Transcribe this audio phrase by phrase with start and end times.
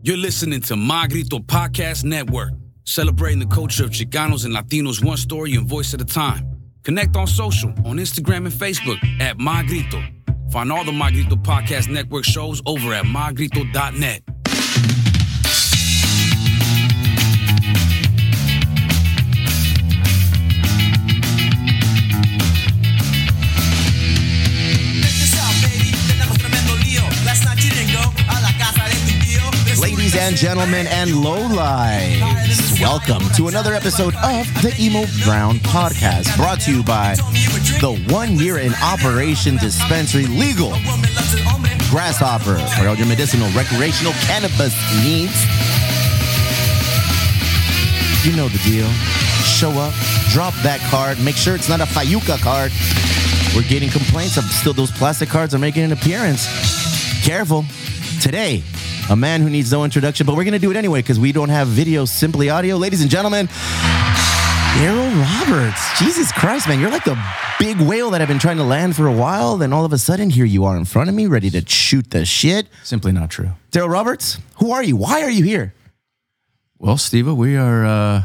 [0.00, 2.52] You're listening to Magrito Podcast Network,
[2.84, 6.46] celebrating the culture of Chicanos and Latinos one story and voice at a time.
[6.84, 10.00] Connect on social, on Instagram and Facebook at Magrito.
[10.52, 14.22] Find all the Magrito Podcast Network shows over at magrito.net.
[30.18, 36.74] and gentlemen and lowlights, welcome to another episode of the Emo Brown Podcast, brought to
[36.74, 37.14] you by
[37.80, 40.70] the one year in operation dispensary legal
[41.88, 45.38] Grasshopper for all your medicinal recreational cannabis needs.
[48.26, 48.90] You know the deal.
[49.46, 49.94] Show up,
[50.32, 52.72] drop that card, make sure it's not a Fayuca card.
[53.54, 56.44] We're getting complaints of still those plastic cards are making an appearance.
[57.24, 57.64] Careful.
[58.20, 58.62] Today,
[59.10, 61.30] a man who needs no introduction, but we're going to do it anyway because we
[61.30, 62.76] don't have video, simply audio.
[62.76, 63.46] Ladies and gentlemen,
[64.76, 65.98] Daryl Roberts.
[66.00, 67.16] Jesus Christ, man, you're like the
[67.60, 69.56] big whale that I've been trying to land for a while.
[69.56, 72.10] Then all of a sudden, here you are in front of me, ready to shoot
[72.10, 72.66] the shit.
[72.82, 73.50] Simply not true.
[73.70, 74.96] Daryl Roberts, who are you?
[74.96, 75.72] Why are you here?
[76.78, 78.22] Well, Steve, we are uh,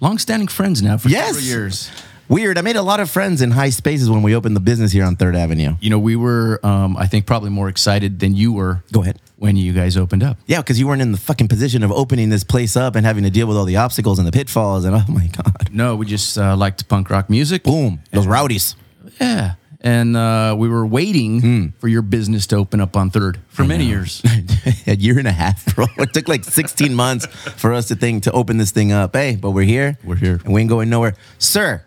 [0.00, 1.26] long-standing friends now for Yes.
[1.34, 1.90] several years.
[2.28, 2.56] Weird.
[2.58, 5.04] I made a lot of friends in high spaces when we opened the business here
[5.04, 5.76] on Third Avenue.
[5.80, 9.20] You know, we were, um, I think, probably more excited than you were Go ahead.
[9.36, 10.38] when you guys opened up.
[10.46, 13.24] Yeah, because you weren't in the fucking position of opening this place up and having
[13.24, 14.84] to deal with all the obstacles and the pitfalls.
[14.86, 15.68] And oh my God.
[15.70, 17.62] No, we just uh, liked punk rock music.
[17.62, 18.00] Boom.
[18.10, 18.74] Those rowdies.
[19.20, 21.66] Yeah, and uh, we were waiting Hmm.
[21.78, 24.22] for your business to open up on Third for many years.
[24.86, 25.84] a year and a half, bro.
[25.98, 29.14] It took like 16 months for us to think to open this thing up.
[29.14, 29.98] Hey, but we're here.
[30.02, 30.40] We're here.
[30.44, 31.14] And we ain't going nowhere.
[31.38, 31.84] Sir,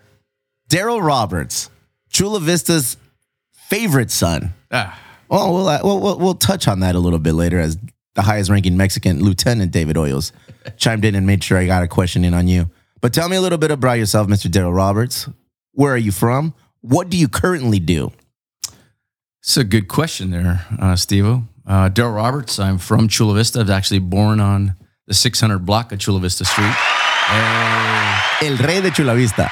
[0.70, 1.70] Daryl Roberts,
[2.10, 2.98] Chula Vista's
[3.54, 4.54] favorite son.
[4.72, 7.78] ah, Well, we'll, uh, we'll, we'll, we'll touch on that a little bit later as
[8.16, 10.32] the highest ranking Mexican, Lieutenant David Hoyos,
[10.78, 12.70] chimed in and made sure I got a question in on you.
[13.02, 14.50] But tell me a little bit about yourself, Mr.
[14.50, 15.30] Daryl Roberts.
[15.73, 16.54] Where are you from?
[16.82, 18.11] What do you currently do?
[19.42, 21.26] it's a good question there, uh, Steve.
[21.26, 21.42] Uh,
[21.89, 22.60] Daryl Roberts.
[22.60, 23.60] I'm from Chula Vista.
[23.60, 26.73] I was actually born on the 600 block of Chula Vista Street.
[27.30, 29.49] Uh, El Rey de Chula Vista.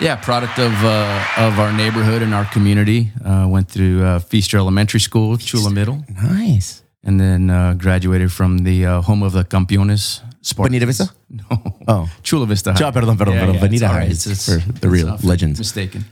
[0.00, 3.12] Yeah, product of uh, of our neighborhood and our community.
[3.22, 6.82] Uh, went through uh, Feaster Elementary School, Chula Middle, Nice.
[7.04, 10.22] and then uh, graduated from the uh, home of the Campeones.
[10.42, 10.80] Spartans.
[10.80, 11.10] Bonita Vista?
[11.28, 11.76] No.
[11.86, 12.10] Oh.
[12.22, 12.72] Chula Vista.
[12.72, 12.90] High.
[12.90, 13.54] Perdón, perdón, perdón.
[13.54, 15.58] it's Bonita High It's, it's, for the real legends.
[15.58, 16.04] Mistaken.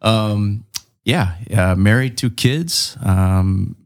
[0.00, 0.64] Um,
[1.04, 2.96] yeah, uh, married, two kids.
[3.04, 3.76] Um,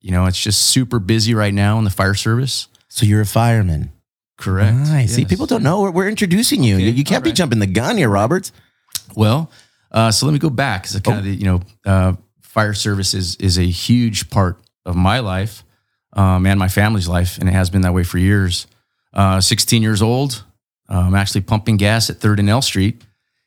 [0.00, 2.68] you know, it's just super busy right now in the fire service.
[2.88, 3.92] So you're a fireman.
[4.36, 4.76] Correct.
[4.76, 5.14] Nice.
[5.14, 5.30] See, Yes.
[5.30, 5.82] people don't know.
[5.82, 6.74] We're, we're introducing you.
[6.76, 8.52] Okay, You, you can't all be jumping the gun here, Roberts.
[9.14, 9.50] Well,
[9.92, 11.18] uh, so let me go back because kind Oh.
[11.20, 12.12] of the you know uh,
[12.42, 15.62] fire service is is a huge part of my life
[16.14, 18.66] um, and my family's life, and it has been that way for years.
[19.12, 20.42] Uh, 16 years old,
[20.88, 23.02] I'm actually pumping gas at Third and L Street,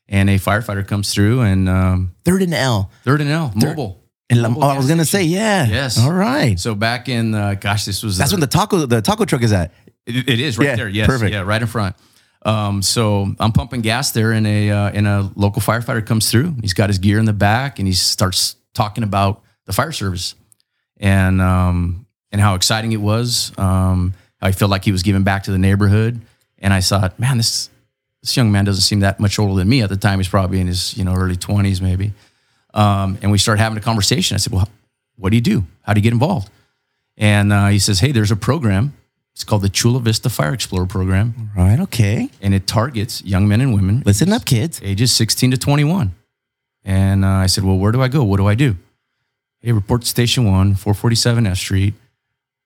[0.08, 2.90] and a firefighter comes through and um, Third and L.
[3.04, 4.04] Third and L mobile.
[4.30, 5.66] And oh, I was gonna say, yeah.
[5.68, 5.98] Yes.
[6.00, 6.58] All right.
[6.60, 9.42] So back in uh, gosh, this was That's uh, when the taco the taco truck
[9.42, 9.74] is at.
[10.08, 10.90] It, it is right Yeah, there.
[10.90, 11.32] Yes, perfect.
[11.34, 11.96] yeah, right in front.
[12.46, 16.56] Um, so I'm pumping gas there, and a uh, and a local firefighter comes through.
[16.62, 20.34] He's got his gear in the back, and he starts talking about the fire service
[20.98, 23.52] and um, and how exciting it was.
[23.58, 26.22] Um, I felt like he was giving back to the neighborhood,
[26.60, 27.70] and I thought, man, this
[28.22, 30.20] this young man doesn't seem that much older than me at the time.
[30.20, 32.14] He's probably in his you know early 20s maybe.
[32.74, 34.36] Um, and we started having a conversation.
[34.36, 34.70] I said, well,
[35.16, 35.66] what do you do?
[35.82, 36.50] How do you get involved?
[37.18, 38.94] And uh, he says, hey, there's a program.
[39.38, 41.80] It's called the Chula Vista Fire Explorer Program, All right.
[41.82, 42.32] Okay.
[42.42, 44.82] and it targets young men and women Listen up, kids.
[44.84, 46.16] ages 16 to 21.
[46.84, 48.24] And uh, I said, well, where do I go?
[48.24, 48.78] What do I do?
[49.60, 51.94] Hey, report to Station 1, 447 F Street.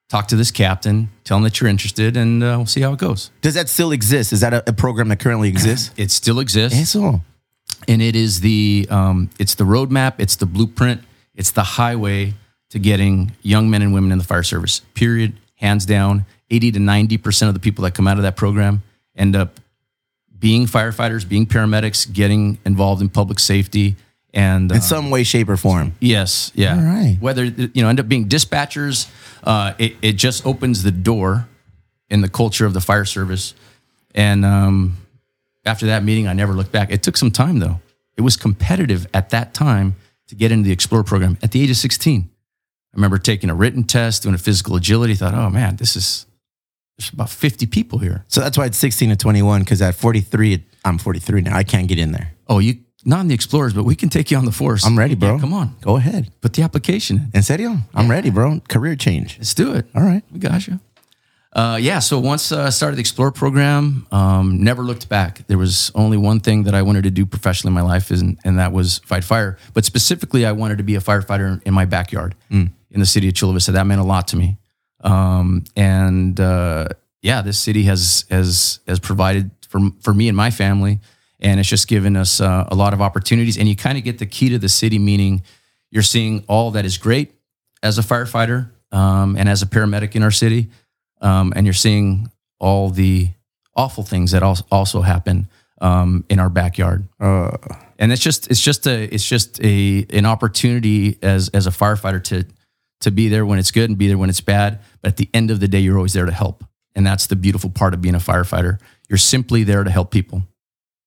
[0.08, 1.10] Talk to this captain.
[1.26, 3.32] Tell him that you're interested, and uh, we'll see how it goes.
[3.42, 4.32] Does that still exist?
[4.32, 5.92] Is that a, a program that currently exists?
[5.98, 6.80] It still exists.
[6.80, 7.20] Eso.
[7.90, 11.02] and it is the um, it's the roadmap, it's the blueprint,
[11.36, 12.34] it's the highway
[12.70, 14.80] to getting young men and women in the fire service.
[14.94, 16.26] Period, hands down.
[16.52, 18.84] Eighty to ninety percent of the people that come out of that program
[19.16, 19.60] end up
[20.38, 23.96] being firefighters, being paramedics, getting involved in public safety,
[24.34, 25.94] and uh, In some way, shape, or form.
[26.00, 26.76] yes, yeah.
[26.76, 27.18] All right.
[27.20, 29.10] Whether you know end up being dispatchers,
[29.44, 31.48] uh, it it just opens the door
[32.10, 33.54] in the culture of the fire service.
[34.14, 34.98] And um,
[35.64, 36.92] after that meeting, I never looked back.
[36.92, 37.80] It took some time though.
[38.18, 39.96] It was competitive at that time
[40.28, 42.30] to get into the Explorer program at the age of 16.
[42.30, 45.16] I remember taking a written test, doing a physical agility.
[45.16, 46.26] Thought, oh man, this is
[47.02, 48.24] there's about 50 people here.
[48.28, 51.56] So that's why it's 16 to 21, because at 43, I'm 43 now.
[51.56, 52.32] I can't get in there.
[52.48, 54.86] Oh, you not in the Explorers, but we can take you on the force.
[54.86, 55.34] I'm ready, bro.
[55.34, 56.32] Yeah, come on, Go ahead.
[56.40, 57.32] put the application in.
[57.34, 57.78] En serio?
[57.96, 58.60] I'm ready, bro.
[58.70, 59.38] Career change.
[59.40, 59.88] Let's do it.
[59.96, 60.22] All right.
[60.32, 60.80] We got you.
[61.52, 61.98] Uh, yeah.
[62.00, 65.48] So once uh, I started the Explore program, um, never looked back.
[65.48, 68.38] There was only one thing that I wanted to do professionally in my life, and,
[68.44, 69.58] and that was fight fire.
[69.74, 73.34] But specifically, I wanted to be a firefighter in my backyard in the city of
[73.34, 73.72] Chula Vista.
[73.72, 74.58] That meant a lot to me.
[75.04, 76.90] Um, and uh,
[77.22, 81.00] yeah, this city has has has provided for for me and my family,
[81.40, 83.58] and it's just given us uh, a lot of opportunities.
[83.58, 85.44] And you kind of get the key to the city, meaning
[85.92, 87.34] you're seeing all that is great
[87.84, 90.70] as a firefighter um, and as a paramedic in our city,
[91.22, 93.30] um, and you're seeing all the
[93.76, 95.48] awful things that also happen
[95.80, 97.08] um, in our backyard.
[98.00, 102.24] and it's just it's just a it's just a an opportunity as as a firefighter
[102.24, 102.46] to
[103.02, 104.80] to be there when it's good and be there when it's bad.
[105.02, 106.64] But at the end of the day, you're always there to help,
[106.96, 108.80] and that's the beautiful part of being a firefighter.
[109.10, 110.44] You're simply there to help people.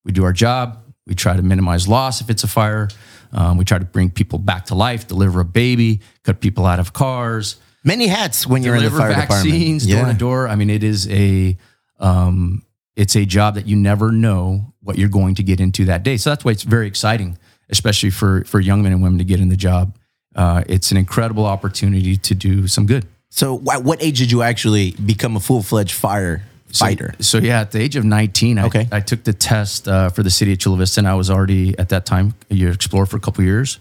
[0.05, 0.83] We do our job.
[1.07, 2.89] We try to minimize loss if it's a fire.
[3.33, 6.79] Um, we try to bring people back to life, deliver a baby, cut people out
[6.79, 10.19] of cars, Many hats when you're in the fire vaccines door department.
[10.19, 10.49] to door.
[10.49, 11.57] I mean, it is a
[12.01, 12.65] um,
[12.97, 16.17] it's a job that you never know what you're going to get into that day.
[16.17, 17.37] So that's why it's very exciting,
[17.69, 19.97] especially for for young men and women to get in the job.
[20.35, 23.05] Uh, it's an incredible opportunity to do some good.
[23.31, 26.43] So, at what age did you actually become a full fledged fire
[26.73, 27.15] fighter?
[27.21, 28.89] So yeah, at the age of 19, I, Okay.
[28.93, 31.77] I took the test uh, for the city of Chula Vista, and I was already
[31.79, 33.79] at that time a year explorer for a couple years,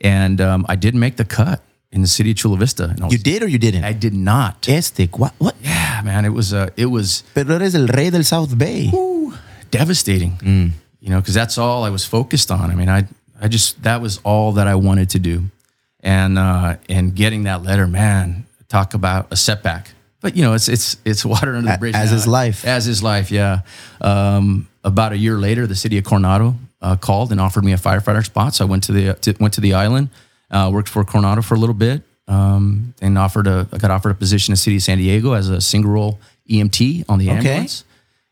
[0.00, 1.62] and um, I did make the cut
[1.92, 2.84] in the city of Chula Vista.
[2.84, 3.84] And was- You did or you didn't?
[3.84, 4.68] I did not.
[4.68, 5.32] este, what?
[5.38, 5.54] what?
[5.62, 8.90] Yeah, man, it was uh, it was Pero eres el rey del South Bay.
[9.70, 10.72] devastating.
[11.00, 12.70] You know, because that's all I was focused on.
[12.70, 13.06] I mean, I
[13.40, 15.44] I just that was all that I wanted to do,
[16.00, 19.90] and uh, and getting that letter, man, talk about a setback.
[20.20, 21.94] But you know, it's it's it's water under the bridge.
[21.94, 22.16] as now.
[22.16, 22.64] is life.
[22.64, 23.30] As is life.
[23.30, 23.60] Yeah.
[24.00, 27.76] Um, about a year later, the city of Coronado uh, called and offered me a
[27.76, 28.54] firefighter spot.
[28.54, 30.10] So I went to the to, went to the island,
[30.50, 34.10] uh, worked for Coronado for a little bit, um, and offered a I got offered
[34.10, 36.18] a position in the city of San Diego as a single role
[36.50, 37.36] EMT on the Okay.
[37.38, 37.84] ambulance.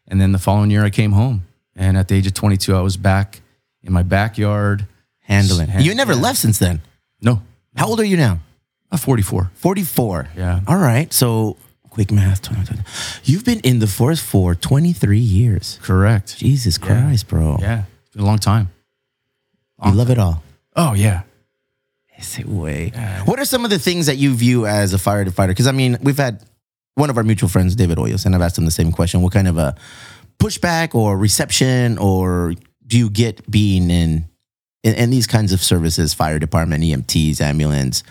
[0.09, 2.81] And then the following year, I came home, and at the age of 22, I
[2.81, 3.41] was back
[3.83, 4.87] in my backyard
[5.23, 5.67] Handling.
[5.69, 6.21] Hand- you never yeah.
[6.21, 6.81] left since then.
[7.21, 7.43] No,
[7.76, 8.38] How old are you now?
[8.90, 9.50] I'm 44.
[9.55, 10.28] 44.
[10.37, 10.61] Yeah.
[10.67, 11.12] All right.
[11.12, 11.56] So,
[11.90, 12.43] quick math.
[12.43, 12.82] 20, 20.
[13.25, 15.78] You've been in the force for 23 years.
[15.82, 16.37] Correct.
[16.38, 17.58] Jesus Christ, bro.
[17.61, 18.70] Yeah, it's been a long time.
[19.84, 20.43] You love it all.
[20.75, 21.23] Oh yeah.
[22.19, 22.93] Ese way.
[23.26, 25.49] What are some of the things that you view as a firefighter?
[25.49, 26.43] Because I mean, we've had
[26.94, 29.20] one of our mutual friends, David Hoyos, and I've asked him the same question.
[29.20, 29.75] What kind of a
[30.38, 32.55] pushback or reception or
[32.87, 34.26] do you get being in
[34.87, 38.03] in, in these kinds of services, fire department, EMTs, ambulance,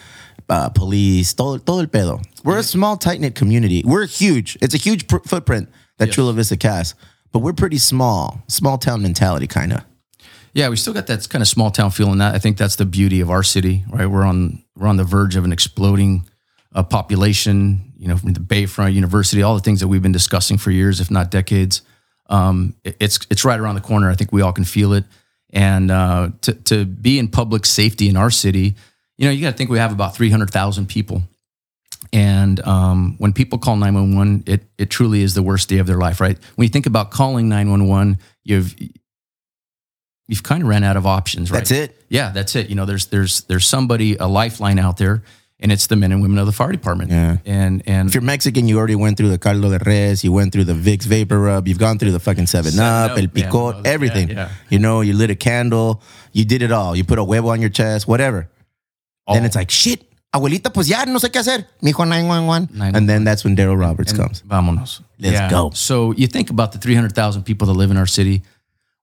[0.50, 2.22] uh, police, todo, todo el pedo.
[2.44, 3.82] We're a small, tight knit community.
[3.86, 4.58] We're huge.
[4.62, 6.94] It's a huge pr- footprint that Chula Vista casts,
[7.32, 9.84] but we're pretty small, small town mentality, kind of.
[10.54, 12.76] Yeah, we still got that kind of small town feel, and that I think that's
[12.78, 14.06] the beauty of our city, right?
[14.06, 16.26] We're on we're on the verge of an exploding
[16.74, 17.94] uh, population.
[17.98, 21.00] You know, from the Bayfront University, all the things that we've been discussing for years,
[21.02, 21.82] if not decades.
[22.30, 24.10] Um, it- it's it's right around the corner.
[24.10, 25.04] I think we all can feel it.
[25.56, 28.76] And uh, to to be in public safety in our city,
[29.18, 31.24] you know, you got to think we have about three hundred thousand people.
[32.14, 35.98] And um, when people call 911, it, it truly is the worst day of their
[35.98, 36.38] life, right?
[36.56, 38.76] When you think about calling 911, you've
[40.28, 41.60] you've kind of ran out of options, right?
[41.60, 42.06] That's it.
[42.10, 42.70] Yeah, that's it.
[42.70, 45.24] You know, there's there's there's somebody a lifeline out there,
[45.66, 47.10] and it's the men and women of the fire department.
[47.10, 47.38] Yeah.
[47.44, 50.54] And and If you're Mexican, you already went through the caldo de res, you went
[50.54, 53.24] through the Vicks Vapor Rub, you've gone through the fucking 7 Seven Up, Up, El
[53.24, 54.30] yeah, Picot, yeah, everything.
[54.30, 54.50] yeah.
[54.70, 56.04] You know, you lit a candle,
[56.34, 56.96] you did it all.
[56.96, 58.48] You put a huevo on your chest, whatever.
[59.28, 61.66] Then it's like, shit, abuelita, pues ya no sé qué hacer.
[61.82, 62.70] Mijo 911.
[62.72, 62.96] 911.
[62.96, 64.44] And then that's when Daryl Roberts comes.
[64.44, 65.02] Vámonos.
[65.20, 65.72] Let's go.
[65.74, 68.44] So you think about the 300,000 people that live in our city.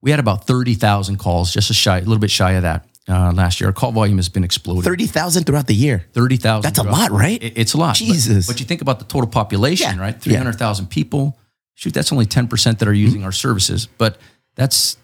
[0.00, 3.32] We had about 30,000 calls, just a shy, a little bit shy of that uh,
[3.32, 3.68] last year.
[3.68, 4.82] Our call volume has been exploding.
[4.82, 6.04] 30,000 throughout the year.
[6.14, 6.62] 30,000.
[6.62, 7.42] That's a lot, right?
[7.42, 7.94] It- It's a lot.
[7.96, 8.46] Jesus.
[8.46, 10.00] But, you think about the total population, Yeah.
[10.02, 10.14] right?
[10.14, 10.20] Yeah.
[10.40, 11.36] 300,000 people.
[11.74, 13.26] Shoot, that's only 10% that are using Mm-hmm.
[13.26, 13.88] our services.
[13.98, 14.18] But
[14.56, 14.96] that's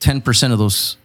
[0.00, 0.96] 10% of those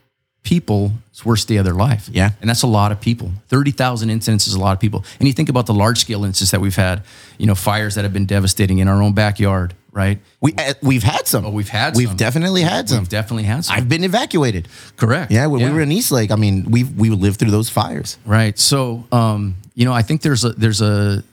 [0.43, 2.09] people, it's worst day of their life.
[2.11, 2.31] Yeah.
[2.39, 3.31] And that's a lot of people.
[3.49, 5.03] 30,000 incidents is a lot of people.
[5.19, 7.03] And you think about the large scale incidents that we've had,
[7.37, 10.19] you know, fires that have been devastating in our own backyard, right?
[10.39, 11.43] We, uh, we've had some.
[11.43, 12.17] Oh, we've had We've some.
[12.17, 12.99] definitely had some.
[12.99, 13.75] We've definitely had some.
[13.75, 14.67] I've been evacuated.
[14.95, 15.31] Correct.
[15.31, 18.19] Yeah, when we were in East Lake, I mean, we we lived through those fires.
[18.23, 18.57] Right.
[18.59, 21.23] So, um, you know, I think there's a there's a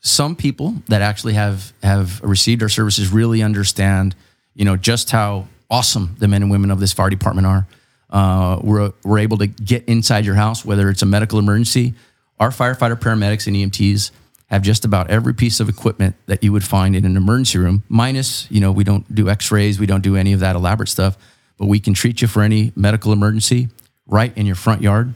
[0.00, 4.14] some people that actually have have received our services really understand,
[4.54, 7.66] you know, just how awesome the men and women of this fire department are.
[8.08, 11.92] Uh, we're we're able to get inside your house, whether it's a medical emergency.
[12.40, 14.10] Our firefighter, paramedics, and EMTs
[14.52, 17.82] have just about every piece of equipment that you would find in an emergency room.
[17.88, 21.16] Minus, you know, we don't do X-rays, we don't do any of that elaborate stuff,
[21.56, 23.68] but we can treat you for any medical emergency
[24.06, 25.14] right in your front yard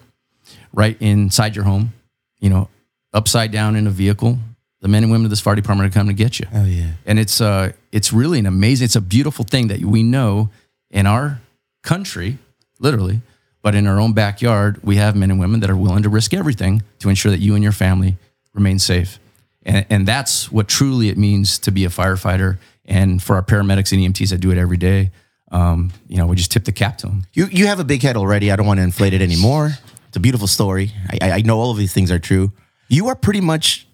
[0.72, 1.92] right inside your home,
[2.38, 2.68] you know,
[3.12, 4.38] upside down in a vehicle.
[4.82, 6.46] the men and women of this fire department are coming to get you.
[6.52, 6.92] Oh yeah.
[7.06, 10.50] And it's uh it's really an amazing, it's a beautiful thing that we know
[10.90, 11.40] in our
[11.82, 12.38] country,
[12.78, 13.20] literally,
[13.62, 16.32] but in our own backyard, we have men and women that are willing to risk
[16.34, 18.16] everything to ensure that you and your family
[18.54, 19.18] remain safe.
[19.66, 22.58] And, and that's what truly it means to be a firefighter.
[22.86, 25.10] And for our paramedics and EMTs that do it every day,
[25.50, 27.26] um, you know, we just tip the cap to them.
[27.32, 28.50] You you have a big head already.
[28.50, 29.72] I don't want to inflate it anymore.
[30.08, 30.92] It's a beautiful story.
[31.20, 32.52] I, I know all of these things are true.
[32.88, 33.86] You are pretty much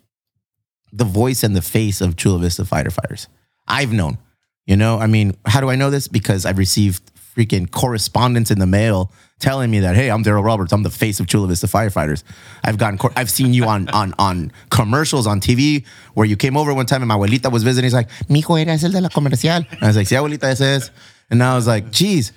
[0.93, 3.27] the voice and the face of Chula Vista firefighters.
[3.67, 4.19] I've known.
[4.67, 6.07] You know, I mean, how do I know this?
[6.07, 10.73] Because I've received freaking correspondence in the mail telling me that, hey, I'm Daryl Roberts.
[10.73, 12.23] I'm the face of Chula Vista firefighters.
[12.63, 16.57] I've gotten, cor- I've seen you on on on commercials on TV where you came
[16.57, 17.87] over one time and my abuelita was visiting.
[17.87, 19.65] He's like, mijo, eres el de la comercial.
[19.71, 20.91] And I was like, sí, abuelita, ese es.
[21.31, 22.33] And I was like, geez,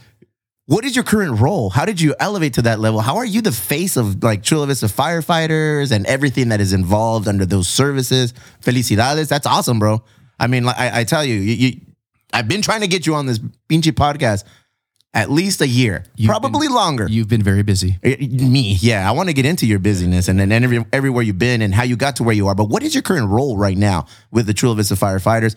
[0.67, 1.69] what is your current role?
[1.69, 2.99] How did you elevate to that level?
[3.01, 7.27] How are you the face of like Chula Vista firefighters and everything that is involved
[7.27, 8.33] under those services?
[8.61, 9.27] Felicidades.
[9.27, 10.03] That's awesome, bro.
[10.39, 11.81] I mean, like, I, I tell you, you, you,
[12.33, 14.43] I've been trying to get you on this pinchy podcast
[15.15, 17.07] at least a year, You've probably been- longer.
[17.10, 17.98] You've been very busy.
[18.03, 19.10] Eh, Me, yeah.
[19.10, 21.84] I want to get into your busyness and then every, everywhere you've been and how
[21.84, 22.53] you got to where you are.
[22.55, 25.55] But what is your current role right now with the Chula Vista firefighters?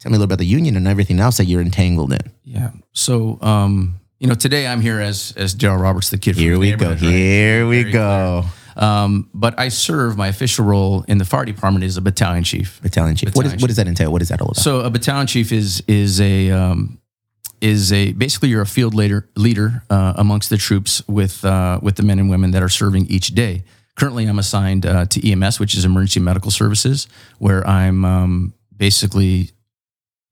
[0.00, 2.20] Tell me a little about the union and everything else that you're entangled in.
[2.44, 2.70] Yeah.
[2.92, 6.36] So, um, you know, today I'm here as as Daryl Roberts, the kid.
[6.36, 6.90] Here we go.
[6.90, 6.98] right?
[6.98, 8.44] Here we Very go.
[8.76, 12.80] Um, but I serve my official role in the fire department is a battalion chief.
[12.82, 13.34] Battalion chief.
[13.34, 14.12] What, is, Battalion what does that entail?
[14.12, 14.56] What is that all about?
[14.62, 16.98] So a battalion chief is is a um,
[17.60, 21.96] is a basically you're a field leader leader uh, amongst the troops with uh, with
[21.96, 23.64] the men and women that are serving each day.
[23.96, 27.06] Currently, I'm assigned uh, to EMS, which is Emergency Medical Services,
[27.38, 29.50] where I'm um, basically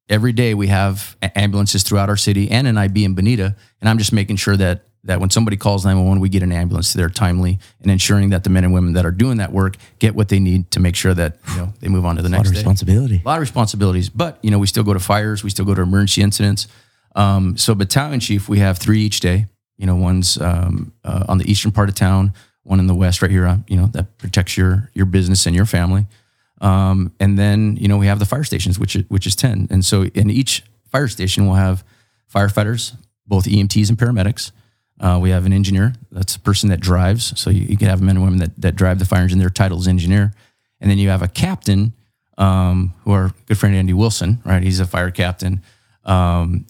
[0.09, 3.99] every day we have ambulances throughout our city and an IB in Bonita, and I'm
[3.99, 7.59] just making sure that that when somebody calls 911, we get an ambulance there timely
[7.81, 10.39] and ensuring that the men and women that are doing that work get what they
[10.39, 12.49] need to make sure that you know they move on to the a lot next
[12.51, 13.21] of day responsibility.
[13.25, 15.75] a lot of responsibilities, but you know, we still go to fires, we still go
[15.75, 16.69] to emergency incidents.
[17.15, 19.47] Um, so battalion chief, we have three each day.
[19.77, 23.23] You know, one's um, uh, on the eastern part of town, one in the west,
[23.23, 23.47] right here.
[23.47, 26.07] uh, You know, that protects your your business and your family.
[26.61, 29.67] Um, and then you know we have the fire stations, which is, which is ten.
[29.71, 31.85] And so in each fire station, we'll have
[32.33, 32.95] firefighters,
[33.27, 34.53] both EMTs and paramedics.
[35.01, 35.95] Uh, we have an engineer.
[36.13, 37.39] That's a person that drives.
[37.41, 39.39] So you, you can have men and women that, that drive the fire engine.
[39.41, 40.33] Their title is engineer.
[40.81, 41.93] And then you have a captain,
[42.39, 44.63] um, who our good friend Andy Wilson, right?
[44.63, 45.63] He's a fire captain
[46.05, 46.67] um,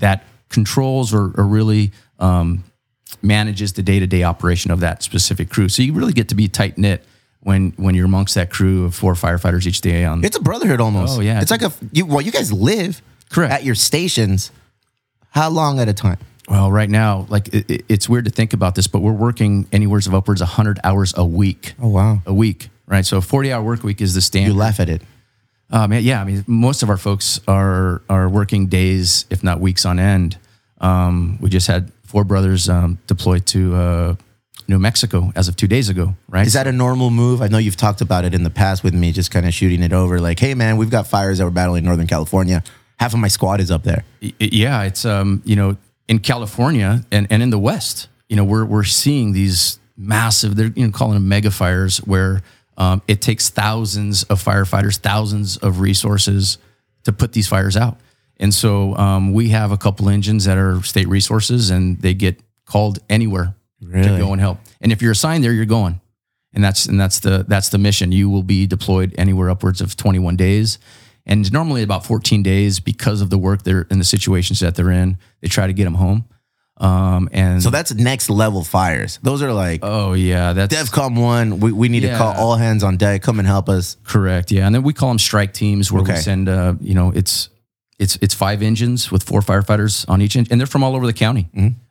[0.00, 2.64] that controls or, or really um,
[3.22, 5.68] manages the day to day operation of that specific crew.
[5.68, 7.04] So you really get to be tight knit
[7.40, 10.04] when when you're amongst that crew of four firefighters each day.
[10.04, 11.18] On It's a brotherhood almost.
[11.18, 11.40] Oh, yeah.
[11.40, 12.04] It's like a you.
[12.06, 13.52] Well, you guys live Correct.
[13.52, 14.50] at your stations.
[15.30, 16.18] How long at a time?
[16.48, 19.66] well, right now, like it, it- it's weird to think about this, but we're working
[19.70, 21.74] anywhere of upwards of 100 hours a week.
[21.80, 22.22] Oh wow.
[22.26, 23.06] A week, right?
[23.06, 24.52] So a 40 hour work week is the standard.
[24.52, 25.02] You laugh at it.
[25.70, 29.84] Um, yeah, I mean, most of our folks are are working days, if not weeks
[29.84, 30.38] on end.
[30.80, 34.14] Um, we just had four brothers um, deployed to uh,
[34.66, 36.16] New Mexico as of two days ago.
[36.28, 36.46] Right?
[36.46, 37.40] Is that a normal move?
[37.40, 39.82] I know you've talked about it in the past with me, just kind of shooting
[39.82, 40.20] it over.
[40.20, 42.64] Like, hey man, we've got fires that we're battling in Northern California.
[42.98, 44.04] Half of my squad is up there.
[44.20, 45.76] Yeah, it's um, you know
[46.08, 50.72] in California and, and in the West, you know we're we're seeing these massive they're
[50.74, 52.42] you know calling them mega fires where
[52.80, 56.56] um, it takes thousands of firefighters, thousands of resources
[57.04, 57.98] to put these fires out.
[58.38, 62.40] And so um, we have a couple engines that are state resources and they get
[62.64, 64.58] called anywhere to go and help.
[64.80, 66.00] And if you're assigned there, you're going.
[66.54, 68.12] And that's and that's the that's the mission.
[68.12, 70.78] You will be deployed anywhere upwards of 21 days.
[71.26, 74.90] And normally about 14 days because of the work they're in the situations that they're
[74.90, 76.24] in, they try to get them home.
[76.80, 79.18] Um, and So that's next level fires.
[79.22, 81.60] Those are like oh yeah, that's DEFCON one.
[81.60, 83.22] We, we need to call all hands on deck.
[83.22, 83.98] Come and help us.
[84.04, 84.50] Correct.
[84.50, 86.14] Yeah, and then we call them strike teams, where Okay.
[86.14, 86.48] we send.
[86.48, 87.50] Uh, you know, it's
[87.98, 91.06] it's it's five engines with four firefighters on each, engine, and they're from all over
[91.06, 91.48] the county.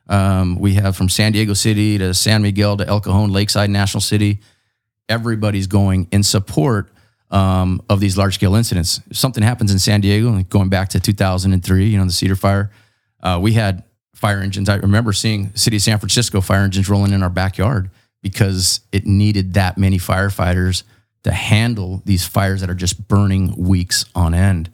[0.08, 4.00] Um, we have from San Diego City to San Miguel to El Cajon, Lakeside, National
[4.00, 4.40] City.
[5.08, 6.90] Everybody's going in support
[7.30, 9.00] um, of these large scale incidents.
[9.08, 12.34] If something happens in San Diego, like going back to 2003, you know, the Cedar
[12.34, 12.72] Fire,
[13.22, 13.84] uh, we had
[14.20, 14.68] fire engines.
[14.68, 17.90] I remember seeing City of San Francisco fire engines rolling in our backyard
[18.22, 20.82] because it needed that many firefighters
[21.24, 24.70] to handle these fires that are just burning weeks on end.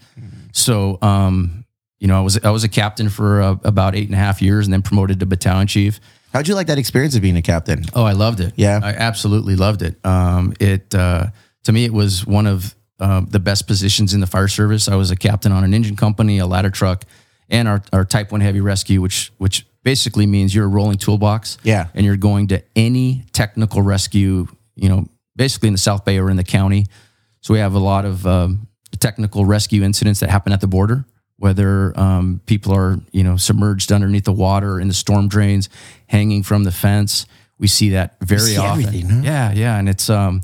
[0.53, 1.65] So, um,
[2.01, 4.43] you know, I was I was a captain for uh, about eight and a half
[4.43, 6.01] years, and then promoted to battalion chief.
[6.33, 7.85] How'd you like that experience of being a captain?
[7.95, 8.53] Oh, I loved it.
[8.57, 8.81] Yeah?
[8.83, 10.05] I absolutely loved it.
[10.05, 11.27] Um, it uh,
[11.65, 14.89] to me, it was one of um, the best positions in the fire service.
[14.89, 17.05] I was a captain on an engine company, a ladder truck,
[17.49, 21.59] and our, our Type One heavy rescue, which which basically means you're a rolling toolbox.
[21.63, 21.89] Yeah.
[21.95, 24.49] and you're going to any technical rescue.
[24.75, 26.87] You know, basically in the South Bay or in the county.
[27.41, 28.67] So we have a lot of um,
[28.99, 31.05] technical rescue incidents that happen at the border,
[31.39, 35.69] whether um, people are you know submerged underneath the water in the storm drains,
[36.09, 37.27] hanging from the fence.
[37.59, 39.09] We see that very see often.
[39.09, 39.21] huh?
[39.23, 40.43] Yeah, yeah, and it's um,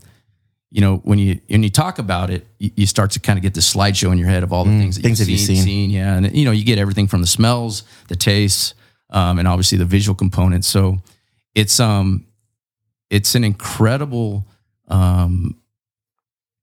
[0.74, 3.42] you know, when you when you talk about it, you, you start to kind of
[3.42, 5.62] get this slideshow in your head of all the things that Mm, things you've seen,
[5.64, 5.90] seen.
[5.90, 8.72] yeah, and you know, you get everything from the smells, the tastes,
[9.10, 10.66] um, and obviously the visual components.
[10.68, 11.02] So
[11.54, 12.24] it's um,
[13.10, 14.46] it's an incredible
[14.88, 15.56] um,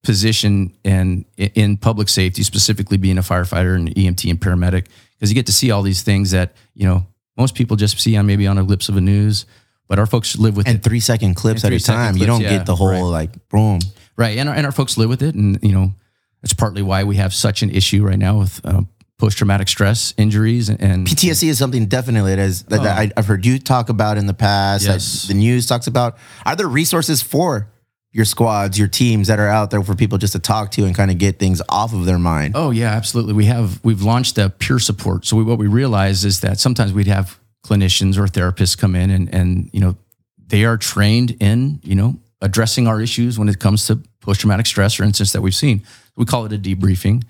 [0.04, 4.88] position and in public safety, specifically being a firefighter and EMT and paramedic,
[5.18, 7.06] because you get to see all these things that you know
[7.38, 9.46] most people just see on maybe on the lips of a news,
[9.88, 10.84] but our folks live with And it.
[10.84, 12.18] three second clips And at a time.
[12.18, 13.30] you don't yeah, get the whole right.
[13.30, 13.80] like boom.
[14.20, 15.94] Right, and our, and our folks live with it, and you know
[16.42, 18.82] that's partly why we have such an issue right now with uh,
[19.18, 23.12] post traumatic stress injuries and, and PTSD is something definitely that is that, that I,
[23.16, 24.88] I've heard you talk about in the past.
[24.88, 24.94] Oh.
[24.94, 25.24] Yes.
[25.24, 26.18] That the news talks about.
[26.46, 27.70] Are there resources for
[28.12, 30.96] your squads, your teams that are out there for people just to talk to and
[30.96, 32.54] kind of get things off of their mind?
[32.58, 33.34] Oh yeah, absolutely.
[33.34, 35.26] We have we've launched a peer support.
[35.26, 39.12] So we, what we realize is that sometimes we'd have clinicians or therapists come in
[39.12, 39.96] and and you know
[40.48, 44.68] they are trained in you know addressing our issues when it comes to post traumatic
[44.68, 45.82] stress or incidents that we've seen.
[46.16, 47.24] We call it a debriefing.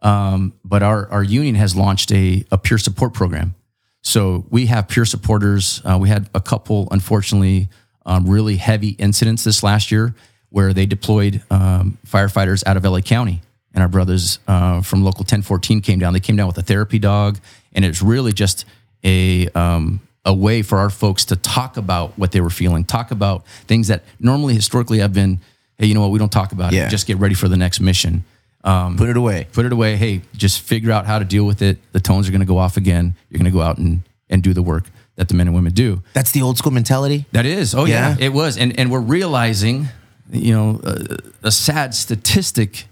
[0.00, 3.54] Um, but our our union has launched a a peer support program.
[4.00, 5.82] So we have peer supporters.
[5.84, 7.68] Uh, we had a couple, unfortunately,
[8.06, 10.14] um, really heavy incidents this last year
[10.48, 13.42] where they deployed um, firefighters out of LA County,
[13.74, 16.12] and our brothers uh, from local 1014 came down.
[16.14, 17.38] They came down with a therapy dog,
[17.74, 18.64] and it's really just
[19.04, 23.10] a um, a way for our folks to talk about what they were feeling, talk
[23.10, 25.40] about things that normally historically have been,
[25.78, 26.86] hey, you know what, we don't talk about Yeah.
[26.86, 26.90] it.
[26.90, 28.24] Just get ready for the next mission
[28.64, 29.46] Put it away.
[29.52, 29.94] put it away.
[29.96, 31.78] Hey, just figure out how to deal with it.
[31.92, 33.14] The tones are going to go off again.
[33.30, 35.72] You're going to go out and, and do the work that the men and women
[35.72, 36.02] do.
[36.14, 37.26] That's the old school mentality.
[37.30, 37.74] That is.
[37.76, 38.26] Oh, yeah, Yeah.
[38.26, 38.58] it was.
[38.58, 39.86] And, and we're realizing,
[40.32, 42.86] you know, uh, a sad statistic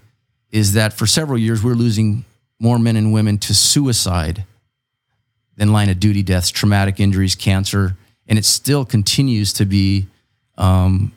[0.49, 2.23] is that for several years, we're losing
[2.57, 4.45] more men and women to suicide
[5.57, 7.97] than line of duty deaths, traumatic injuries, cancer.
[8.27, 10.07] And it still continues to be
[10.57, 11.11] um,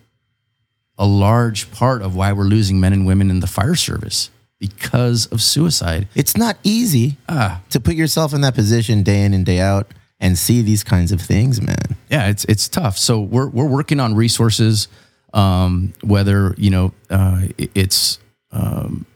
[0.98, 5.26] a large part of why we're losing men and women in the fire service because
[5.26, 6.08] of suicide.
[6.16, 7.60] It's not easy Ah.
[7.70, 9.86] to put yourself in that position day in and day out
[10.20, 11.96] and see these kinds of things, man.
[12.10, 12.98] yeah, it's it's tough.
[12.98, 14.88] So we're we're working on resources,
[15.32, 18.18] um, whether you know uh, it's
[18.50, 19.06] um,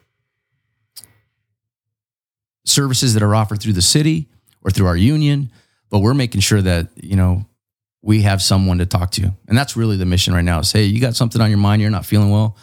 [2.64, 4.27] services that are offered through the city
[4.62, 5.51] or through our union,
[5.90, 7.45] but we're making sure that you know
[8.03, 10.59] we have someone to talk to, and that's really the mission right now.
[10.59, 12.57] Is hey, you got something on your mind, you're not feeling well.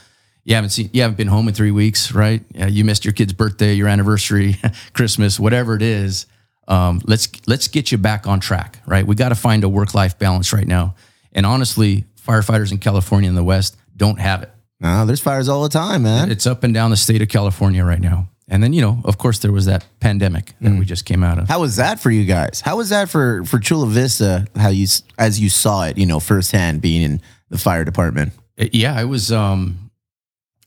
[0.43, 2.43] You haven't seen, you haven't been home in three weeks, right?
[2.54, 4.58] Yeah, you missed your kid's birthday, your anniversary,
[4.93, 6.25] Christmas, whatever it is.
[6.67, 9.06] Um, let's let's get you back on track, right?
[9.06, 10.95] We got to find a work life balance right now.
[11.34, 14.52] And honestly, firefighters in California and the West don't have it.
[14.80, 16.32] No, there's fires all the time, man.
[16.32, 18.30] It's up and down the state of California right now.
[18.49, 21.38] And then you know, of course, there was that pandemic that we just came out
[21.38, 21.47] of.
[21.47, 22.62] How was that for you guys?
[22.62, 24.47] How was that for for Chula Vista?
[24.55, 28.33] How you as you saw it, you know, firsthand being in the fire department.
[28.57, 29.91] It- yeah, it was um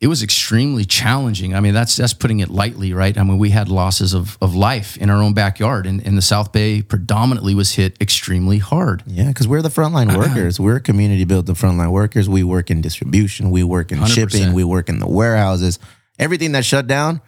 [0.01, 1.55] it was extremely challenging.
[1.55, 3.17] I mean, that's that's putting it lightly, right?
[3.17, 6.23] I mean, we had losses of of life in our own backyard and, and the
[6.23, 9.03] South Bay predominantly was hit extremely hard.
[9.07, 10.59] Yeah, because we're the frontline workers.
[10.59, 12.29] We're community built the frontline workers.
[12.29, 13.51] We work in distribution.
[13.51, 14.07] We work in 100%.
[14.09, 14.53] shipping.
[14.53, 15.79] We work in the warehouses.
[16.19, 17.21] Everything that shut down,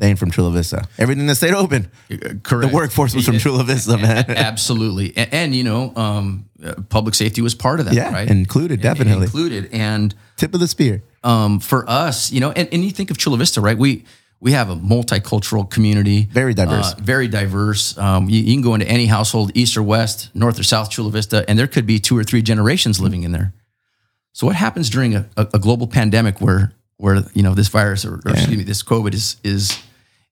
[0.00, 0.88] they ain't from Chula Vista.
[0.98, 1.90] Everything that stayed open,
[2.42, 2.42] Correct.
[2.48, 4.24] the workforce was from Chula Vista, man.
[4.28, 5.16] Absolutely.
[5.16, 8.28] And, and you know, um, uh, public safety was part of that, Yeah, right?
[8.28, 9.24] included, definitely.
[9.26, 9.68] Included.
[9.72, 11.02] And Tip of the spear.
[11.22, 13.78] um, for us, you know, and, and you think of Chula Vista, right?
[13.78, 14.04] We
[14.42, 16.94] we have a multicultural community, Very diverse.
[16.94, 17.98] uh, very diverse.
[17.98, 21.10] Um, you, you can go into any household, east or west, north or south Chula
[21.10, 23.52] Vista, and there could be two or three generations living in there.
[24.32, 28.04] So what happens during a, a, a global pandemic where where you know this virus
[28.06, 29.78] or, or excuse me, this COVID is is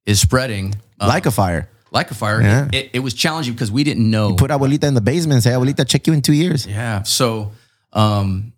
[0.09, 1.68] is spreading uh, like a fire.
[1.90, 2.40] like a fire?
[2.40, 2.68] Yeah.
[2.73, 4.35] It, it was challenging because we didn't know.
[4.35, 6.66] Put abuelita in the basement and say, abuelita, check you in two years.
[6.66, 7.03] Yeah.
[7.03, 7.53] So,
[7.92, 8.53] um,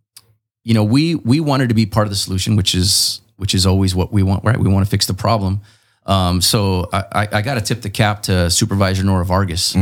[0.62, 3.66] you know, we we wanted to be part of the solution, which is which is
[3.66, 4.58] always what we want, right?
[4.58, 5.60] We want to fix the problem.
[6.06, 9.76] Um, so I, I, I got to tip the cap to Supervisor Nora Vargas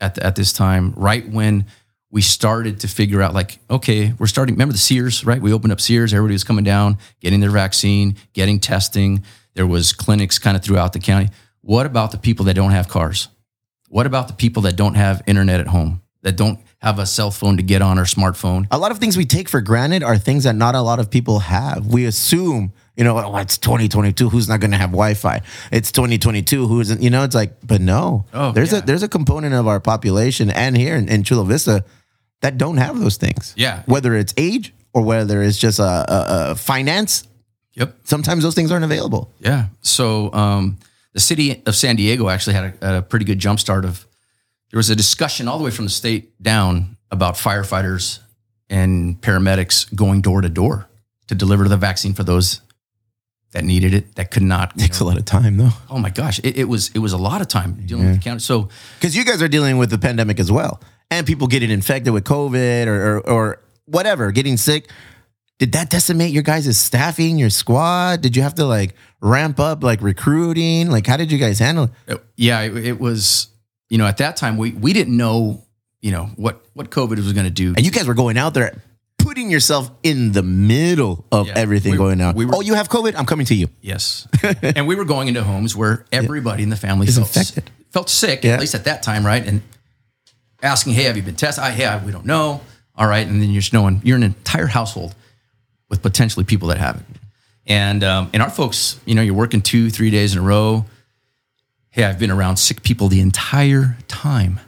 [0.00, 1.66] at the, at this time, right when
[2.10, 4.54] we started to figure out, like, okay, we're starting.
[4.54, 5.40] Remember the Sears, right?
[5.40, 6.12] We opened up Sears.
[6.12, 9.22] Everybody was coming down, getting their vaccine, getting testing.
[9.54, 11.28] There was clinics kind of throughout the county.
[11.60, 13.28] What about the people that don't have cars?
[13.88, 17.30] What about the people that don't have internet at home, that don't have a cell
[17.30, 18.66] phone to get on or smartphone?
[18.70, 21.10] A lot of things we take for granted are things that not a lot of
[21.10, 21.86] people have.
[21.86, 24.28] We assume, you know, oh, it's 2022.
[24.28, 25.42] Who's not going to have Wi-Fi?
[25.72, 26.68] It's 2022.
[26.68, 27.02] Who isn't?
[27.02, 28.26] You know, it's like, but no.
[28.32, 28.78] Oh, there's yeah.
[28.78, 31.84] a there's a component of our population and here in, in Chula Vista
[32.42, 33.54] that don't have those things.
[33.56, 33.82] Yeah.
[33.86, 37.26] Whether it's age or whether it's just a, a, a finance
[37.74, 37.94] Yep.
[38.04, 39.32] Sometimes those things aren't available.
[39.38, 39.66] Yeah.
[39.80, 40.78] So um,
[41.12, 44.06] the city of San Diego actually had a, a pretty good jumpstart of.
[44.70, 48.20] There was a discussion all the way from the state down about firefighters
[48.68, 50.88] and paramedics going door to door
[51.26, 52.60] to deliver the vaccine for those
[53.52, 54.78] that needed it that could not.
[54.78, 57.12] Takes know- a lot of time though, oh my gosh, it, it was it was
[57.12, 58.40] a lot of time dealing with the county.
[58.40, 60.80] So because you guys are dealing with the pandemic as well,
[61.10, 64.88] and people getting infected with COVID or, or or whatever, getting sick.
[65.60, 68.22] Did that decimate your guys' staffing, your squad?
[68.22, 70.90] Did you have to like ramp up like recruiting?
[70.90, 72.14] Like, how did you guys handle it?
[72.14, 73.46] Uh, yeah, it, it was.
[73.90, 75.62] You know, at that time we we didn't know
[76.00, 77.74] you know what what COVID was going to do.
[77.76, 78.80] And you guys were going out there,
[79.18, 81.52] putting yourself in the middle of Yeah.
[81.56, 82.34] everything We- going on.
[82.34, 83.14] we were- oh, you have COVID?
[83.14, 83.68] I'm coming to you.
[83.82, 84.26] Yes.
[84.62, 87.70] and we were going into homes where everybody in the family Is felt, infected.
[87.92, 88.54] felt sick, Yeah.
[88.54, 89.46] at least at that time, right?
[89.46, 89.60] And
[90.62, 91.62] asking, hey, have you been tested?
[91.64, 92.62] I, hey, I- we don't know.
[92.96, 93.26] All right.
[93.26, 95.14] And then you're just knowing you're an entire household
[95.90, 97.02] with potentially people that have it.
[97.66, 100.86] And, um, and our folks, you know, you're working two, three days in a row.
[101.90, 104.60] Hey, I've been around sick people the entire time.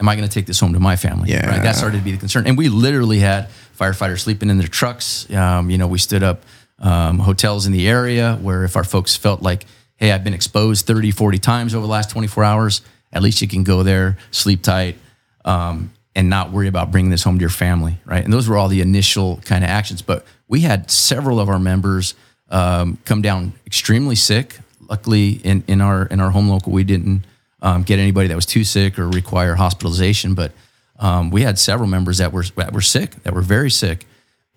[0.00, 1.30] Am I going to take this home to my family?
[1.30, 1.46] Yeah.
[1.46, 1.62] Right.
[1.62, 2.46] That started to be the concern.
[2.46, 5.30] And we literally had firefighters sleeping in their trucks.
[5.32, 6.42] Um, you know, we stood up
[6.78, 10.86] um, hotels in the area where if our folks felt like, hey, I've been exposed
[10.86, 12.80] 30, 40 times over the last 24 hours,
[13.12, 14.96] at least you can go there, sleep tight,
[15.44, 17.96] um, and not worry about bringing this home to your family.
[18.04, 18.22] Right.
[18.22, 20.02] And those were all the initial kind of actions.
[20.02, 22.14] But we had several of our members
[22.50, 24.58] um, come down extremely sick.
[24.86, 27.24] Luckily, in, in our in our home local, we didn't
[27.62, 30.34] um, get anybody that was too sick or require hospitalization.
[30.34, 30.52] But
[30.98, 34.06] um, we had several members that were that were sick, that were very sick.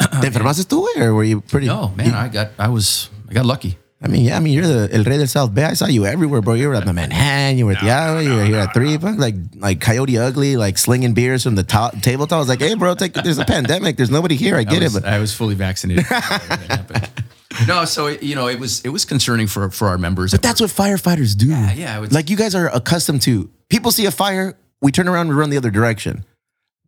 [0.01, 1.67] ¿Te enfermaste tú, or were you pretty?
[1.67, 3.77] No, man, I got I was I got lucky.
[4.03, 5.63] I mean, yeah, I mean, you're the El Rey del South Bay.
[5.63, 6.55] I saw you everywhere, bro.
[6.55, 8.97] You were at the Manhattan, you were at the Iowa, you were here at three,
[8.97, 12.35] fuck, like like Coyote Ugly, like slinging beers from the top tabletop.
[12.35, 13.95] I was like, hey, bro, take, there's a pandemic.
[13.95, 14.55] There's nobody here.
[14.55, 16.05] I I get was, it, but I was fully vaccinated.
[16.09, 17.23] when that happened.
[17.67, 20.31] no, so it, you know it was it was concerning for for our members.
[20.31, 21.47] But that's what firefighters do.
[21.47, 23.49] Yeah, yeah, it's- like you guys are accustomed to.
[23.69, 26.25] People see a fire, we turn around and run the other direction.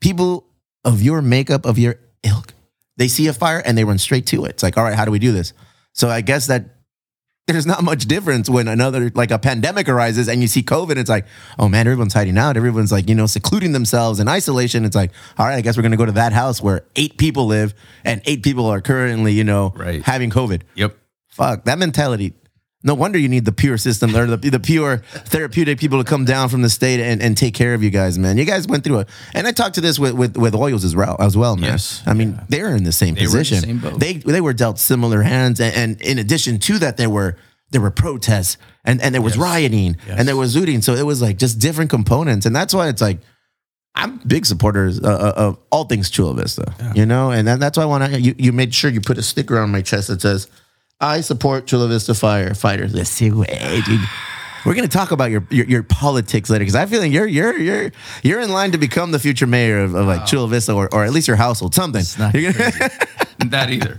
[0.01, 0.45] People
[0.84, 2.54] of your makeup, of your ilk,
[2.97, 4.49] they see a fire and they run straight to it.
[4.49, 5.54] It's like, all right, how do we do this?
[5.93, 6.74] So I guess that
[7.47, 10.97] there's not much difference when another like a pandemic arises and you see COVID.
[10.97, 11.27] It's like,
[11.60, 12.58] oh man, everyone's hiding out.
[12.58, 14.84] Everyone's like, you know, secluding themselves in isolation.
[14.84, 17.45] It's like, all right, I guess we're gonna go to that house where eight people
[17.45, 20.01] live and eight people are currently, you know, Right.
[20.01, 20.62] having COVID.
[20.75, 20.97] Yep.
[21.27, 22.34] Fuck that mentality.
[22.86, 26.24] No wonder you need the pure system or the, the pure therapeutic people to come
[26.24, 28.38] down from the state and, and take care of you guys, man.
[28.38, 29.10] You guys went through it.
[29.34, 31.71] And I talked to this with, with, with Hoyos as well, as well, man.
[31.71, 32.02] Yes.
[32.06, 33.60] I mean, they're in the same were in the position.
[33.62, 34.00] same boat.
[34.00, 35.60] They they were dealt similar hands.
[35.60, 37.36] And, and in addition to that, there were
[37.71, 39.41] there were protests and, and there was Yes.
[39.43, 40.19] rioting Yes.
[40.19, 40.82] and there was looting.
[40.84, 42.45] So it was like just different components.
[42.45, 43.17] And that's why it's like
[43.95, 47.78] I'm big supporters uh, uh, of all things Chula Vista, you know, and that, that's
[47.78, 48.21] why I want to.
[48.21, 50.50] You, you made sure you put a sticker on my chest that says,
[50.99, 53.49] "I support Chula Vista firefighters." Let's see, wait,
[53.86, 54.01] dude.
[54.65, 57.55] We're gonna talk about your your, your politics later because I feel like you're you're
[57.58, 57.91] you're
[58.23, 61.05] you're in line to become the future mayor of, of like Chula Vista or, or
[61.05, 62.01] at least your household, something.
[62.01, 62.71] It's not You're gonna-
[63.49, 63.95] that either.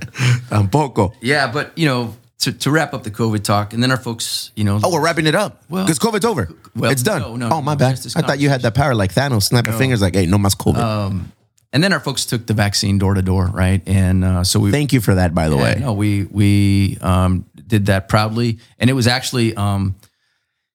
[0.51, 1.13] Tampoco.
[1.21, 4.51] Yeah, but you know, to, to wrap up the COVID talk, and then our folks,
[4.57, 6.49] you know, Oh, we're wrapping it up Well- because COVID's over.
[6.75, 7.21] well, it's done.
[7.23, 8.01] no, no, oh, my no, bad.
[8.17, 10.79] I thought you had that power like Thanos, snapping fingers like, "Hey, no más COVID."
[10.79, 11.31] Um,
[11.73, 13.83] and then our folks took the vaccine door to door, right?
[13.87, 15.77] And uh, so we Thank you for that, by the Yeah, way.
[15.81, 19.95] No, we we um, did that proudly, and it was actually um,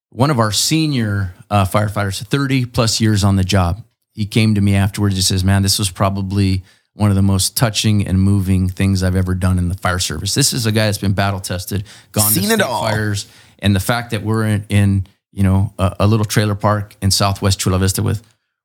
[0.09, 3.83] one of our senior uh, firefighters, thirty plus years on the job.
[4.13, 5.15] He came to me afterwards.
[5.15, 9.15] He says, "Man, this was probably one of the most touching and moving things I've
[9.15, 10.33] ever done in the fire service.
[10.33, 12.81] This is a guy that's been battle tested, gone Seen to it state all.
[12.83, 13.27] fires,
[13.59, 17.09] and the fact that we're in, in you know a, a little trailer park in
[17.09, 18.21] Southwest Chula Vista with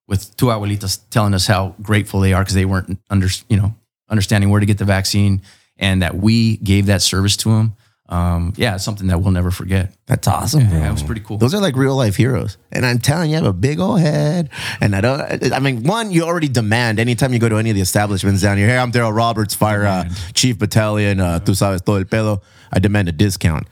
[0.09, 3.75] with two abuelitas telling us how grateful they are because they weren't under you know
[4.09, 5.43] understanding where to get the vaccine
[5.79, 7.77] and that we gave that service to them.
[8.09, 9.93] Um, yeah, it's something that we'll never forget.
[10.07, 10.61] That's awesome.
[10.61, 11.39] Yeah, it was pretty cool.
[11.39, 12.57] Those are like real life heroes.
[12.71, 14.51] And I'm telling you, I have a big old head.
[14.81, 17.77] And I don't, I mean, one, you already demand anytime you go to any of
[17.77, 21.85] the establishments down here, hey, I'm Daryl Roberts, Fire uh, Chief Battalion, uh, tú sabes
[21.85, 22.43] todo el pedo.
[22.73, 23.67] I demand a discount.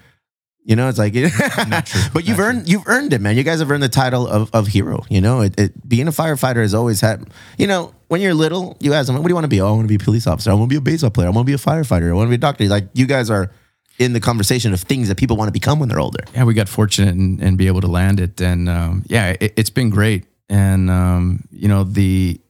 [0.65, 1.13] You know, it's like,
[2.15, 3.37] but you've earned, you've earned it, man.
[3.37, 5.05] You guys have earned the title of, of hero.
[5.11, 8.77] You know, it, it, being a firefighter has always had, you know, when you're little,
[8.81, 9.61] you ask them, what do you want to be?
[9.61, 10.51] Oh, I want to be a police officer.
[10.51, 11.27] I want to be a baseball player.
[11.27, 12.09] I want to be a firefighter.
[12.09, 12.65] I want to be a doctor.
[12.65, 13.51] Like, you guys are
[13.99, 16.25] in the conversation of things that people want to become when they're older.
[16.35, 18.41] yeah, we got fortunate and, and be able to land it.
[18.41, 20.25] And um, yeah, it, it's been great.
[20.49, 22.41] And um, you know, the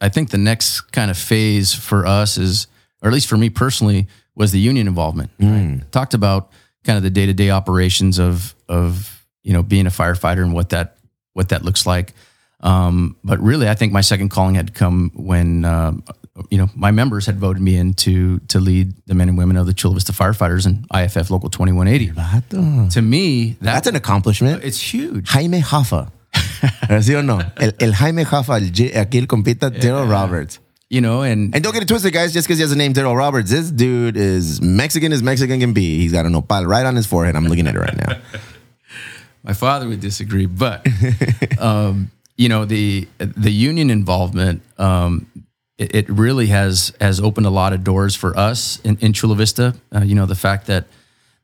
[0.00, 2.66] I think the next kind of phase for us is,
[3.02, 5.30] or at least for me personally, was the union involvement.
[5.38, 5.80] Right?
[5.92, 6.50] Talked about
[6.84, 10.54] kind of the day to day operations of of you know being a firefighter and
[10.54, 10.96] what that
[11.32, 12.14] what that looks like.
[12.60, 16.04] Um, but really, I think my second calling had come when um,
[16.50, 19.56] you know, my members had voted me in to to lead the men and women
[19.56, 22.10] of the Chula Vista firefighters and IFF Local 2180.
[22.10, 22.92] Vato.
[22.92, 24.64] To me, that, That's an accomplishment.
[24.64, 25.28] it's huge.
[25.28, 26.10] Jaime Hoffa.
[27.02, 27.40] ¿Sí o no?
[27.58, 30.60] El, el Jaime Hoffa, el, aquí el compita Daryl Roberts.
[30.92, 32.34] You know, and And don't get it twisted, guys.
[32.34, 35.72] Just because he has the name Daryl Roberts, this dude is Mexican as Mexican can
[35.72, 35.98] be.
[35.98, 37.34] He's got a nopal right on his forehead.
[37.34, 38.20] I'm looking at it right now.
[39.42, 40.86] my father would disagree, but
[41.58, 45.26] um, you know the the union involvement um,
[45.78, 49.34] it, it really has has opened a lot of doors for us in, in Chula
[49.34, 49.74] Vista.
[49.94, 50.84] Uh, you know the fact that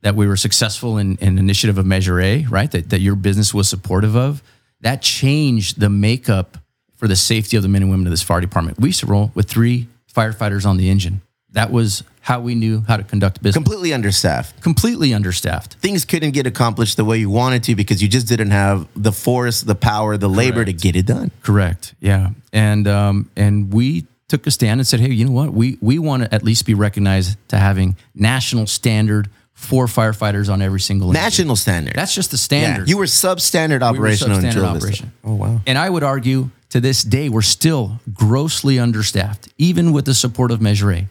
[0.02, 2.70] that we were successful in, in initiative of Measure A, right?
[2.70, 4.42] That that your business was supportive of
[4.82, 6.58] that changed the makeup
[6.98, 8.78] for the safety of the men and women of this fire department.
[8.78, 11.22] We used to roll with three firefighters on the engine.
[11.52, 13.54] That was how we knew how to conduct business.
[13.54, 14.60] Completely understaffed.
[14.60, 15.74] Completely understaffed.
[15.74, 19.12] Things couldn't get accomplished the way you wanted to because you just didn't have the
[19.12, 21.30] force, the power, the labor to get it done.
[21.42, 21.94] Correct.
[22.00, 22.30] Yeah.
[22.52, 25.54] And um, and we took a stand and said, hey, you know what?
[25.54, 30.60] We we want to at least be recognized to having national standard for firefighters on
[30.60, 31.22] every single engine.
[31.22, 31.94] National standard.
[31.94, 32.62] That's just the yeah.
[32.62, 32.88] standard.
[32.88, 35.12] You were substandard We were operational in substandard operation.
[35.24, 35.60] Oh wow.
[35.66, 40.50] And I would argue to this day, we're still grossly understaffed, even with the support
[40.50, 41.08] of Measure A.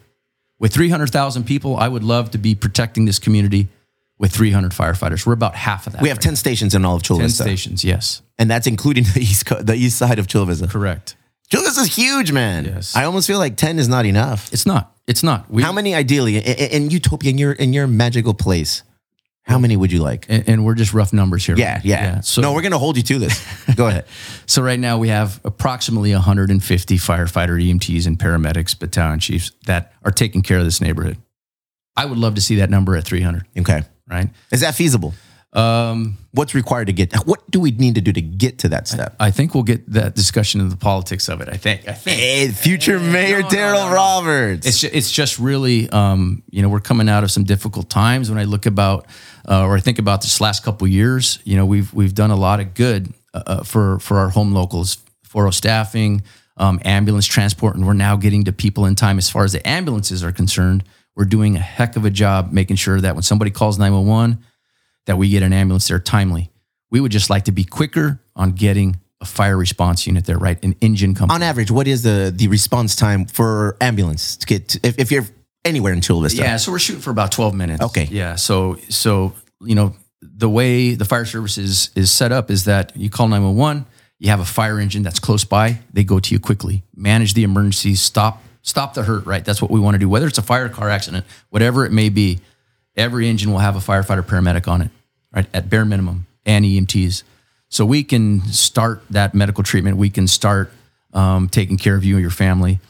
[0.58, 3.68] With 300,000 people, I would love to be protecting this community
[4.18, 5.24] with 300 firefighters.
[5.24, 6.02] We're about half of that.
[6.02, 7.22] We have right ten stations in all of Chula now.
[7.24, 8.22] 10 Vista, stations, yes.
[8.38, 10.66] and that's including the east co- the east side of Chula Vista.
[10.66, 11.16] Correct.
[11.50, 12.64] Chula Vista is huge, man.
[12.64, 12.96] Yes.
[12.96, 14.52] I almost feel like ten is not enough.
[14.52, 14.94] It's not.
[15.06, 15.50] It's not.
[15.50, 18.82] We, How many ideally in, in in Utopia in your in your magical place?
[19.48, 20.26] How many would you like?
[20.28, 21.56] and, and we're just rough numbers here.
[21.56, 22.20] Yeah, yeah.
[22.20, 23.42] So, no, we're gonna hold you to this.
[23.76, 24.04] Go ahead.
[24.46, 30.10] so right now we have approximately 150 firefighter EMTs and paramedics, battalion chiefs that are
[30.10, 31.16] taking care of this neighborhood.
[31.96, 33.46] I would love to see that number at 300.
[33.58, 33.82] Okay.
[34.08, 34.28] Right.
[34.52, 35.14] Is that feasible?
[35.52, 37.14] Um, What's required to get?
[37.26, 39.16] What do we need to do to get to that step?
[39.18, 41.48] I think we'll get that discussion of the politics of it.
[41.48, 41.88] I think.
[41.88, 42.20] I think.
[42.20, 43.94] Hey, future Mayor no, Daryl no, no.
[43.94, 44.66] Roberts.
[44.66, 48.28] It's just, it's just really, um, you know, we're coming out of some difficult times.
[48.28, 49.06] When I look about,
[49.48, 52.36] uh, or I think about this last couple years, you know, we've we've done a
[52.36, 56.22] lot of good uh, uh, for for our home locals, for our staffing,
[56.58, 59.16] um, ambulance transport, and we're now getting to people in time.
[59.18, 60.84] As far as the ambulances are concerned,
[61.16, 64.06] we're doing a heck of a job making sure that when somebody calls nine one
[64.06, 64.44] one,
[65.08, 66.50] that we get an ambulance there timely.
[66.90, 70.62] We would just like to be quicker on getting a fire response unit there, right?
[70.62, 71.34] An engine company.
[71.34, 75.10] On average, what is the the response time for ambulance to get to, if, if
[75.10, 75.26] you're
[75.64, 76.42] anywhere in Chula Vista?
[76.42, 77.82] Yeah, so we're shooting for about 12 minutes.
[77.82, 78.06] Okay.
[78.10, 78.36] Yeah.
[78.36, 82.94] So so you know, the way the fire service is is set up is that
[82.94, 83.86] you call 911,
[84.18, 86.84] you have a fire engine that's close by, they go to you quickly.
[86.94, 89.44] Manage the emergency, stop stop the hurt, right?
[89.44, 90.08] That's what we want to do.
[90.08, 92.40] Whether it's a fire car accident, whatever it may be,
[92.94, 94.90] every engine will have a firefighter paramedic on it,
[95.32, 95.46] right?
[95.52, 97.22] At bare minimum, and EMTs.
[97.68, 99.98] So we can start that medical treatment.
[99.98, 100.72] We can start
[101.12, 102.80] um, taking care of you and your family.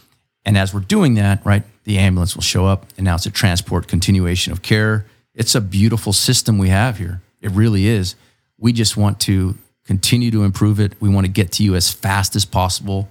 [0.45, 3.31] And as we're doing that, right, the ambulance will show up and now it's a
[3.31, 5.07] transport continuation of care.
[5.35, 7.21] It's a beautiful system we have here.
[7.41, 8.15] It really is.
[8.59, 10.93] We just want to continue to improve it.
[11.01, 13.09] We want to get to you as fast as possible.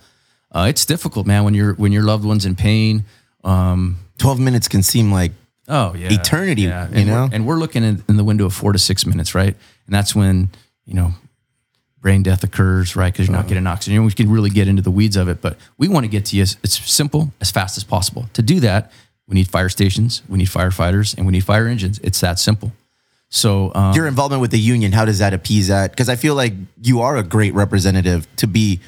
[0.51, 3.05] Uh, it's difficult, man, when you're when your loved one's in pain.
[3.43, 5.31] Um, Twelve minutes can seem like
[5.67, 7.25] oh yeah, Eternity, you And know?
[7.25, 9.55] we're, and we're looking in, in the window of four to six minutes, right?
[9.85, 10.49] And that's when
[10.85, 11.11] you know
[11.99, 13.11] brain death occurs, right?
[13.11, 13.93] Because you're not getting oxygen.
[13.95, 16.25] You we can really get into the weeds of it, but we want to get
[16.25, 18.27] to you as it's simple as fast as possible.
[18.33, 18.91] To do that,
[19.27, 21.99] we need fire stations, we need firefighters, and we need fire engines.
[21.99, 22.71] It's that simple.
[23.29, 24.93] So um, your involvement with the union.
[24.93, 25.91] How does that appease that?
[25.91, 28.79] Because I feel like you are a great representative to be.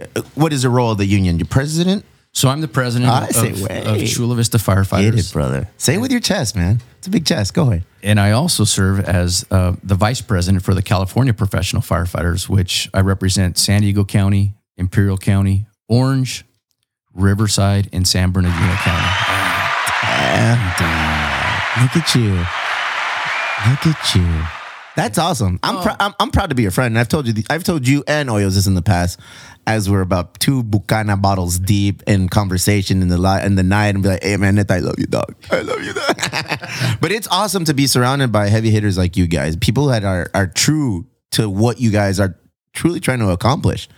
[0.00, 1.38] uh, What is the role of the union?
[1.38, 2.04] Your president?
[2.38, 5.30] So I'm the president I say of, of Chula Vista Get Firefighters.
[5.30, 5.68] it, brother.
[5.76, 6.80] Say it with your chest, man.
[6.98, 7.52] It's a big chest.
[7.52, 7.84] Go ahead.
[8.00, 12.88] And I also serve as uh, the vice president for the California Professional Firefighters, which
[12.94, 16.44] I represent San Diego County, Imperial County, Orange,
[17.12, 19.08] Riverside, and San Bernardino County.
[21.82, 22.34] Look at you.
[23.68, 24.57] Look at you.
[24.98, 25.60] That's awesome.
[25.62, 25.80] I'm, oh.
[25.80, 26.90] prou- I'm I'm proud to be your friend.
[26.92, 29.20] And I've told you the, I've told you and Hoyos this in the past,
[29.64, 33.94] as we're about two Bucana bottles deep in conversation in the li- in the night,
[33.94, 35.36] and be like, "Hey man, Neta, I love you, dog.
[35.52, 36.16] I love you, dog."
[37.00, 40.30] but it's awesome to be surrounded by heavy hitters like you guys, people that are
[40.34, 42.36] are true to what you guys are
[42.72, 43.88] truly trying to accomplish.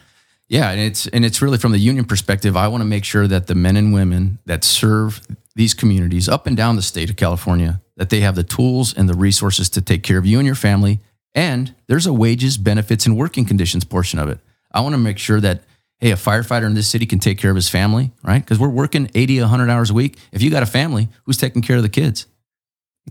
[0.48, 2.58] Yeah, and it's and it's really from the union perspective.
[2.58, 5.22] I want to make sure that the men and women that serve
[5.54, 9.10] these communities up and down the state of California that they have the tools and
[9.10, 11.00] the resources to take care of you and your family.
[11.34, 14.38] And there's a wages, benefits, and working conditions portion of it.
[14.72, 15.64] I want to make sure that
[15.98, 18.38] hey, a firefighter in this city can take care of his family, right?
[18.38, 20.16] Because we're working 80, 100 hours a week.
[20.32, 22.24] If you got a family, who's taking care of the kids?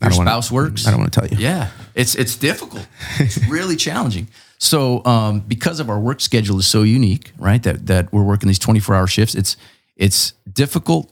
[0.02, 0.88] Your don't wanna- spouse works.
[0.88, 1.38] I don't want to tell you.
[1.38, 2.88] Yeah, it's it's difficult.
[3.19, 4.28] It's really challenging.
[4.58, 7.62] So um, because of our work schedule is so unique, right?
[7.62, 9.36] That that we're working these twenty four hour shifts.
[9.36, 9.56] It's
[9.95, 11.12] it's difficult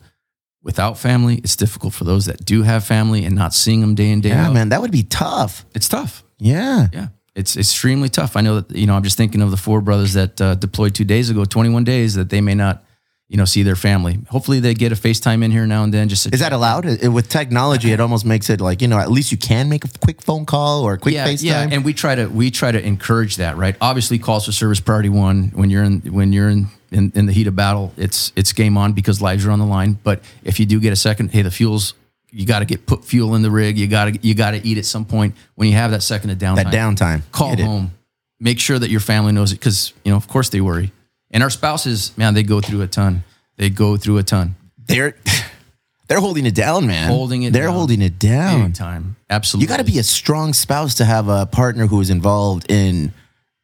[0.62, 1.36] without family.
[1.36, 4.30] It's difficult for those that do have family and not seeing them day in day
[4.30, 4.54] Yeah, out.
[4.54, 5.64] man, that would be tough.
[5.74, 6.24] It's tough.
[6.38, 6.88] Yeah.
[6.92, 8.36] Yeah, it's extremely tough.
[8.36, 8.94] I know that you know.
[8.94, 12.14] I'm just thinking of the four brothers that uh, deployed two days ago, 21 days
[12.14, 12.84] that they may not,
[13.28, 14.18] you know, see their family.
[14.30, 16.08] Hopefully, they get a FaceTime in here now and then.
[16.08, 16.86] Just Is that allowed?
[16.86, 19.84] It- with technology, it almost makes it like, you know, at least you can make
[19.84, 21.42] a quick phone call or a quick yeah, FaceTime.
[21.44, 23.76] yeah, and we try to we try to encourage that, right?
[23.80, 27.32] Obviously, calls for service priority one when you're in when you're in, in in the
[27.32, 27.92] heat of battle.
[27.96, 29.98] It's it's game on because lives are on the line.
[30.02, 31.94] But if you do get a second, hey, the fuel's
[32.30, 33.78] you got to get put fuel in the rig.
[33.78, 35.34] You got to you got to eat at some point.
[35.54, 37.22] When you have that second of downtime, that downtime.
[37.32, 37.64] call Get it.
[37.64, 37.92] home.
[38.40, 40.92] Make sure that your family knows it because you know, of course, they worry.
[41.30, 43.24] And our spouses, man, they go through a ton.
[43.56, 44.56] They go through a ton.
[44.86, 45.16] They're
[46.08, 47.08] they're holding it down, man.
[47.08, 47.74] Holding it They're down.
[47.74, 48.64] holding it down.
[48.66, 49.16] Big time.
[49.28, 49.64] Absolutely.
[49.64, 53.12] You got to be a strong spouse to have a partner who is involved in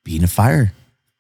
[0.05, 0.73] being a fire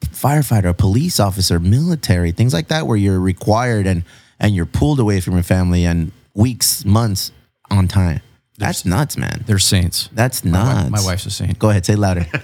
[0.05, 4.05] firefighter, police officer, military, things like that, where you're required and
[4.41, 7.31] and you're pulled away from your family and weeks, months
[7.71, 8.21] on time.
[8.59, 9.43] That's nuts, man.
[9.47, 10.09] They're saints.
[10.13, 10.83] That's My, nuts.
[10.83, 11.59] wife, my wife's a saint.
[11.59, 12.27] Go ahead, say it louder.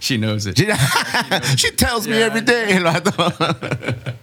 [0.00, 0.58] She knows it.
[1.58, 2.78] she tells me every day.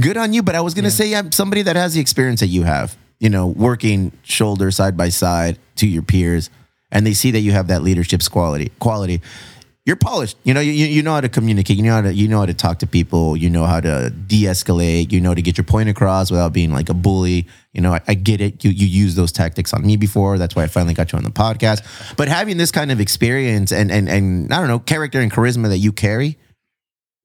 [0.00, 2.46] Good on you, but I was gonna say I'm somebody that has the experience that
[2.46, 2.96] you have.
[3.18, 6.50] You know, working shoulder side by side to your peers,
[6.92, 8.70] and they see that you have that leadership quality.
[8.78, 9.20] Quality.
[9.88, 10.36] You're polished.
[10.44, 11.78] You know, you, you know how to communicate.
[11.78, 13.38] You know how to you know how to talk to people.
[13.38, 15.10] You know how to de-escalate.
[15.10, 17.46] You know to get your point across without being like a bully.
[17.72, 18.62] You know, I, I get it.
[18.62, 20.36] You you use those tactics on me before.
[20.36, 22.16] That's why I finally got you on the podcast.
[22.18, 25.70] But having this kind of experience and and and I don't know character and charisma
[25.70, 26.36] that you carry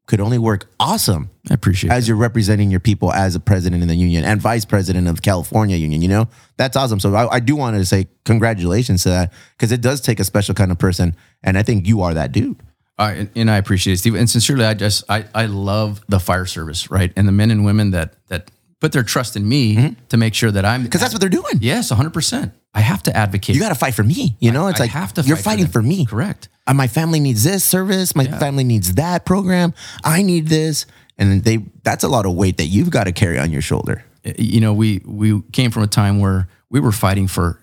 [0.06, 1.94] could only work awesome I appreciate it.
[1.94, 5.16] as you're representing your people as a president in the union and vice president of
[5.16, 6.02] the California Union.
[6.02, 7.00] You know, that's awesome.
[7.00, 10.24] So I, I do want to say congratulations to that because it does take a
[10.24, 12.60] special kind of person, and I think you are that dude.
[13.00, 14.16] Uh, and, and I appreciate it, Steve.
[14.16, 17.12] And sincerely, I just I, I love the fire service, right?
[17.16, 20.52] And the men and women that that put their trust in me to make sure
[20.52, 21.60] that I'm Because that's what they're doing.
[21.62, 22.12] yes, 100.
[22.12, 23.56] percent I have to advocate.
[23.56, 24.36] You got to fight for me.
[24.40, 25.22] You know, it's I like have to.
[25.22, 25.72] you're fight fighting them.
[25.72, 26.06] for me.
[26.06, 26.50] Correct.
[26.66, 28.16] Uh, my family needs this service.
[28.16, 29.74] My family needs that program.
[30.04, 30.86] I need this,
[31.18, 31.58] and they.
[31.84, 34.06] That's a lot of weight that you've got to carry on your shoulder.
[34.38, 37.60] you know, we we came from a time where we were fighting for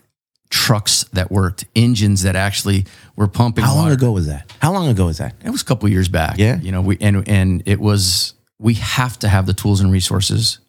[0.49, 2.85] trucks that worked, engines that actually
[3.15, 3.63] were pumping.
[3.63, 3.93] How long water.
[3.95, 4.51] ago was that?
[4.61, 5.33] How long ago was that?
[5.43, 6.37] It was a couple years back.
[6.37, 6.59] Yeah.
[6.59, 10.59] You know, we and and it was we have to have the tools and resources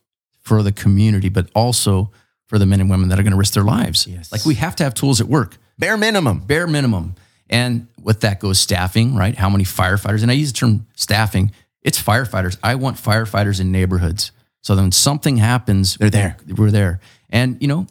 [0.41, 2.11] for the community, but also
[2.47, 4.07] for the men and women that are going to risk their lives.
[4.07, 4.33] Yes.
[4.33, 6.41] Like we have to have tools at work, Bare minimum.
[6.41, 7.15] bare minimum.
[7.53, 9.37] And with that goes staffing, right?
[9.37, 10.23] How many firefighters?
[10.23, 11.53] And I use the term staffing.
[11.83, 12.57] It's firefighters.
[12.63, 14.33] I want firefighters in neighborhoods.
[14.63, 16.37] So then when something happens, They're there.
[16.49, 17.01] We're there.
[17.29, 17.87] And you know,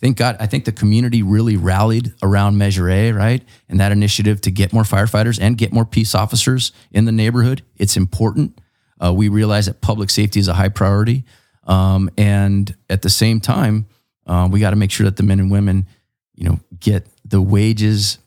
[0.00, 3.42] thank God, I think the community really rallied around Measure A, right?
[3.68, 7.62] And that initiative to get more firefighters and get more peace officers in the neighborhood.
[7.76, 8.58] It's important.
[8.98, 11.24] Uh, we realize that public safety is a high priority.
[11.64, 13.86] Um, and at the same time,
[14.26, 15.86] uh, we got to make sure that the men and women,
[16.34, 18.18] you know, get the wages,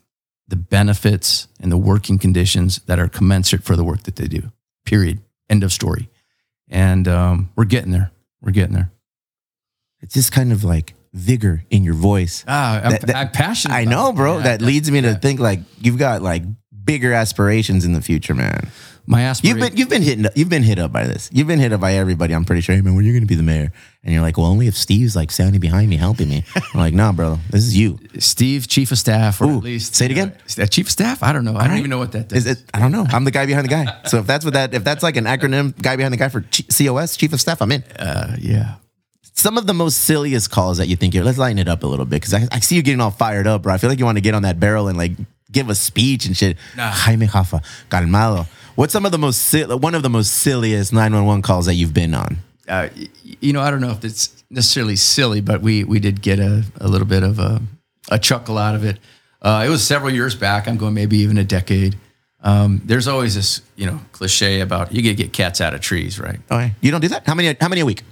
[0.48, 4.52] the benefits, and the working conditions that are commensurate for the work that they do.
[4.84, 5.20] Period.
[5.50, 6.08] End of story.
[6.68, 8.10] And um, we're getting there.
[8.40, 8.90] We're getting there.
[10.00, 12.44] It's just kind of like vigor in your voice.
[12.46, 13.74] Ah, I'm, That- that- I'm passionate.
[13.74, 14.36] I know, bro.
[14.38, 16.42] Yeah, that I- leads me to think like you've got like
[16.84, 18.68] bigger aspirations in the future, man.
[19.06, 21.30] My You've been you've been hitting you've been hit up by this.
[21.32, 22.34] You've been hit up by everybody.
[22.34, 22.74] I'm pretty sure.
[22.74, 23.72] Hey man, when are you going to be the mayor?
[24.02, 26.44] And you're like, well, only if Steve's like standing behind me, helping me.
[26.74, 27.98] I'm like, nah, bro, this is you.
[28.18, 30.36] Steve, chief of staff, or Ooh, at least say it again?
[30.70, 31.22] Chief of staff.
[31.22, 31.56] I don't know.
[31.56, 31.78] I don't right.
[31.78, 32.46] even know what that does.
[32.46, 32.64] Is it?
[32.74, 33.06] I don't know.
[33.08, 33.86] I'm the guy behind the guy.
[34.06, 36.44] So if that's what that if that's like an acronym, guy behind the guy for
[36.76, 37.82] COS, chief of staff, I'm in.
[37.98, 38.76] uh, yeah.
[39.34, 41.22] Some of the most silliest calls that you think you're.
[41.22, 43.46] Let's lighten it up a little bit because I, I see you getting all fired
[43.46, 43.74] up, bro.
[43.74, 45.12] I feel like you want to get on that barrel and like
[45.52, 46.56] give a speech and shit.
[46.76, 46.90] Nah.
[46.90, 48.46] Jaime Jafa, calmado.
[48.76, 52.14] What's some of the most one of the most silliest 911 calls that you've been
[52.14, 52.36] on?
[52.68, 52.88] Uh,
[53.22, 56.64] you know, I don't know if it's necessarily silly, but we we did get a,
[56.78, 57.62] a little bit of a,
[58.10, 58.98] a chuckle out of it.
[59.40, 60.68] Uh, it was several years back.
[60.68, 61.96] I'm going maybe even a decade.
[62.42, 66.20] Um, there's always this, you know, cliche about you get get cats out of trees,
[66.20, 66.38] right?
[66.50, 67.26] Okay, you don't do that.
[67.26, 67.56] How many?
[67.58, 68.02] How many a week?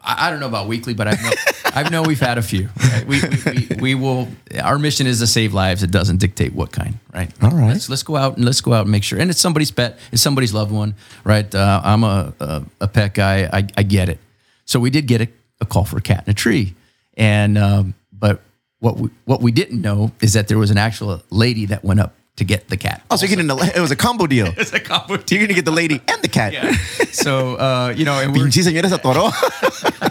[0.00, 1.32] I, I don't know about weekly, but I know
[1.74, 2.68] I know we've had a few.
[2.76, 3.06] Right?
[3.06, 4.28] We, we, we we will.
[4.62, 5.82] Our mission is to save lives.
[5.82, 7.30] It doesn't dictate what kind, right?
[7.42, 7.68] All right.
[7.68, 9.18] Let's let's go out and let's go out and make sure.
[9.18, 9.98] And it's somebody's pet.
[10.12, 10.94] It's somebody's loved one,
[11.24, 11.52] right?
[11.52, 13.48] Uh, I'm a, a a pet guy.
[13.52, 14.20] I I get it.
[14.64, 15.28] So we did get a,
[15.60, 16.74] a call for a cat in a tree,
[17.16, 18.40] and um, but
[18.78, 22.00] what we what we didn't know is that there was an actual lady that went
[22.00, 23.02] up to get the cat.
[23.10, 24.48] Oh, so you're getting a, it was a combo deal.
[24.56, 25.16] It's a combo.
[25.16, 25.38] Deal.
[25.38, 26.52] You're gonna get the lady and the cat.
[26.52, 26.72] Yeah.
[27.12, 29.30] So uh, you know, and we're Pinche señora atoró.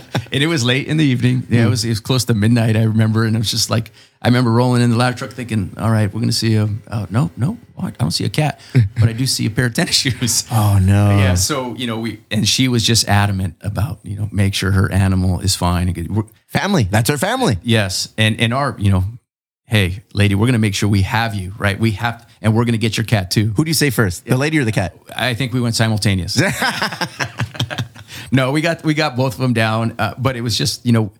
[0.33, 1.43] and it was late in the evening.
[1.49, 2.75] Yeah, it was it was close to midnight.
[2.75, 5.71] I remember, and it was just like I remember rolling in the ladder truck, thinking,
[5.77, 8.59] "All right, we're gonna see a uh, no, no, I don't see a cat,
[8.99, 11.09] but I do see a pair of tennis shoes." Oh no.
[11.17, 14.71] yeah, so you know we and she was just adamant about you know make sure
[14.71, 15.87] her animal is fine.
[15.89, 16.83] and we're- Family.
[16.83, 17.57] That's her family.
[17.63, 19.03] Yes, and and our you know,
[19.65, 21.79] hey lady, we're gonna make sure we have you right.
[21.79, 23.53] We have, and we're gonna get your cat too.
[23.57, 24.25] Who do you say first?
[24.25, 24.95] The lady or the cat?
[25.15, 26.39] I think we went simultaneous.
[28.33, 30.91] no, we got we got both of them down, uh, but it was just you
[30.91, 31.11] know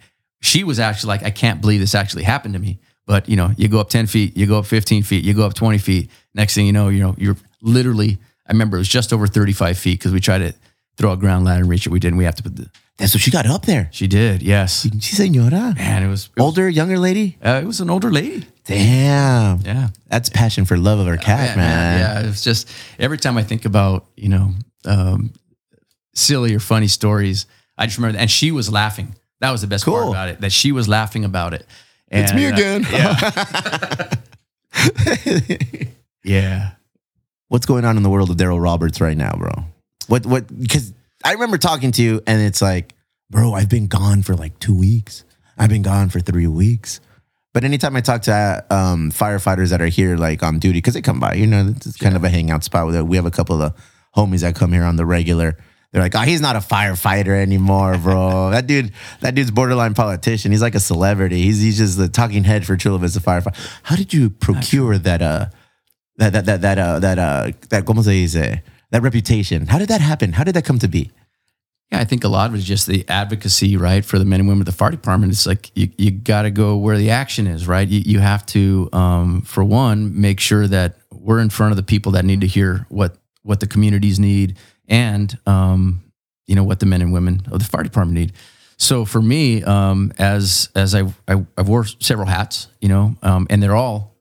[0.42, 2.80] she was actually like I can't believe this actually happened to me.
[3.06, 5.46] But you know you go up ten feet, you go up fifteen feet, you go
[5.46, 6.10] up twenty feet.
[6.34, 8.18] Next thing you know, you know you're literally.
[8.48, 10.54] I remember it was just over thirty five feet because we tried to
[10.98, 11.90] throw a ground ladder and reach it.
[11.92, 12.18] We didn't.
[12.18, 12.70] We have to put the.
[12.98, 13.90] That's what she got up there.
[13.92, 14.44] She did.
[14.44, 14.84] Yes.
[15.02, 15.76] She señora.
[15.76, 17.38] Man, it was, it was Older, younger lady?
[17.44, 18.46] uh, it was an older lady.
[18.66, 19.62] Damn.
[19.62, 19.90] Yeah.
[20.08, 22.00] That's passion for love of her cat, Yeah, man.
[22.00, 24.52] Yeah, it's just every time I think about you know
[24.86, 25.34] um,
[26.14, 27.46] silly or funny stories,
[27.78, 28.18] I just remember.
[28.20, 29.16] And she was laughing.
[29.40, 30.42] That was the best part about it.
[30.42, 31.66] That she was laughing about it.
[32.10, 32.86] It's me And, uh, again.
[32.92, 34.14] yeah.
[36.24, 36.72] yeah.
[37.48, 39.52] What's going on in the world of Daryl Roberts right now, bro?
[40.08, 40.94] What what because
[41.24, 42.94] I remember talking to you and it's like,
[43.30, 45.24] bro, I've been gone for like two weeks.
[45.58, 47.00] I've been gone for three weeks.
[47.54, 51.02] But anytime I talk to um, firefighters that are here, like on duty, because they
[51.04, 52.88] come by, you know, it's kind of a hangout spot.
[52.88, 53.74] With we have a couple of
[54.16, 55.58] homies that come here on the regular.
[55.94, 58.50] They're like, oh, he's not a firefighter anymore, bro.
[58.52, 58.92] that dude,
[59.22, 60.52] that dude's borderline politician.
[60.52, 61.44] He's like a celebrity.
[61.44, 63.56] He's he's just the talking head for Chula Vista firefighter.
[63.84, 65.22] How did you procure that?
[65.22, 65.46] Uh,
[66.18, 68.62] that that that that uh, that uh, that como se dice?
[68.92, 69.68] That reputation.
[69.68, 70.34] How did that happen?
[70.34, 71.12] How did that come to be?
[71.92, 74.40] Yeah, I think a lot of it is just the advocacy, right, for the men
[74.40, 75.32] and women of the fire department.
[75.32, 77.88] It's like you, you got to go where the action is, right?
[77.88, 81.84] You, you have to, um, for one, make sure that we're in front of the
[81.84, 84.58] people that need to hear what what the communities need,
[84.88, 86.04] and um,
[86.48, 88.34] you know what the men and women of the fire department need.
[88.78, 93.48] So for me, um, as as I, I I wore several hats, you know, um,
[93.50, 94.16] and they're all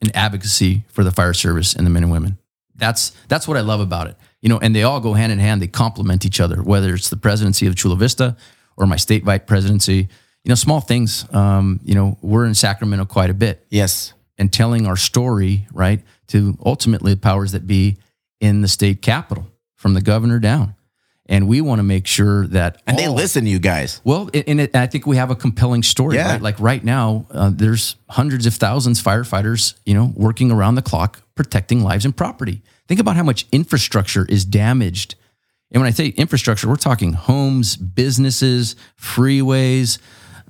[0.00, 2.38] an advocacy for the fire service and the men and women.
[2.74, 4.16] That's that's what I love about it.
[4.40, 5.62] You know, and they all go hand in hand.
[5.62, 6.62] They complement each other.
[6.62, 8.36] Whether it's the presidency of Chula Vista
[8.76, 10.08] or my state vice presidency,
[10.44, 11.26] you know, small things.
[11.32, 14.14] Um, you know, we're in Sacramento quite a bit, Yes.
[14.38, 17.98] and telling our story right to ultimately the powers that be
[18.40, 19.46] in the state capital,
[19.82, 20.76] from the governor down.
[21.26, 24.00] And we want to make sure that And they listen to you guys.
[24.04, 26.16] well, and it, I think we have a compelling story.
[26.16, 26.32] Yeah.
[26.32, 26.42] Right?
[26.42, 30.82] Like right now, uh, there's hundreds of thousands of firefighters, you know, working around the
[30.82, 32.62] clock protecting lives and property.
[32.86, 35.14] Think about how much infrastructure is damaged.
[35.70, 39.98] And when I say infrastructure, we're talking homes, businesses, freeways,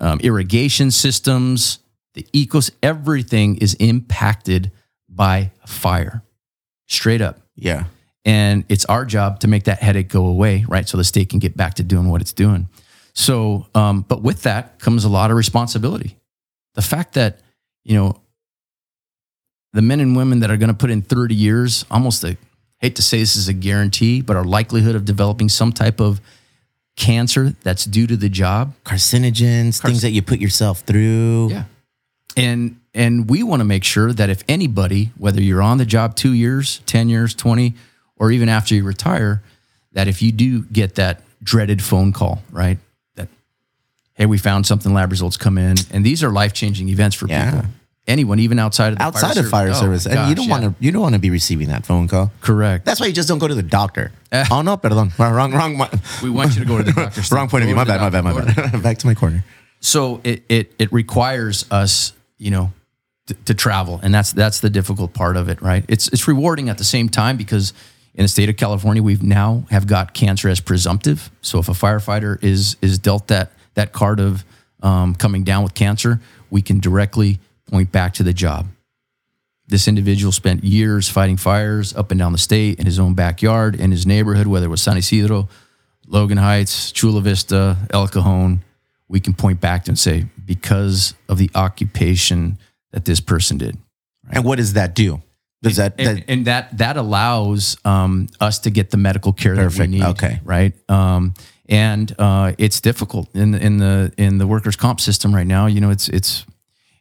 [0.01, 1.79] um, irrigation systems,
[2.15, 2.71] the ecos.
[2.83, 4.73] Everything is impacted
[5.09, 6.23] by fire,
[6.89, 7.41] straight up.
[7.55, 7.85] Yeah.
[8.25, 10.89] And it's our job to make that headache go away, right?
[10.89, 12.69] So the state can get back to doing what it's doing.
[13.15, 16.17] So, um, but with that comes a lot of responsibility.
[16.75, 17.41] The fact that,
[17.85, 18.21] you know,
[19.73, 22.37] the men and women that are going to put in 30 years, almost a,
[22.83, 26.21] hate to say this is a guarantee, but our likelihood of developing some type of
[26.97, 28.75] cancer that's due to the job.
[28.85, 31.51] Carcinogens, things that you put yourself through.
[31.51, 31.65] Yeah.
[32.37, 36.15] And and we want to make sure that if anybody, whether you're on the job
[36.15, 37.75] 2 years, 10 years, 20
[38.17, 39.43] or even after you retire,
[39.93, 42.79] that if you do get that dreaded phone call, right?
[43.17, 43.29] That
[44.15, 47.51] hey, we found something lab results come in and these are life-changing events for Yeah.
[47.51, 47.67] people.
[48.09, 50.03] Anyone even outside of the Outside fire of fire service.
[50.03, 50.07] service.
[50.19, 50.51] Oh, and you don't yeah.
[50.61, 52.33] want to you don't want to be receiving that phone call.
[52.41, 52.85] correct.
[52.85, 54.11] That's why you just don't go to the doctor.
[54.33, 54.45] Eh.
[54.51, 55.17] oh no, perdón.
[55.19, 55.89] Wrong, wrong, wrong.
[56.21, 57.23] we want you to go to the doctor.
[57.35, 57.77] wrong point of view.
[57.77, 58.83] My bad, my bad, my bad.
[58.89, 59.45] Back to my corner.
[59.79, 62.73] so it it it requires us, you know,
[63.29, 65.85] to, to travel, and that's that's the difficult part of it, right?
[65.87, 67.73] It's it's rewarding at the same time because
[68.15, 71.31] in the state of California, we've now have got cancer as presumptive.
[71.41, 74.45] So if a firefighter is is dealt that that card of
[74.83, 77.41] um, coming down with cancer, we can directly
[77.71, 78.67] point back to the job.
[79.67, 83.75] This individual spent years fighting fires up and down the state in his own backyard,
[83.77, 85.49] in his neighborhood, whether it was San Ysidro,
[86.07, 88.63] Logan Heights, Chula Vista, El Cajon.
[89.09, 92.59] We can point back and say, because of the occupation
[92.91, 93.79] that this person did.
[94.31, 95.23] And what does that do?
[95.63, 99.55] Does that, And, that and that that allows um, us to get the medical care
[99.55, 100.03] that we need.
[100.03, 100.41] Okay.
[100.45, 100.75] right.
[100.91, 101.35] Um,
[101.69, 105.67] and uh, it's difficult in the, in the in the workers' comp system right now.
[105.67, 106.45] You know, it's it's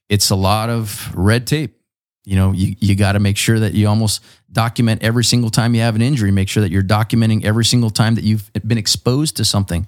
[0.09, 1.75] it's a lot of red tape.
[2.23, 5.73] You know, you you got to make sure that you almost document every single time
[5.73, 6.31] you have an injury.
[6.31, 9.87] Make sure that you're documenting every single time that you've been exposed to something.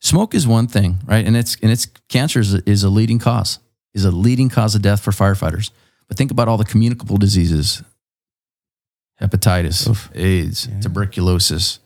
[0.00, 1.24] Smoke is one thing, right?
[1.24, 3.60] And it's and it's cancer is a, is a leading cause,
[3.94, 5.70] is a leading cause of death for firefighters.
[6.08, 7.84] But think about all the communicable diseases,
[9.20, 11.78] hepatitis, AIDS, tuberculosis,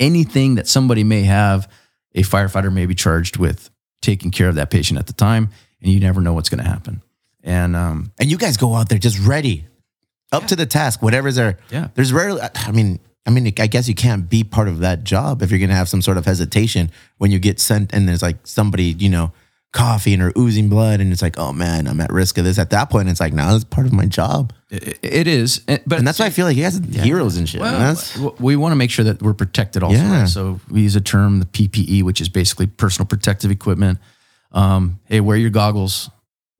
[0.00, 1.70] anything that somebody may have
[2.14, 3.70] a firefighter may be charged with
[4.00, 5.50] taking care of that patient at the time,
[5.80, 7.02] and you never know what's going to happen.
[7.42, 9.66] And um, And you guys go out there just ready,
[10.30, 11.58] up to the task, whatever's there.
[11.70, 11.88] Yeah.
[11.94, 15.42] There's rarely, I mean, I mean, I guess you can't be part of that job
[15.42, 18.22] if you're going to have some sort of hesitation when you get sent and there's
[18.22, 19.32] like somebody, you know,
[19.72, 21.00] coughing or oozing blood.
[21.00, 22.58] And it's like, oh man, I'm at risk of this.
[22.58, 24.52] At that point, it's like, no, it's part of my job.
[24.70, 27.36] it, it is, and- but And that's why I feel like you guys are heroes
[27.36, 27.60] and shit.
[27.60, 27.96] Well,
[28.38, 29.96] we want to make sure that we're protected also.
[29.96, 30.20] Yeah.
[30.20, 30.28] right?
[30.28, 33.98] So we use a term, the PPE, which is basically personal protective equipment.
[34.52, 36.10] Um, hey, wear your goggles,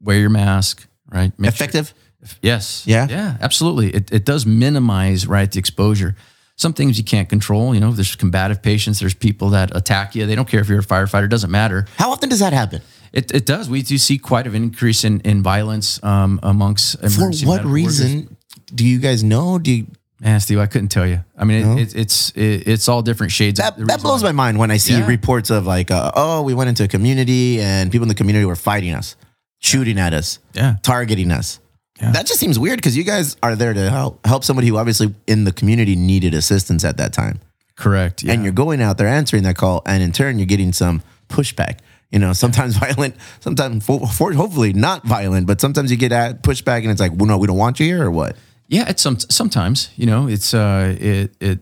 [0.00, 1.38] wear your mask, right?
[1.38, 1.92] Make sure- effective.
[2.40, 2.84] yes.
[2.86, 3.06] Yeah?
[3.10, 3.90] Yeah, absolutely.
[3.90, 6.16] It, it does minimize, right, the exposure.
[6.56, 7.74] Some things you can't control.
[7.74, 9.00] You know, there's combative patients.
[9.00, 10.26] There's people that attack you.
[10.26, 11.24] They don't care if you're a firefighter.
[11.24, 11.86] It doesn't matter.
[11.96, 12.80] How often does that happen?
[13.12, 13.68] It, it does.
[13.68, 18.36] We do see quite an increase in, in violence um, amongst For what reason
[18.74, 19.58] do you guys know?
[19.58, 19.86] Do you,
[20.20, 21.24] Man, Steve, I couldn't tell you.
[21.36, 23.58] I mean, it, it, it's it, it's all different shades.
[23.58, 24.28] that, of that blows why.
[24.28, 25.06] my mind when I see Yeah.
[25.06, 28.44] reports of like, uh, oh, we went into a community and people in the community
[28.46, 29.16] were fighting us,
[29.58, 30.76] shooting at us, Yeah.
[30.82, 31.58] targeting us.
[32.00, 32.12] Yeah.
[32.12, 35.12] That just seems weird because you guys are there to help help somebody who obviously
[35.26, 37.40] in the community needed assistance at that time,
[37.76, 38.22] Correct.
[38.22, 38.32] Yeah.
[38.32, 41.78] and you're going out there answering that call, and in turn you're getting some pushback.
[42.12, 46.42] You know, sometimes violent, sometimes for, for, hopefully not violent, but sometimes you get at
[46.42, 48.36] pushback, and it's like, well, no, we don't want you here, or what?
[48.68, 51.58] Yeah, it's some sometimes you know it's uh it it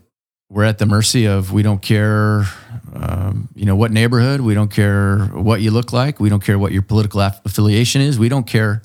[0.48, 2.44] we're at the mercy of we don't care
[2.92, 6.58] um, you know what neighborhood we don't care what you look like we don't care
[6.58, 8.82] what your political aff- affiliation is we don't care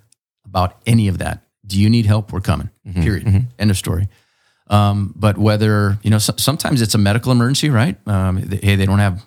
[0.55, 1.41] about any of that.
[1.67, 2.31] Do you need help?
[2.31, 2.69] We're coming.
[3.01, 3.47] Period.
[3.59, 4.07] End of story.
[4.67, 7.95] Um, but whether you know so, sometimes it's a medical emergency, right?
[8.07, 9.23] Um, they, hey, they don't have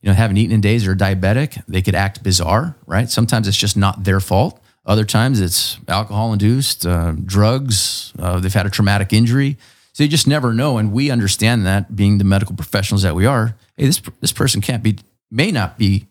[0.00, 1.62] you know haven't eaten in days or diabetic.
[1.66, 3.08] They could act bizarre, right?
[3.10, 4.60] Sometimes it's just not their fault.
[4.86, 8.12] Other times it's alcohol induced, uh, drugs.
[8.18, 9.58] Uh, they've had a traumatic injury.
[9.92, 13.26] So you just never know, and we understand that being the medical professionals that we
[13.26, 13.56] are.
[13.76, 14.98] Hey, this this person can't be,
[15.30, 16.06] may not be,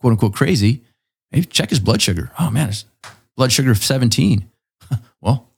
[0.00, 0.82] quote unquote, crazy.
[1.30, 2.32] Hey, check his blood sugar.
[2.38, 2.84] Oh man, his
[3.36, 4.50] blood sugar of seventeen.
[5.20, 5.48] well,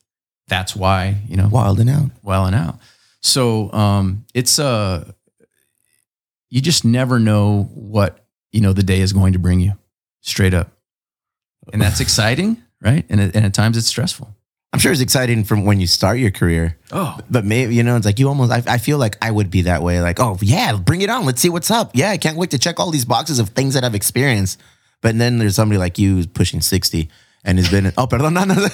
[0.47, 2.11] that's why you know Wilding out.
[2.23, 2.79] well and out.
[3.23, 5.11] So um, it's uh,
[6.55, 9.72] you just never know what you know the day is going to bring you,
[10.20, 10.70] straight up,
[11.72, 13.05] and that's exciting, right?
[13.11, 14.28] And and at times it's stressful.
[14.72, 16.76] I'm sure it's exciting from when you start your career.
[16.90, 19.48] Oh, But maybe, you know, it's like you almost, I, I feel like I would
[19.48, 20.00] be that way.
[20.00, 21.24] Like, oh, yeah, bring it on.
[21.24, 21.92] Let's see what's up.
[21.94, 24.61] Yeah, I can't wait to check all these boxes of things that I've experienced.
[25.00, 27.09] But then there's somebody like you who's pushing 60
[27.44, 28.66] and has been, oh, perdón, no, no.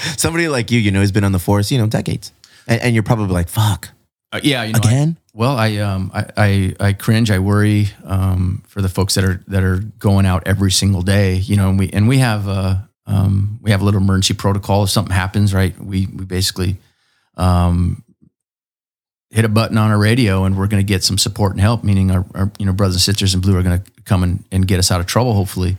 [0.16, 2.30] somebody like you, you know, has been on the force, you know, decades.
[2.68, 3.88] And, and you're probably like, fuck,
[4.32, 5.16] uh, yeah, you know, I- again?
[5.38, 7.30] Well, I um, I, I I cringe.
[7.30, 11.36] I worry um, for the folks that are that are going out every single day.
[11.36, 12.76] You know, and we and we have uh,
[13.06, 14.82] um, we have a little emergency protocol.
[14.82, 16.76] If something happens, right, we we basically
[17.36, 18.02] um,
[19.30, 21.84] hit a button on our radio, and we're going to get some support and help.
[21.84, 24.44] Meaning, our, our you know brothers and sisters in blue are going to come and,
[24.50, 25.76] and get us out of trouble, hopefully.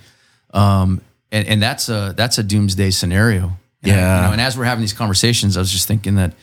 [0.53, 1.01] Um,
[1.33, 3.57] and and that's a that's a doomsday scenario.
[3.83, 4.15] And I- Yeah.
[4.21, 6.33] you know, and as we're having these conversations, I was just thinking that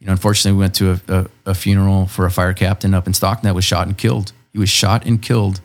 [0.00, 3.06] you know, unfortunately, we went to a, a, a funeral for a fire captain up
[3.06, 4.32] in Stockton that was shot and killed.
[4.52, 5.60] He was shot and killed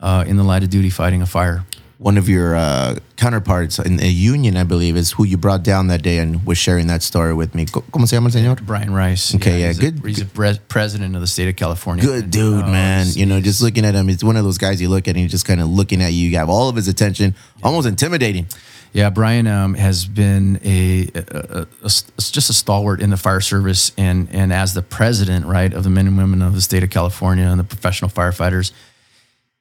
[0.00, 1.64] uh, in the line of duty fighting a fire.
[1.98, 5.88] One of your uh, counterparts in the union, I believe, is who you brought down
[5.88, 7.66] that day and was sharing that story with me.
[7.66, 8.64] ¿Cómo se llama el señor?
[8.64, 9.34] Brian Rice.
[9.34, 12.02] Okay, yeah, he's good- A, he's a pres- president of the state of California.
[12.02, 13.06] Good dude, Oh, man.
[13.10, 15.18] You know, just looking at him, it's one of those guys you look at and
[15.18, 16.30] he's just kind of looking at you.
[16.30, 18.46] You have all of his attention, almost intimidating.
[18.92, 21.88] Yeah, Brian um, has been a, a, a-
[22.18, 25.90] just a stalwart in the fire service, and and as the president, right, of the
[25.90, 28.72] men and women of the state of California and the professional firefighters,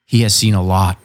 [0.05, 0.97] he has seen a lot,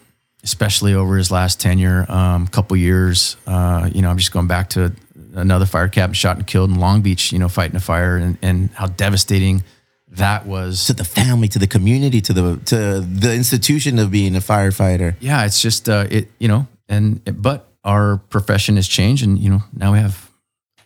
[0.42, 3.36] especially over his last tenure, um, couple years.
[3.46, 4.94] Uh, you know, I'm just going back to
[5.34, 7.30] another fire captain shot and killed in Long Beach.
[7.30, 9.62] You know, fighting a fire, and and how devastating
[10.12, 14.34] that was To the family, to the community, to the to the institution of being
[14.36, 15.14] a firefighter.
[15.20, 19.50] yeah, it's just uh, it, you know, and but our profession has changed, and you
[19.50, 20.30] know, now we have.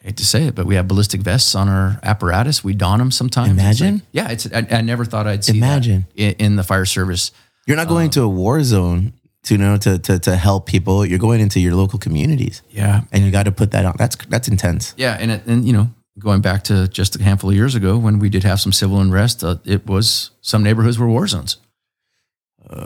[0.03, 2.62] I hate to say it, but we have ballistic vests on our apparatus.
[2.62, 3.51] We don them sometimes.
[3.51, 3.94] It's Imagine?
[3.94, 4.46] like- yeah, it's.
[4.53, 6.07] I, I never thought I'd see Imagine.
[6.16, 7.32] that in, in the fire service.
[7.66, 9.12] You're not going to a war zone
[9.44, 11.05] to you know to, to to help people.
[11.05, 13.94] You're going into your local communities, Yeah, and you got to put that on.
[13.99, 14.94] That's that's intense.
[14.96, 17.99] yeah, and it, and you know, going back to just a handful of years ago
[17.99, 21.59] when we did have some civil unrest, uh, it was some neighborhoods were war zones.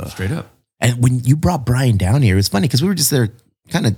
[0.09, 0.49] Straight up.
[0.81, 3.29] And when you brought Brian down here, it's funny because we were just there,
[3.71, 3.97] kind of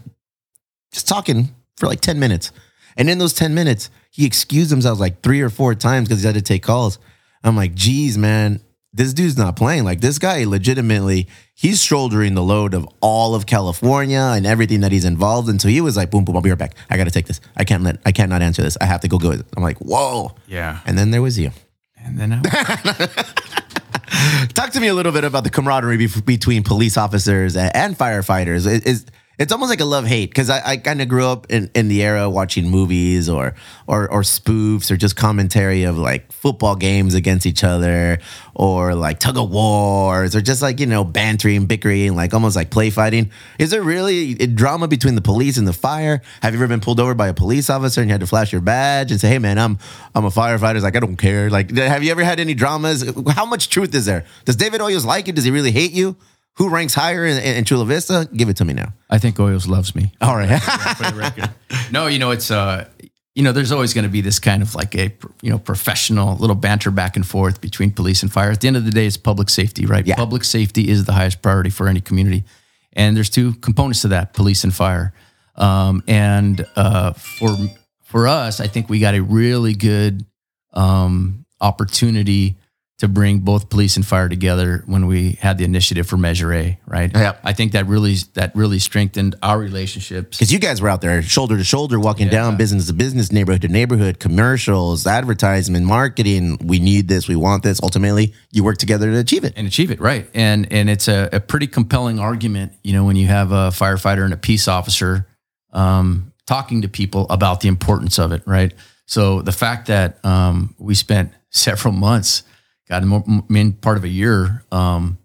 [0.92, 2.52] just talking for like ten minutes,
[2.96, 6.26] and in those ten minutes, he excused himself like three or four times because he
[6.26, 6.98] had to take calls.
[7.42, 8.60] I'm like, geez, man,
[8.92, 9.84] this dude's not playing.
[9.84, 14.92] Like this guy, legitimately, he's shouldering the load of all of California and everything that
[14.92, 15.58] he's involved in.
[15.58, 16.74] So he was like, boom, boom, I'll be right back.
[16.88, 17.40] I got to take this.
[17.56, 18.78] I can't let, I can't not answer this.
[18.80, 19.32] I have to go go.
[19.56, 20.34] I'm like, whoa.
[20.46, 21.50] Yeah, And then there was you.
[21.98, 22.40] and then I,
[24.54, 28.66] Talk to me a little bit about the camaraderie bef- between police officers and, firefighters.
[28.66, 29.04] It- it's,
[29.38, 31.88] it's almost like a love hate because I, I kind of grew up in, in
[31.88, 33.54] the era watching movies or,
[33.86, 38.18] or or spoofs or just commentary of like football games against each other
[38.54, 42.70] or like tug of wars or just like you know bantering, bickering, like almost like
[42.70, 43.30] play fighting.
[43.58, 46.22] Is there really drama between the police and the fire?
[46.42, 48.52] Have you ever been pulled over by a police officer and you had to flash
[48.52, 49.78] your badge and say, "Hey man, I'm
[50.14, 50.76] I'm a firefighter"?
[50.76, 51.50] It's like I don't care.
[51.50, 53.04] Like, have you ever had any dramas?
[53.30, 54.24] How much truth is there?
[54.44, 55.32] Does David Hoyos like you?
[55.32, 56.16] Does he really hate you?
[56.56, 58.28] Who ranks higher in, in Chula Vista?
[58.32, 58.92] Give it to me now.
[59.10, 60.12] I think Hoyos loves me.
[60.20, 60.60] All right.
[60.96, 61.50] for the record.
[61.90, 62.88] No, you know it's uh,
[63.34, 66.36] you know, there's always going to be this kind of like a you know professional
[66.36, 68.50] little banter back and forth between police and fire.
[68.50, 70.06] At the end of the day, it's public safety, right?
[70.06, 70.14] Yeah.
[70.14, 72.44] Public safety is the highest priority for any community,
[72.92, 75.12] and there's two components to that: police and fire.
[75.56, 77.56] Um, and uh, for
[78.04, 80.24] for us, I think we got a really good
[80.72, 82.56] um, opportunity
[82.98, 86.78] to bring both police and fire together when we had the initiative for Measure A,
[86.86, 87.10] right?
[87.12, 87.40] Yep.
[87.42, 90.38] I think that really that really strengthened our relationships.
[90.38, 93.62] Because you guys were out there shoulder to shoulder, walking down business to business, neighborhood
[93.62, 96.58] to neighborhood, commercials, advertisement, marketing.
[96.62, 97.26] We need this.
[97.26, 97.80] We want this.
[97.82, 99.54] Ultimately, you work together to achieve it.
[99.56, 103.16] and achieve it right and and it's a, a pretty compelling argument you know when
[103.16, 105.26] you have a firefighter and a peace officer
[105.72, 108.72] um, talking to people about the importance of it right
[109.06, 112.44] so the fact that um, we spent several months
[112.88, 115.18] got a mo- main part of a year um,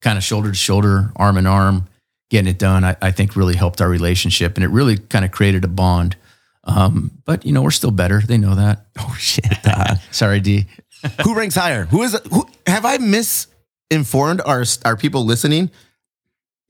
[0.00, 1.86] kind of shoulder to shoulder arm in arm
[2.30, 5.30] getting it done I, I think really helped our relationship and it really kind of
[5.30, 6.16] created a bond
[6.64, 9.44] um, but you know we're still better they know that Oh shit!
[10.10, 10.66] sorry d
[11.22, 11.84] who ranks higher?
[11.84, 12.18] Who is?
[12.32, 15.70] Who have I misinformed our our people listening?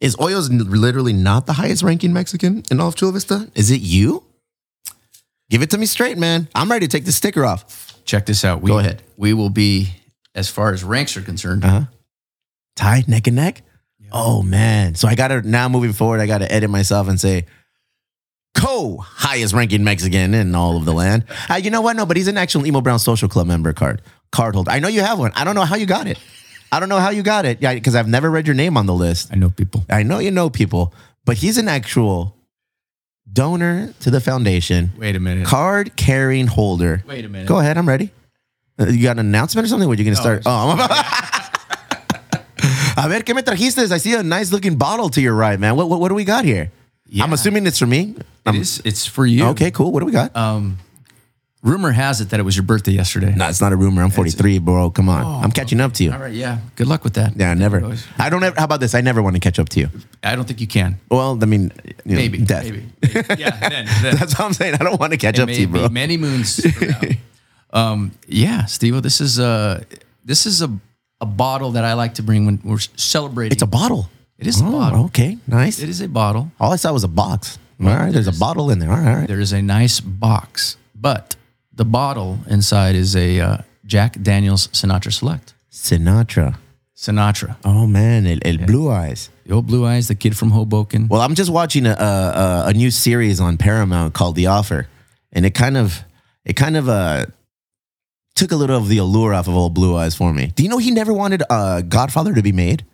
[0.01, 3.51] Is Hoyos n- literally not the highest ranking Mexican in all of Chula Vista?
[3.55, 4.23] Is it you?
[5.49, 6.47] Give it to me straight, man.
[6.55, 8.05] I'm ready to take the sticker off.
[8.05, 9.03] check this out we, Go ahead.
[9.17, 9.95] we will be
[10.35, 11.81] as far as ranks are concerned Uh huh.
[12.77, 13.63] Tied neck and neck.
[14.13, 14.95] Oh man!
[14.95, 16.21] So I gotta now moving forward.
[16.21, 17.45] I gotta edit myself and say
[18.55, 21.25] co highest ranking Mexican in all of the land.
[21.51, 21.97] Uh, you know what?
[21.97, 24.01] No, but he's an actual Emo Brown Social Club member card
[24.33, 24.71] card holder.
[24.71, 25.33] I know you have one.
[25.35, 26.19] I don't know how you got it.
[26.71, 27.59] I don't know how you got it.
[27.63, 29.31] Yeah, because I've never read your name on the list.
[29.33, 29.85] I know people.
[29.89, 30.93] I know you know people,
[31.25, 32.37] but he's an actual
[33.31, 35.47] donor to the foundation, Wait a minute.
[35.47, 37.03] card carrying holder.
[37.07, 37.47] Wait a minute.
[37.49, 38.11] Go ahead, I'm ready.
[38.79, 39.89] Uh, You got an announcement or something?
[39.89, 40.43] What you gonna start?
[40.47, 40.91] Oh, I'm about.
[42.97, 43.79] A ver, ¿qué me trajiste?
[43.93, 45.77] I see a nice looking bottle to your right, man.
[45.77, 46.71] What what, what do we got here?
[47.07, 47.25] Yeah.
[47.25, 48.17] I'm assuming it's for me.
[48.47, 48.83] It is.
[48.85, 49.47] It's for you.
[49.49, 49.93] Okay, cool.
[49.93, 50.35] What do we got?
[50.37, 50.79] Um,
[51.63, 53.33] rumor has it that it was your birthday yesterday.
[53.37, 54.03] no, it's not a rumor.
[54.03, 54.91] I'm 43, bro.
[54.91, 56.13] Come on, I'm catching up to you.
[56.13, 56.33] All right.
[56.35, 56.59] Yeah.
[56.77, 57.37] Good luck with that.
[57.37, 57.79] Yeah, never.
[58.19, 58.57] I don't ever.
[58.59, 58.95] How about this?
[58.97, 59.89] I never want to catch up to you.
[60.25, 60.99] I don't think you can.
[61.09, 61.71] Well, I mean,
[62.05, 62.39] you know, Maybe.
[62.39, 62.65] death.
[62.65, 62.83] Maybe.
[63.39, 63.51] Yeah.
[63.69, 64.17] Then, then.
[64.17, 64.75] That's what I'm saying.
[64.75, 65.89] I don't want to catch It up to may you, be bro.
[65.89, 66.61] many moons.
[66.73, 67.01] from now.
[67.73, 69.03] um, yeah, Steve.
[69.03, 69.85] This is a
[70.25, 70.71] this is a
[71.21, 73.53] a bottle that I like to bring when we're celebrating.
[73.55, 74.09] It's a bottle.
[74.39, 75.05] It is a Oh, bottle.
[75.07, 75.81] Okay, nice.
[75.81, 76.51] It is a bottle.
[76.61, 77.59] All I saw was a box.
[77.81, 78.91] All right, there's a bottle in there.
[78.91, 79.29] All right, all right.
[79.29, 81.37] There is a nice box, but
[81.73, 85.55] the bottle inside is a uh, Jack Daniel's Sinatra Select.
[85.73, 86.57] Sinatra.
[86.97, 89.31] Sinatra, Oh man, el, el blue eyes.
[89.47, 91.07] the old blue eyes, the kid from Hoboken.
[91.09, 94.89] Well, I'm just watching a, a a new series on Paramount called The Offer,
[95.33, 96.03] and it kind of
[96.45, 97.27] it kind of uh
[98.39, 100.47] took a little of the allure off of old blue eyes for me.
[100.55, 102.85] Do you know he never wanted uh Godfather to be made?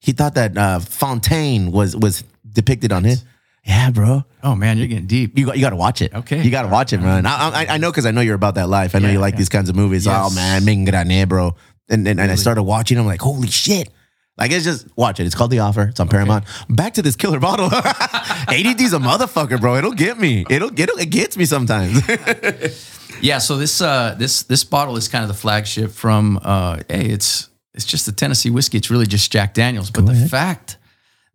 [0.00, 3.22] He thought that uh Fontane was was depicted on it.
[3.66, 4.24] Yeah, bro.
[4.42, 5.38] Oh man, you're getting deep.
[5.38, 6.12] You got, you got to watch it.
[6.14, 6.42] Okay.
[6.42, 7.24] You got to watch it, man.
[7.24, 8.94] I, I, I know because I know you're about that life.
[8.94, 9.38] I know Yeah, you like yeah.
[9.38, 10.04] these kinds of movies.
[10.04, 10.14] Yes.
[10.22, 10.66] Oh, man.
[10.66, 11.56] Me engrané, bro.
[11.88, 12.98] And, and, and I started watching.
[12.98, 13.88] I'm like, holy shit.
[14.36, 15.24] Like, it's just watch it.
[15.24, 15.84] It's called The Offer.
[15.84, 16.44] It's on Paramount.
[16.68, 17.66] Back to this killer bottle.
[17.72, 19.76] ADD's a motherfucker, bro.
[19.76, 20.44] It'll get me.
[20.50, 22.02] It'll get it gets me sometimes.
[23.20, 27.06] Yeah, so this uh this this bottle is kind of the flagship from uh hey,
[27.06, 28.78] it's it's just the Tennessee whiskey.
[28.78, 29.90] It's really just Jack Daniels.
[29.90, 30.78] But the fact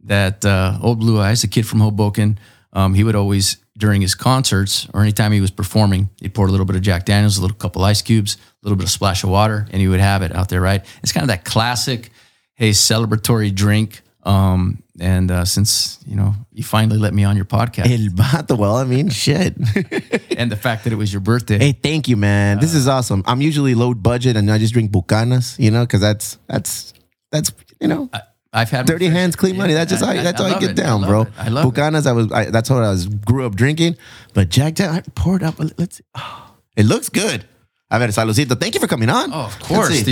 [0.06, 2.40] that uh old blue eyes, the kid from Hoboken,
[2.74, 6.52] um, he would always during his concerts or anytime he was performing, he'd pour a
[6.52, 9.24] little bit of Jack Daniels, a little couple ice cubes, a little bit of splash
[9.24, 10.86] of water, and he would have it out there, right?
[11.02, 12.12] It's kind of that classic,
[12.56, 14.02] hey, celebratory drink.
[14.24, 18.58] Um, and uh, since you know you finally let me on your podcast, El vato.
[18.58, 19.56] Well, I mean, shit.
[20.38, 22.60] and the fact that it was your birthday, hey, thank you, man.
[22.60, 23.24] This is awesome.
[23.26, 26.94] I'm usually low budget and I just drink bucanas, you know, because that's, that's,
[27.32, 28.10] that's, you know.
[28.52, 29.74] I've had dirty hands, clean money.
[29.74, 30.76] That's just I- how I- that's I how I get it.
[30.76, 31.22] down, I bro.
[31.24, 31.28] it.
[31.38, 31.74] I love it.
[31.74, 33.96] Bucanas, I was I, that's what I was grew up drinking.
[34.34, 35.56] But Jack Daniel, I poured up.
[35.78, 35.98] Let's.
[35.98, 36.04] See.
[36.16, 37.46] Oh, it looks good.
[37.92, 38.60] I bet saludcito.
[38.60, 39.32] Thank you for coming on.
[39.34, 40.04] Oh, of course,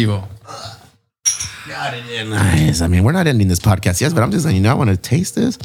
[1.68, 2.15] Let's see.
[2.15, 2.30] Steve.
[2.30, 2.82] Nice.
[2.82, 4.76] I mean, we're not ending this podcast, yes, but I'm just letting you know I
[4.76, 5.55] want to taste this.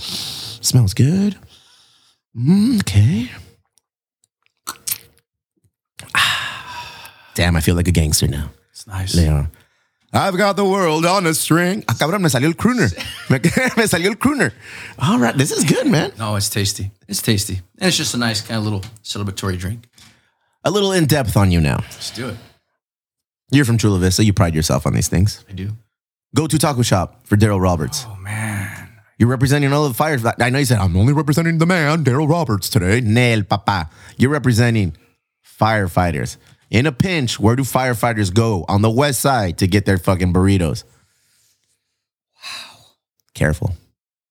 [0.61, 1.37] Smells good.
[2.37, 3.31] Mm, okay.
[6.15, 7.13] Ah.
[7.35, 8.51] Damn, I feel like a gangster now.
[8.71, 9.15] It's nice.
[9.15, 9.47] Yeah.
[10.15, 11.85] I've got the world on a string.
[11.89, 12.93] Ah, cabrón, me salió el crooner.
[13.31, 13.39] me,
[13.77, 14.53] me salió el crooner.
[14.99, 16.13] All right, this is good, man.
[16.19, 16.91] No, it's tasty.
[17.09, 17.63] It's tasty.
[17.79, 19.89] And it's just a nice kind of little celebratory drink.
[20.65, 21.77] A little in depth on you now.
[21.79, 22.37] Let's do it.
[23.51, 24.25] You're from Chula Vista.
[24.25, 25.45] You pride yourself on these things.
[25.49, 25.71] I do.
[26.35, 28.07] Go to taco shop for Daryl Roberts.
[28.09, 28.89] Oh man.
[29.19, 30.25] You're representing all of the fires.
[30.25, 33.01] I know you said I'm only representing the man, Daryl Roberts today.
[33.01, 33.91] Nail, papa.
[34.17, 34.97] You're representing
[35.45, 36.39] firefighters.
[36.71, 40.33] In a pinch, where do firefighters go on the west side to get their fucking
[40.33, 40.85] burritos?
[42.43, 42.87] Wow.
[43.35, 43.77] Careful.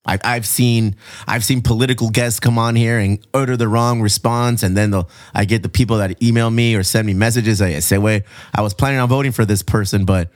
[0.03, 0.95] I, I've seen
[1.27, 4.93] I've seen political guests come on here and utter the wrong response, and then
[5.35, 7.61] I get the people that email me or send me messages.
[7.61, 8.23] I say, "Wait,
[8.55, 10.31] I was planning on voting for this person, but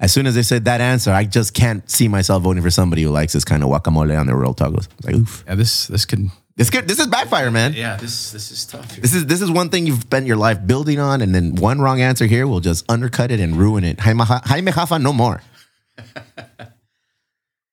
[0.00, 3.02] as soon as they said that answer, I just can't see myself voting for somebody
[3.02, 6.04] who likes this kind of guacamole on their roll tacos." Like, oof, Yeah, this this
[6.04, 6.86] can this good.
[6.88, 7.72] This is backfire, man.
[7.74, 8.96] Yeah, this this is tough.
[8.96, 11.80] This is this is one thing you've spent your life building on, and then one
[11.80, 14.00] wrong answer here will just undercut it and ruin it.
[14.00, 15.40] Jaime, Ja- Jaime Jafa, no more.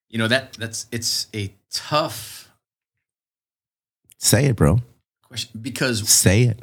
[0.10, 2.50] You know that that's it's a tough
[4.18, 4.80] Say it, bro.
[5.24, 6.60] question because Say it.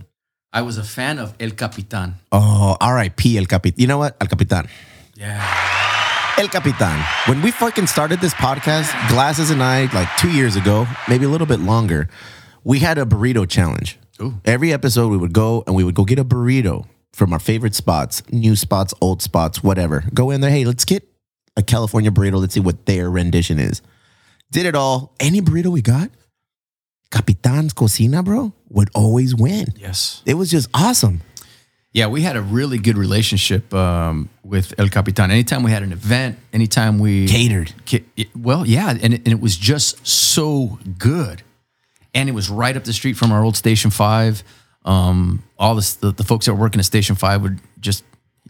[0.55, 2.15] I was a fan of El Capitan.
[2.31, 3.37] Oh, R.I.P.
[3.39, 3.79] El Capitan.
[3.81, 4.17] You know what?
[4.21, 4.69] El Capitan.
[5.15, 6.35] Yeah.
[6.39, 7.05] El Capitan.
[7.27, 11.29] When we fucking started this podcast, Glasses and I, like two years ago, maybe a
[11.29, 12.09] little bit longer,
[12.65, 13.99] we had a burrito challenge.
[14.21, 14.41] Ooh.
[14.45, 17.75] Every episode, we would go and we would go get a burrito from our favorite
[17.75, 20.05] spots, new spots, old spots, whatever.
[20.15, 20.51] Go in there.
[20.51, 21.07] Hey, let's get
[21.57, 22.41] a California burrito.
[22.41, 23.83] Let's see what their rendition is.
[24.51, 25.15] Did it all.
[25.21, 26.11] Any burrito we got,
[27.11, 29.67] Capitan's Cocina, bro, would always win.
[29.77, 30.23] Yes.
[30.25, 31.21] It was just awesome.
[31.95, 35.31] Yeah, we had a really good relationship um, with El Capitan.
[35.31, 37.73] Anytime we had an event, anytime we Catered.
[37.87, 41.43] Ca- it- Well, yeah, and it, and it was just so good,
[42.15, 44.43] and it was right up the street from our old Station Five.
[44.87, 48.05] Um, all this, the, the folks that were working at Station Five would just,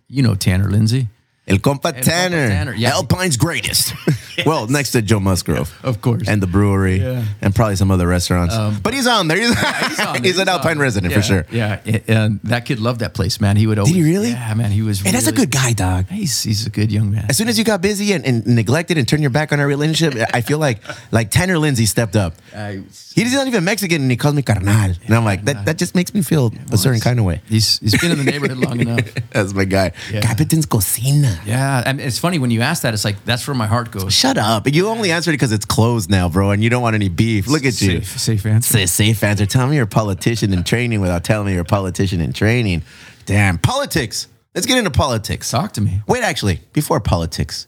[0.09, 1.09] you know, Tanner Lindsay,
[1.53, 2.49] El Compa Compa Tanner.
[2.49, 2.93] Tanner, yeah.
[2.95, 3.93] Alpine's greatest.
[4.47, 5.73] well, next to Joe Musgrove.
[5.85, 7.25] of course, and the brewery Yeah.
[7.43, 8.55] and probably some other restaurants.
[8.55, 9.39] Um, but he's on there.
[9.39, 10.83] He's, he's, on he's there, an Alpine there.
[10.85, 11.47] resident yeah, for sure.
[11.51, 13.57] Yeah, and that kid loved that place, man.
[13.57, 13.95] He would always.
[13.95, 14.31] he really?
[14.31, 14.71] Yeah, man.
[14.71, 15.01] He was.
[15.01, 16.07] Hey, that's a good guy, dog.
[16.09, 17.27] He's he's a good young man.
[17.29, 19.67] As soon as you got busy and, and neglected and turned your back on our
[19.67, 20.81] relationship, I feel like
[21.13, 22.35] like Tanner Lindsay stepped up.
[22.57, 22.83] I-
[23.15, 24.69] He's not even Mexican and he calls me carnal.
[24.71, 27.43] And I'm like, that, that just makes me feel a certain kind of way.
[27.47, 29.05] he's he's been in the neighborhood long enough.
[29.31, 29.93] That's my guy.
[30.11, 30.23] Yeah.
[30.23, 31.39] Capitan's Cocina.
[31.45, 32.95] Yeah, and it's funny when you ask that.
[32.95, 34.13] It's like that's where my heart goes.
[34.13, 34.73] Shut up.
[34.73, 37.49] You only answered it because it's closed now, bro, and you don't want any beef.
[37.49, 38.03] Look at you.
[38.03, 38.73] Safe, safe answer.
[38.73, 39.47] Say safe answer.
[39.47, 42.83] Tell me you're a politician in training without telling me you're a politician in training.
[43.27, 43.59] Damn.
[43.59, 44.29] Politics.
[44.55, 45.51] Let's get into politics.
[45.51, 46.03] Talk to me.
[46.07, 47.67] Wait, actually, before politics,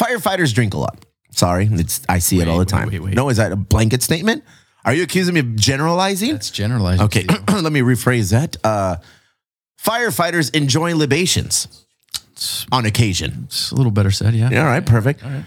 [0.00, 1.04] firefighters drink a lot.
[1.30, 2.88] Sorry, it's, I see it all the wait, time.
[2.88, 3.14] wait, wait.
[3.14, 4.44] No, is that a blanket statement?
[4.84, 6.32] Are you accusing me of generalizing?
[6.32, 7.04] That's generalizing.
[7.06, 8.56] okay, let me rephrase that.
[8.64, 8.96] Uh,
[9.82, 11.84] firefighters enjoy libations
[12.72, 13.44] on occasion.
[13.46, 14.34] It's a little better said.
[14.34, 14.46] Yeah.
[14.60, 15.22] All right, perfect.
[15.22, 15.44] right.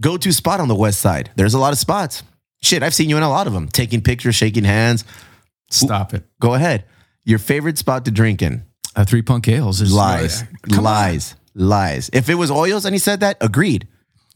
[0.00, 1.30] Go to spot on the west side.
[1.36, 2.22] There's a lot of spots.
[2.62, 5.04] Shit, I've seen you in a lot of them, taking pictures, shaking hands.
[5.70, 6.24] Stop it.
[6.40, 6.84] Go ahead.
[7.24, 8.64] Your favorite spot to drink in?
[8.96, 10.42] Uh, three punk ales is Lies,
[10.72, 10.84] Come on.
[10.84, 12.10] lies, lies.
[12.12, 13.86] If it was Hoyos and he said that, agreed.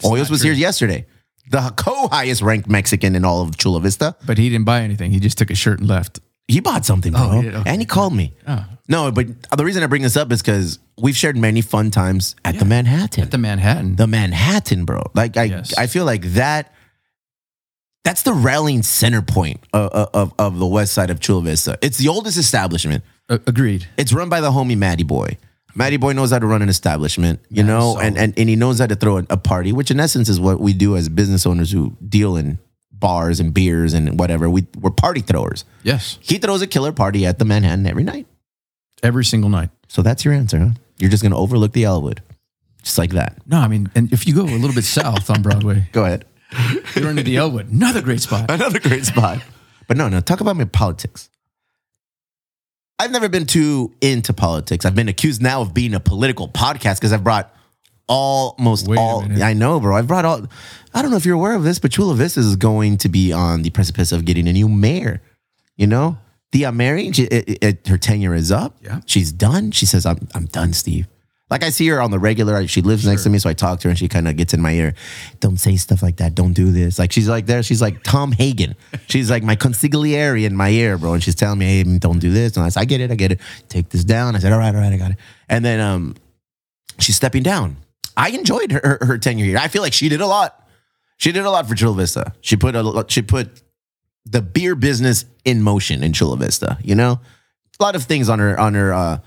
[0.01, 0.51] Hoyos was true.
[0.51, 1.07] here yesterday.
[1.51, 4.15] The co-highest ranked Mexican in all of Chula Vista.
[4.27, 5.11] But he didn't buy anything.
[5.11, 6.21] He just took a shirt and left.
[6.49, 7.59] He bought something, oh, bro, Oh?
[7.61, 7.71] Okay.
[7.71, 8.35] and he called me.
[8.47, 8.65] Oh.
[8.89, 9.27] No, but
[9.57, 12.65] the reason I bring this up is because we've shared many fun times at the
[12.65, 13.23] Manhattan.
[13.25, 13.97] At the Manhattan.
[13.97, 15.05] the Manhattan, bro.
[15.15, 15.77] Like I, Yes.
[15.79, 16.73] I feel like that.
[18.05, 21.79] That's the rallying center point of, of, of the west side of Chula Vista.
[21.81, 23.05] It's the oldest establishment.
[23.29, 23.87] A- agreed.
[23.97, 25.39] It's run by the homie Matty Boy.
[25.77, 28.79] Matty Boy knows how to run an establishment, you know, and, and and he knows
[28.81, 31.71] how to throw a party, which in essence is what we do as business owners
[31.71, 32.59] who deal in
[33.03, 34.49] bars and beers and whatever.
[34.49, 35.67] We we're party throwers.
[35.83, 36.19] Yes.
[36.23, 38.27] He throws a killer party at the Manhattan every night.
[39.03, 39.69] Every single night.
[39.89, 40.71] So that's your answer, huh?
[40.99, 42.23] You're just gonna overlook the Elwood,
[42.83, 43.37] just like that.
[43.47, 46.25] No, I mean, and if you go a little bit south on Broadway, Go ahead.
[46.95, 47.71] You're into the Elwood.
[47.71, 48.51] Another great spot.
[48.51, 49.43] Another great spot.
[49.89, 51.29] But no, no, talk about my politics.
[52.99, 54.87] I've never been too into politics.
[54.87, 57.53] I've been accused now of being a political podcast because I've brought
[58.13, 59.25] almost Wait all.
[59.43, 59.97] I know, bro.
[59.97, 60.47] I've brought all.
[60.95, 63.33] I don't know if you're aware of this, but Chula Vista is going to be
[63.33, 65.23] on the precipice of getting a new mayor.
[65.77, 66.19] You know,
[66.53, 68.77] Thea Mary, she, it, it- her tenure is up.
[68.83, 69.01] Yeah.
[69.07, 69.71] she's done.
[69.71, 71.07] She says, "I'm, I'm done, Steve."
[71.51, 72.67] Like I see her on the regular.
[72.67, 74.55] She lives next to me, so I talk to her, and she kind of gets
[74.55, 74.95] in my ear.
[75.41, 76.35] Don't say stuff like that.
[76.35, 76.99] Don't do this.
[76.99, 77.63] Like she's like there.
[77.63, 78.75] She's like Tom Hagen.
[79.09, 81.13] She's like my consigliere in my ear, bro.
[81.15, 83.11] And she's telling me, "Hey, don't do this." And I said, "I get it.
[83.11, 83.41] I get it.
[83.69, 85.19] Take this down." I said, "All right, all right, I got it."
[85.51, 86.15] And then um,
[86.99, 87.77] she's stepping down.
[88.17, 89.59] I enjoyed her, her her tenure here.
[89.59, 90.59] I feel like she did a lot.
[91.17, 92.33] She did a lot for Chula Vista.
[92.41, 93.63] She put a she put
[94.25, 96.79] the beer business in motion in Chula Vista.
[96.83, 97.21] You know,
[97.79, 99.19] a lot of things on her on her uh,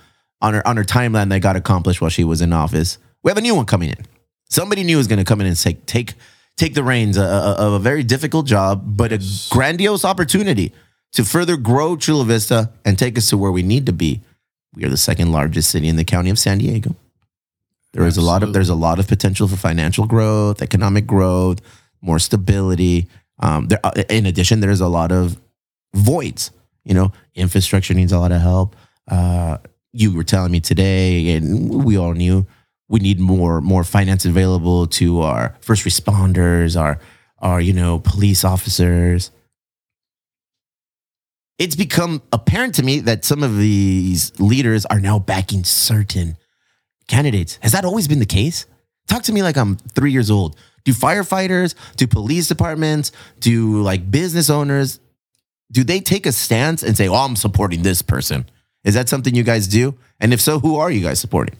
[0.41, 2.97] on her on her timeline that got accomplished while she was in office.
[3.23, 4.05] We have a new one coming in.
[4.49, 6.13] Somebody new is going to come in and say, take
[6.57, 9.19] take the reins uh, uh, of a very difficult job, but a
[9.49, 10.73] grandiose opportunity
[11.13, 14.21] to further grow Chula Vista and take us to where we need to be.
[14.73, 16.95] We are the second largest city in the county of San Diego.
[17.95, 21.61] There is a lot of there's a lot of potential for financial growth, economic growth,
[22.01, 23.07] more stability.
[23.39, 25.39] Um, there, uh, in addition, there's a lot of
[25.95, 26.51] voids.
[26.83, 28.75] You know, infrastructure needs a lot of help.
[29.09, 29.59] Uh,
[29.93, 32.45] you were telling me today, and we all knew
[32.89, 36.99] we need more more finance available to our first responders, our
[37.39, 39.31] our you know police officers.
[41.57, 46.35] It's become apparent to me that some of these leaders are now backing certain
[47.07, 47.59] candidates.
[47.61, 48.65] Has that always been the case?
[49.07, 50.55] Talk to me like I'm three years old.
[50.83, 54.99] Do firefighters, do police departments, do like business owners,
[55.71, 58.45] do they take a stance and say, "Oh, I'm supporting this person"?
[58.83, 59.95] Is that something you guys do?
[60.19, 61.55] And if so, who are you guys supporting?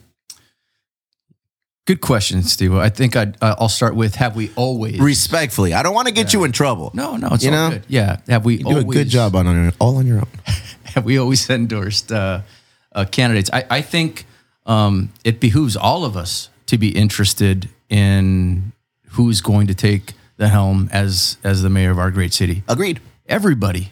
[1.87, 2.73] Good question, Steve.
[2.73, 4.99] I think I'd, uh, I'll start with Have we always?
[4.99, 6.89] Respectfully, I don't want to get you in trouble.
[6.95, 7.69] no, no, it's You know?
[7.71, 7.85] good.
[7.87, 8.17] Yeah.
[8.27, 10.27] Have we You do a good job on, on your, all on your own.
[10.85, 12.41] have we always endorsed uh,
[12.93, 13.51] uh, candidates?
[13.53, 14.25] I, I think
[14.65, 18.71] um, it behooves all of us to be interested in
[19.11, 22.63] who's going to take the helm as as the mayor of our great city.
[22.67, 22.99] Agreed.
[23.27, 23.91] Everybody,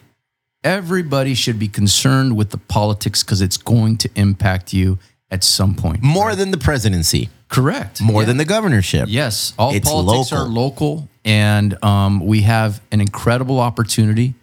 [0.63, 4.99] everybody should be concerned with the politics because it's going to impact you
[5.31, 6.03] at some point.
[6.03, 8.01] More than the presidency, Correct.
[8.01, 8.27] more Yeah.
[8.27, 9.05] than the governorship.
[9.09, 10.45] Yes, all It's politics local.
[10.45, 14.35] are local, and um, we have an incredible opportunity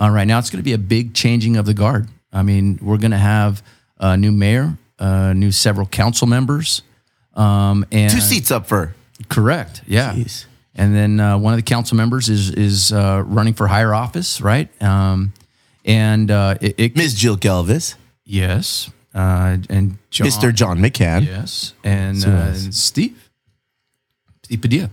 [0.00, 0.38] uh, right now.
[0.38, 2.08] It's going to be a big changing of the guard.
[2.32, 3.62] I mean, we're going to have
[3.98, 6.82] a new mayor, uh, new several council members,
[7.34, 8.94] um, and Two seats up for.
[9.28, 10.12] correct, yeah.
[10.14, 10.46] Jeez.
[10.74, 14.40] And then uh, one of the council members is is uh, running for higher office,
[14.42, 14.68] right?
[14.82, 15.32] Um,
[15.84, 17.14] and uh, it, it Ms.
[17.14, 17.94] Jill Galvez,
[18.24, 20.54] yes, uh, and John, Mr.
[20.54, 21.24] John McCann.
[21.24, 22.64] yes, and, Who uh, else?
[22.64, 23.30] and Steve,
[24.44, 24.90] Steve Padilla.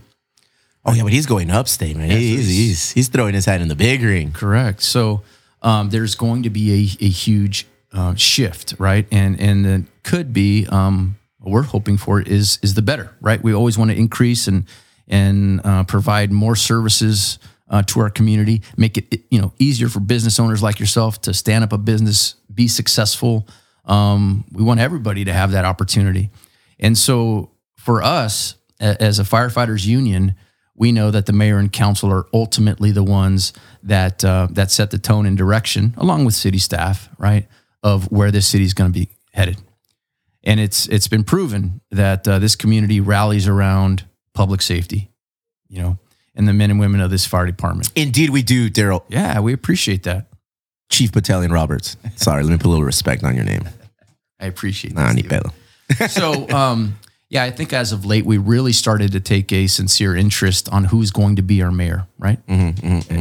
[0.86, 2.10] Oh yeah, but he's going upstate, man.
[2.10, 4.32] he's, he's he's throwing his hat in the big ring.
[4.32, 4.82] Correct.
[4.82, 5.22] So
[5.62, 9.06] um, there's going to be a, a huge uh, shift, right?
[9.10, 13.42] And and it could be um, what we're hoping for is is the better, right?
[13.42, 14.66] We always want to increase and
[15.08, 17.38] and uh, provide more services
[17.68, 21.34] uh, to our community, make it you know easier for business owners like yourself to
[21.34, 23.48] stand up a business, be successful.
[23.84, 26.30] Um, we want everybody to have that opportunity,
[26.78, 30.34] and so for us as a firefighters union,
[30.74, 33.52] we know that the mayor and council are ultimately the ones
[33.82, 37.46] that uh, that set the tone and direction, along with city staff, right,
[37.82, 39.58] of where this city is going to be headed.
[40.46, 45.10] And it's it's been proven that uh, this community rallies around public safety,
[45.68, 45.98] you know,
[46.34, 47.90] and the men and women of this fire department.
[47.96, 49.04] Indeed, we do, Daryl.
[49.08, 50.26] Yeah, we appreciate that.
[50.90, 51.96] Chief Battalion Roberts.
[52.16, 53.66] Sorry, let me put a little respect on your name.
[54.38, 55.52] I appreciate Nah, that.
[56.10, 56.96] so um,
[57.30, 60.84] yeah, I think as of late we really started to take a sincere interest on
[60.84, 62.06] who's going to be our mayor.
[62.18, 62.38] Right?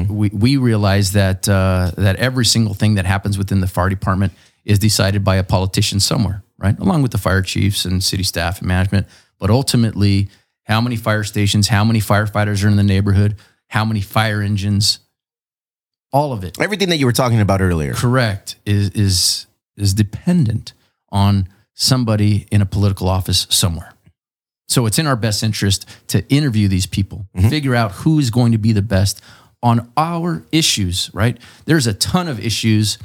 [0.09, 4.33] We we realize that uh, that every single thing that happens within the fire department
[4.65, 6.77] is decided by a politician somewhere, right?
[6.79, 9.07] Along with the fire chiefs and city staff and management,
[9.39, 10.29] but ultimately,
[10.63, 13.35] how many fire stations, how many firefighters are in the neighborhood,
[13.67, 14.99] how many fire engines,
[16.11, 17.93] all of it Everything that you were talking about earlier.
[17.93, 20.73] correct is is is dependent
[21.09, 23.93] on somebody in a political office somewhere.
[24.67, 27.49] So it's in our best interest to interview these people, mm-hmm.
[27.49, 29.21] figure out who is going to be the best
[29.61, 31.37] on our issues, right?
[31.65, 32.97] There's a ton of issues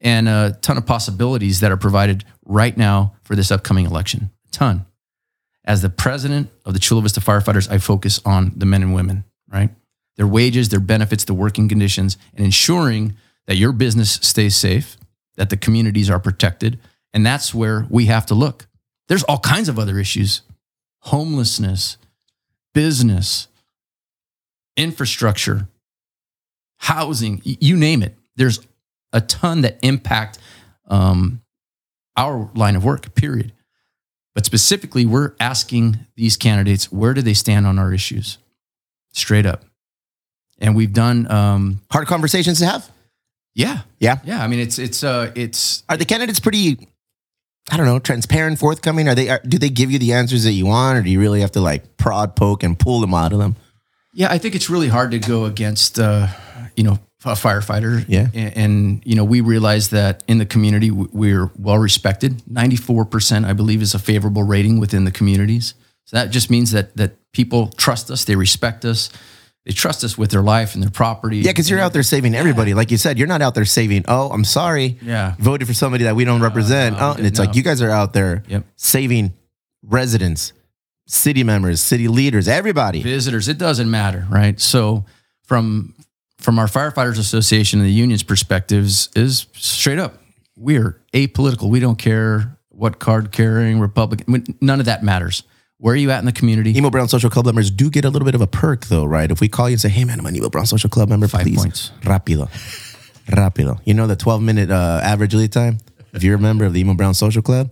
[0.00, 4.30] and a ton of possibilities that are provided right now for this upcoming election.
[4.46, 4.86] A ton.
[5.64, 9.24] As the president of the Chula Vista Firefighters, I focus on the men and women,
[9.48, 9.70] right?
[10.16, 13.16] Their wages, their benefits, the working conditions, and ensuring
[13.46, 14.96] that your business stays safe,
[15.36, 16.78] that the communities are protected.
[17.12, 18.66] And that's where we have to look.
[19.08, 20.42] There's all kinds of other issues
[21.00, 21.98] homelessness,
[22.74, 23.46] business,
[24.76, 25.68] infrastructure,
[26.78, 28.14] housing, you name it.
[28.34, 28.60] There's
[29.12, 30.38] a ton that impact
[30.88, 31.42] um,
[32.16, 33.52] our line of work, period.
[34.34, 38.38] But specifically, we're asking these candidates where do they stand on our issues?
[39.12, 39.64] Straight up.
[40.58, 42.90] And we've done, um, Hard conversations to have.
[43.54, 44.18] yeah, Yeah.
[44.24, 44.42] yeah.
[44.42, 46.88] I mean, it's it's uh, it's Are the candidates pretty?
[47.70, 49.08] I don't know, transparent, forthcoming.
[49.08, 49.28] Are they?
[49.28, 51.50] Are, do they give you the answers that you want, or do you really have
[51.52, 53.56] to like prod, poke, and pull them out of them?
[54.14, 56.28] Yeah, I think it's really hard to go against, uh,
[56.76, 58.04] you know, a firefighter.
[58.08, 58.28] Yeah.
[58.34, 62.42] And, and, you know, we realize that in the community, we're well respected.
[62.50, 65.74] 94%, I believe, is a favorable rating within the communities.
[66.04, 69.10] So that just means that, that people trust us, they respect us,
[69.64, 71.38] they trust us with their life and their property.
[71.38, 72.74] Yeah, because you're out there saving everybody.
[72.74, 74.04] Like you said, you're not out there saving.
[74.06, 74.96] Oh, I'm sorry.
[75.02, 75.34] Yeah.
[75.40, 76.96] voted for somebody that we don't represent.
[76.98, 77.46] no, oh, and it's no.
[77.46, 78.64] like you guys are out there Yep.
[78.76, 79.32] saving
[79.82, 80.52] residents,
[81.08, 83.02] city members, city leaders, everybody.
[83.02, 85.04] visitors it doesn't matter right so
[85.44, 85.94] from
[86.46, 90.14] from our firefighters association and the union's perspectives is straight up
[90.56, 95.42] we are apolitical we don't care what card carrying republican none of that matters
[95.78, 98.10] where are you at in the community Emo Brown Social Club members do get a
[98.10, 99.30] little bit of a perk, though, right?
[99.30, 101.28] If we call you and say, "Hey, man, I'm an Emo Brown Social Club member,"
[101.28, 101.92] Five please, points.
[102.00, 102.48] rapido,
[103.28, 103.78] rapido.
[103.84, 105.76] You know the 12 minute uh, average lead time.
[106.14, 107.68] If you're a member of the Emo Brown Social Club,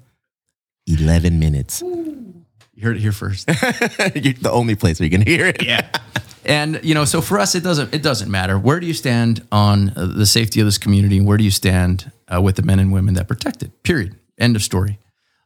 [0.86, 1.80] 11 minutes.
[1.80, 3.48] you heard it here first
[4.14, 5.62] you're the only place where you can hear it.
[5.62, 5.88] yeah
[6.46, 8.58] and you know so for us it doesn't it doesn't matter.
[8.58, 11.18] Where do you stand on the safety of this community?
[11.18, 13.82] And where do you stand uh, with the men and women that protect it?
[13.82, 14.16] Period.
[14.38, 14.98] End of story.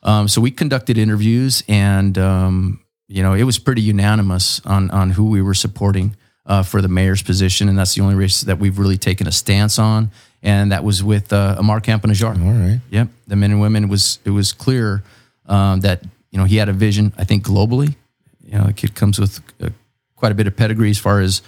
[0.02, 5.10] Um, so we conducted interviews and um, you know it was pretty unanimous on on
[5.10, 6.16] who we were supporting
[6.48, 7.68] uh, for the mayor's position.
[7.68, 10.10] And that's the only race that we've really taken a stance on.
[10.42, 12.42] And that was with uh, Ammar Campa-Najjar.
[12.42, 12.80] All right.
[12.90, 15.02] Yep, the men and women it was it was clear
[15.46, 17.12] um, that you know he had a vision.
[17.18, 17.96] I think globally,
[18.44, 19.70] you know, the kid comes with uh,
[20.18, 21.42] quite a bit of pedigree as far as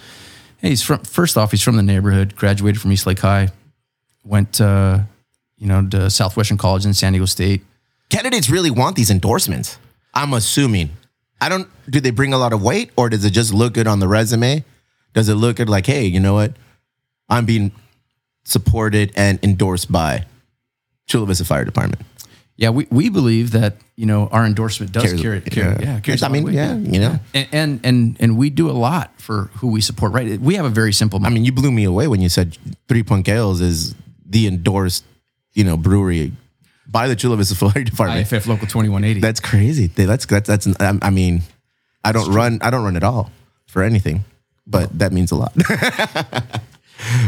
[0.59, 3.49] hey, he's from first off he's from the neighborhood, graduated from Eastlake High,
[4.25, 5.01] went uh,
[5.59, 7.63] you know to Southwestern College in San Diego State.
[8.09, 9.79] Candidates really want these endorsements.
[10.15, 10.91] I'm assuming.
[11.41, 11.69] I don't.
[11.89, 14.09] Do they bring a lot of weight, or does it just look good on the
[14.09, 14.65] resume?
[15.15, 16.55] Does it look good like, hey, you know what?
[17.29, 17.73] I'm being
[18.45, 20.27] supported and endorsed by
[21.07, 22.03] Chula Vista Fire Department.
[22.61, 25.95] Yeah, we, we believe that you know our endorsement does Carries- carry, carry yeah.
[25.95, 27.19] yeah, carries I a lot of mean, weight, yeah, you know.
[27.33, 30.13] and, and and and we do a lot for who we support.
[30.13, 31.25] Right, we have a very simple.
[31.25, 33.95] I mean, you blew me away when you said Three Punk Ales is
[34.27, 35.05] the endorsed,
[35.55, 36.33] you know, brewery
[36.87, 38.27] by the Chula Vista Fire Department.
[38.29, 39.21] IAFF Local Twenty One Eighty.
[39.21, 39.87] That's crazy.
[39.87, 40.67] That's that's that's.
[40.81, 41.41] I I mean,
[42.05, 42.59] I don't run.
[42.61, 43.31] I don't run at all
[43.69, 44.25] for anything,
[44.67, 45.55] but that means a lot.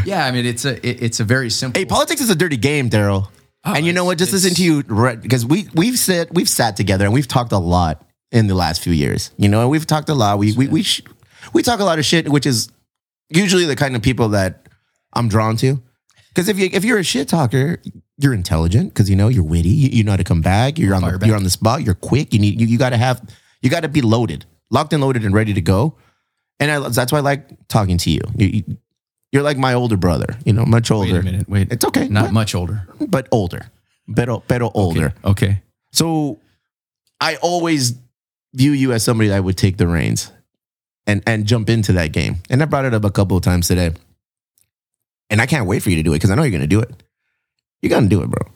[0.05, 1.79] Yeah, I mean it's a it- it's a very simple.
[1.79, 3.29] Hey, politics is a dirty game, Daryl.
[3.65, 4.17] And you know what?
[4.17, 7.57] Just listen to you because we we've sat we've sat together and we've talked a
[7.57, 9.31] lot in the last few years.
[9.37, 10.37] You know, and we've talked a lot.
[10.39, 11.01] We we we sh-
[11.53, 12.69] we talk a lot of shit, which is
[13.29, 14.67] usually the kind of people that
[15.13, 15.81] I'm drawn to.
[16.29, 17.79] Because if you if you're a shit talker,
[18.17, 19.69] you're intelligent because you know you're witty.
[19.69, 20.77] You, you know how to come back.
[20.77, 21.27] You're on Fire the back.
[21.27, 21.83] you're on the spot.
[21.83, 22.33] You're quick.
[22.33, 23.21] You need you, you got to have
[23.61, 25.95] you got to be loaded, locked and loaded, and ready to go.
[26.59, 28.63] And I, that's why I like talking to you, you
[29.33, 31.13] you're like my older brother, you know, much older.
[31.13, 31.49] Wait a minute.
[31.49, 32.07] Wait, It's okay.
[32.07, 32.87] Not much older.
[33.07, 33.69] but older,
[34.15, 35.13] pero pero older.
[35.25, 35.61] Okay.
[35.91, 36.39] So
[37.19, 37.95] I always
[38.53, 40.31] view you as somebody that would take the reins
[41.07, 42.37] and and jump into that game.
[42.49, 43.91] And I brought it up a couple of times today.
[45.29, 46.67] And I can't wait for you to do it because I know you're going to
[46.67, 46.91] do it.
[47.81, 48.47] You're going to do it, bro.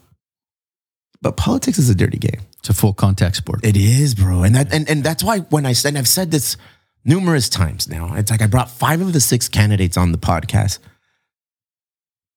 [1.20, 2.40] But politics is a dirty game.
[2.60, 3.64] It's a full contact sport.
[3.64, 4.44] It is, bro.
[4.44, 6.56] And that and, and that's why when I said and I've said this
[7.04, 10.78] numerous times now, it's like I brought five of the six candidates on the podcast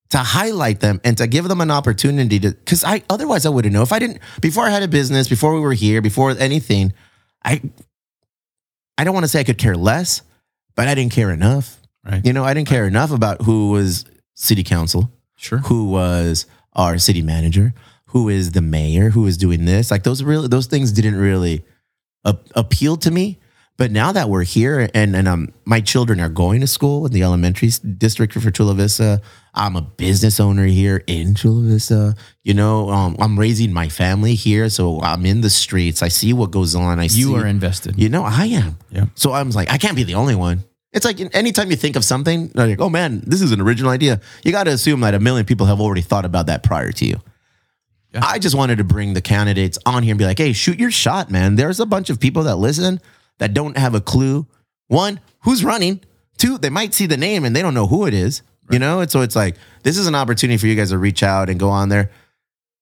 [0.09, 3.73] to highlight them and to give them an opportunity to because I otherwise I wouldn't
[3.73, 3.81] know.
[3.81, 6.93] If I didn't before I had a business, before we were here, before anything,
[7.43, 7.61] I
[8.97, 10.21] I don't want to say I could care less,
[10.75, 11.79] but I didn't care enough.
[12.03, 12.25] Right.
[12.25, 14.05] You know, I didn't care enough about who was
[14.35, 15.59] city council Sure.
[15.59, 17.73] who was our city manager,
[18.07, 19.91] who is the mayor, who is doing this.
[19.91, 21.63] Like those really those things didn't really
[22.25, 23.39] a- appeal to me.
[23.81, 27.11] But now that we're here and and um my children are going to school in
[27.13, 29.23] the elementary district for Chula Vista,
[29.55, 32.15] I'm a business owner here in Chula Vista.
[32.43, 36.03] You know, um, I'm raising my family here, so I'm in the streets.
[36.03, 36.99] I see what goes on.
[36.99, 37.97] I see You are invested.
[37.97, 38.77] you know, I am.
[38.91, 39.05] Yeah.
[39.15, 40.63] So I'm like, I can't be the only one.
[40.93, 44.21] It's like anytime you think of something, like, oh man, this is an original idea.
[44.43, 47.05] You got to assume that a million people have already thought about that prior to
[47.07, 47.19] you.
[48.13, 48.19] Yeah.
[48.23, 50.91] I just wanted to bring the candidates on here and be like, hey, shoot your
[50.91, 51.55] shot, man.
[51.55, 53.01] There's a bunch of people that listen
[53.41, 54.45] that don't have a clue.
[54.87, 55.99] One, who's running?
[56.37, 58.43] Two, they might see the name and they don't know who it is.
[58.69, 61.23] You know, and so it's like this is an opportunity for you guys to reach
[61.23, 62.11] out and go on there.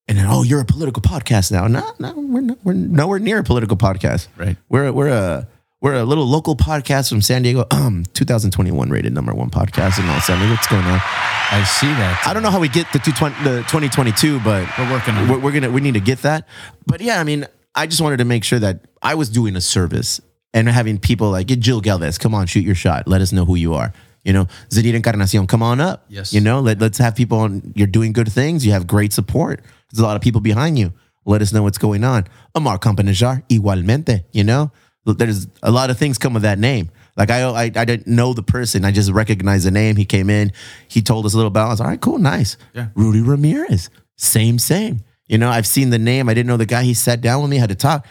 [0.07, 1.65] And then, oh, you're a political podcast now.
[1.67, 4.27] No, no, we're not, we're nowhere near a political podcast.
[4.37, 4.57] Right.
[4.67, 5.47] We're we're a
[5.81, 7.65] we're a little local podcast from San Diego.
[7.71, 10.51] Um, 2021 rated number one podcast in Los Angeles.
[10.51, 10.99] What's going on?
[11.01, 12.21] I see that.
[12.27, 15.31] I don't know how we get to 220 the 2022, but We're working on it.
[15.31, 16.45] we're, we're gonna we need to get that.
[16.85, 19.61] But yeah, I mean, I just wanted to make sure that I was doing a
[19.61, 20.21] service
[20.53, 23.07] and having people like Jill Galvez, come on, shoot your shot.
[23.07, 23.93] Let us know who you are.
[24.23, 26.05] You know, Zaneta Encarnacion, come on up.
[26.09, 26.33] Yes.
[26.33, 27.73] You know, let, let's have people on.
[27.75, 28.65] You're doing good things.
[28.65, 29.61] You have great support.
[29.91, 30.93] There's a lot of people behind you.
[31.25, 32.25] Let us know what's going on.
[32.55, 34.25] Ammar Campa-Najjar, igualmente.
[34.31, 34.71] You know,
[35.05, 36.89] there's a lot of things come with that name.
[37.15, 38.85] Like I, I, I didn't know the person.
[38.85, 39.95] I just recognized the name.
[39.95, 40.51] He came in.
[40.87, 41.65] He told us a little about.
[41.65, 41.67] it.
[41.67, 42.57] I was all right, cool, nice.
[42.73, 42.87] Yeah.
[42.95, 45.01] Rudy Ramirez, same, same.
[45.27, 46.29] You know, I've seen the name.
[46.29, 46.83] I didn't know the guy.
[46.83, 48.07] He sat down with me, had to talk.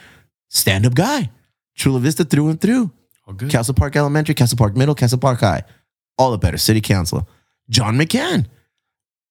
[0.50, 1.30] Stand up guy,
[1.78, 2.90] Chula Vista through and through.
[3.26, 3.50] Oh, good.
[3.50, 5.62] Castle Park Elementary, Castle Park Middle, Castle Park High.
[6.18, 6.58] All the better.
[6.58, 7.28] City Council.
[7.70, 8.46] John McCann,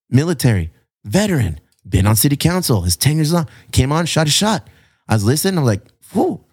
[0.10, 0.72] military,
[1.04, 2.82] veteran, been on City Council.
[2.84, 3.48] His 10 years long.
[3.72, 4.68] Came on, shot a shot.
[5.08, 5.58] I was listening.
[5.58, 5.82] I'm like,
[6.14, 6.44] whoa.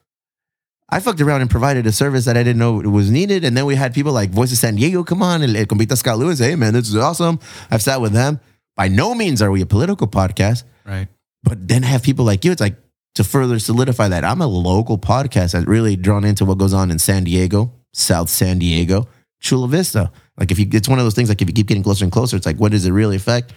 [0.90, 3.44] I fucked around and provided a service that I didn't know was needed.
[3.44, 5.96] And then we had people like Voice of San Diego come on and El Compita
[5.96, 6.38] Scott Lewis.
[6.38, 7.40] Hey, man, this is awesome.
[7.70, 8.38] I've sat with them.
[8.76, 11.08] By no means are we a political podcast, Right.
[11.42, 12.52] but then have people like you.
[12.52, 12.76] It's like
[13.14, 16.90] to further solidify that I'm a local podcast that's really drawn into what goes on
[16.90, 19.08] in San Diego, South San Diego,
[19.40, 20.10] Chula Vista.
[20.36, 21.28] Like if you, it's one of those things.
[21.28, 23.52] Like if you keep getting closer and closer, it's like, what does it really affect?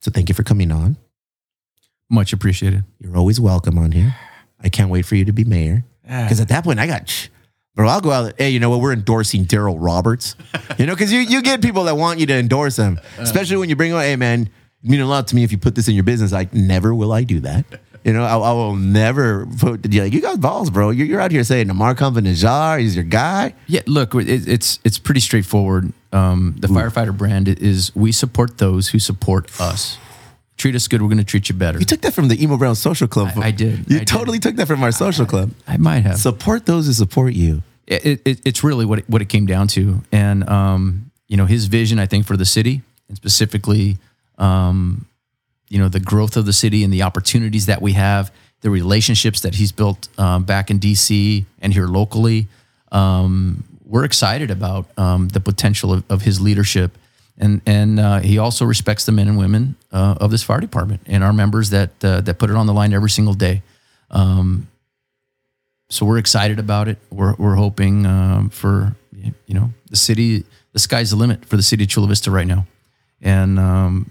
[0.00, 0.96] So thank you for coming on.
[2.08, 2.84] Much appreciated.
[3.00, 4.14] You're always welcome on here.
[4.60, 5.84] I can't wait for you to be mayor.
[6.02, 7.28] Because at that point, I got,
[7.74, 8.34] bro, I'll go out.
[8.38, 8.80] Hey, you know what?
[8.80, 10.36] We're endorsing Daryl Roberts.
[10.78, 13.22] You know, because you, you get people that want you to endorse them, uh.
[13.22, 14.48] especially when you bring on, hey, man,
[14.82, 16.32] mean a lot to me if you put this in your business.
[16.32, 17.66] Like, never will I do that.
[18.08, 20.88] You know, I, I will never put, you're like, you got balls, bro.
[20.88, 23.52] You're, you're out here saying Namar Najjar is your guy.
[23.66, 25.92] Yeah, look, it, it's it's pretty straightforward.
[26.10, 29.98] Um, the firefighter brand is we support those who support us.
[30.56, 31.78] Treat us good, we're going to treat you better.
[31.78, 33.32] You took that from the Emo Brown Social Club.
[33.36, 33.90] I- I did.
[33.90, 34.08] You I did.
[34.08, 35.50] totally took that from our social club.
[35.66, 36.16] I might have.
[36.16, 37.62] Support those who support you.
[37.86, 41.44] it, it, it's really what it, what it came down to, and um, you know
[41.44, 43.98] his vision, I think, for the city, and specifically,
[44.38, 45.04] um,
[45.68, 49.40] you know, the growth of the city and the opportunities that we have, the relationships
[49.40, 52.48] that he's built um, back in DC and here locally.
[52.90, 56.98] Um, we're excited about um, the potential of, of his leadership,
[57.38, 61.02] and and uh, he also respects the men and women uh, of this fire department
[61.06, 63.62] and our members that uh, that put it on the line every single day
[65.90, 66.98] so we're excited about it.
[67.10, 70.44] We're we're hoping um, for you know the city.
[70.72, 72.66] The sky's the limit for the city of Chula Vista right now,
[73.22, 74.10] and um,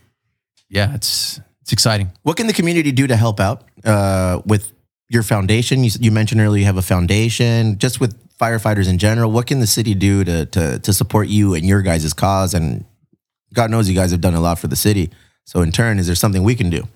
[0.69, 2.13] yeah, it's it's exciting.
[2.23, 4.71] What can the community do to help out uh, with
[5.09, 5.83] your foundation?
[5.83, 7.77] You, you mentioned earlier you have a foundation.
[7.77, 11.55] Just with firefighters in general, what can the city do to to, to support you
[11.55, 12.53] and your guys' cause?
[12.53, 12.85] And
[13.53, 15.11] God knows you guys have done a lot for the city.
[15.43, 16.87] So in turn, is there something we can do?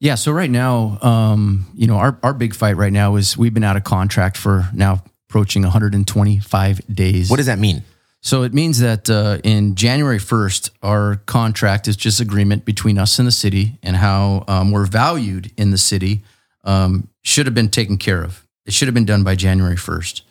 [0.00, 0.16] Yeah.
[0.16, 3.62] So right now, um, you know, our our big fight right now is we've been
[3.62, 7.30] out of contract for now approaching 125 days.
[7.30, 7.84] What does that mean?
[8.20, 13.18] So it means that uh, in January 1st, our contract is just agreement between us
[13.18, 16.22] and the city and how um, we're valued in the city
[16.64, 18.44] um, should have been taken care of.
[18.66, 20.22] It should have been done by January 1st.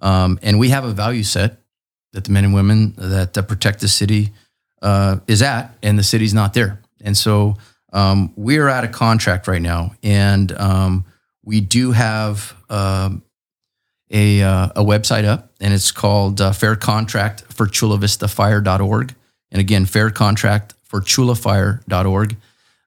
[0.00, 1.58] Um, and we have a value set
[2.12, 4.30] that the men and women that, protect the city
[4.82, 6.80] uh, is at, and the city's not there.
[7.00, 7.56] And so
[7.92, 9.92] um, we are out of contract right now.
[10.02, 11.04] And um,
[11.44, 13.22] we do have um,
[14.10, 19.14] a, uh, a website up, and it's called uh, Fair Contract for Chula Vista Fire.org.
[19.50, 22.36] And again, Fair Contract for ChulaFire.org.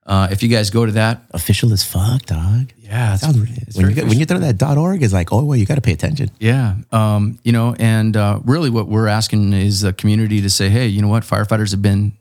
[0.04, 2.74] Uh, if you guys go to that, Official as fuck, dog.
[2.78, 3.38] yeah, it's, Sounds-
[3.78, 5.82] when, you, when you throw that dot .org, it's like, oh, well, you got to
[5.82, 6.30] pay attention.
[6.40, 6.76] Yeah.
[6.92, 10.88] Um, you know, and uh, really what we're asking is the community to say, hey,
[10.88, 11.24] you know what?
[11.24, 12.14] Firefighters have been,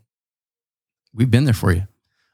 [1.15, 1.85] we've been there for you.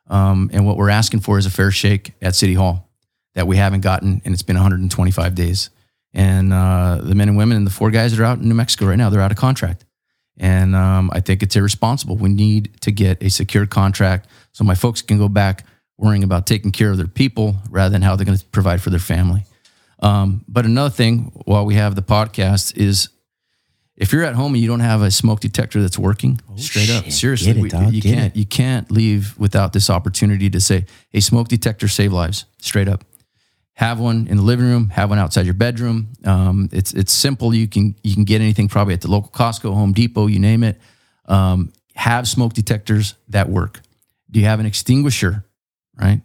[0.09, 2.89] Um, and what we're asking for is a fair shake at City Hall
[3.35, 5.71] that we haven't gotten, and it's been 125 days.
[6.17, 8.55] And uh, the men and women and the four guys that are out in New
[8.55, 9.85] Mexico right now, they're out of contract.
[10.39, 12.17] And um, I think it's irresponsible.
[12.17, 15.65] We need to get a secure contract so my folks can go back
[15.99, 18.91] worrying about taking care of their people rather than how they're going to provide for
[18.91, 19.45] their family.
[20.01, 23.09] Um, but another thing, while we have the podcast, is
[23.97, 27.11] if you're at home and you don't have a smoke detector that's working, straight up,
[27.11, 31.21] seriously, it, we- you get can't you can't leave without this opportunity to say, "Hey,
[31.21, 33.05] smoke detector save lives." Straight up,
[33.77, 36.09] have one in the living room, have one outside your bedroom.
[36.25, 37.55] Um, it's it's simple.
[37.55, 40.65] You can you can get anything probably at the local Costco, Home Depot, you name
[40.65, 40.81] it.
[41.27, 43.81] Um, have smoke detectors that work.
[44.31, 45.45] Do you have an extinguisher?
[45.95, 46.23] Right.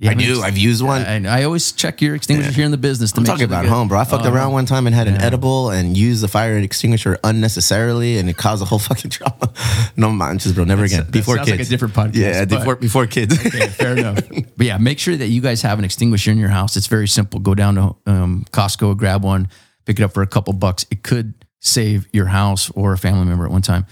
[0.00, 0.42] You I do.
[0.42, 1.02] I've used one.
[1.02, 3.10] and I always check your extinguisher here in the business.
[3.12, 3.98] To I'm make talking sure about home, bro.
[3.98, 7.18] I fucked Uh, around one time and had an edible and used the fire extinguisher
[7.24, 9.52] unnecessarily, and it caused a whole fucking drama.
[9.96, 11.00] no man, just bro, never again.
[11.04, 13.44] that Before sounds kids, like a different podcast, Yeah, but- before before kids.
[13.44, 14.20] Okay, fair enough.
[14.56, 16.76] But yeah, make sure that you guys have an extinguisher in your house.
[16.76, 17.40] It's very simple.
[17.40, 19.48] Go down to um, Costco, grab one,
[19.84, 20.86] pick it up for a couple bucks.
[20.92, 23.84] It could save your house or a family member at one time.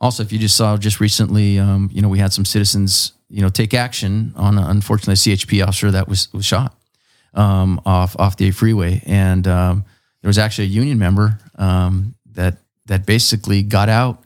[0.00, 3.42] Also, if you just saw just recently, um, you know, we had some citizens, you
[3.42, 6.74] know, take action on uh, unfortunately a CHP officer that was was shot
[7.34, 9.84] um, off off the freeway, and um,
[10.22, 14.24] there was actually a union member um, that that basically got out,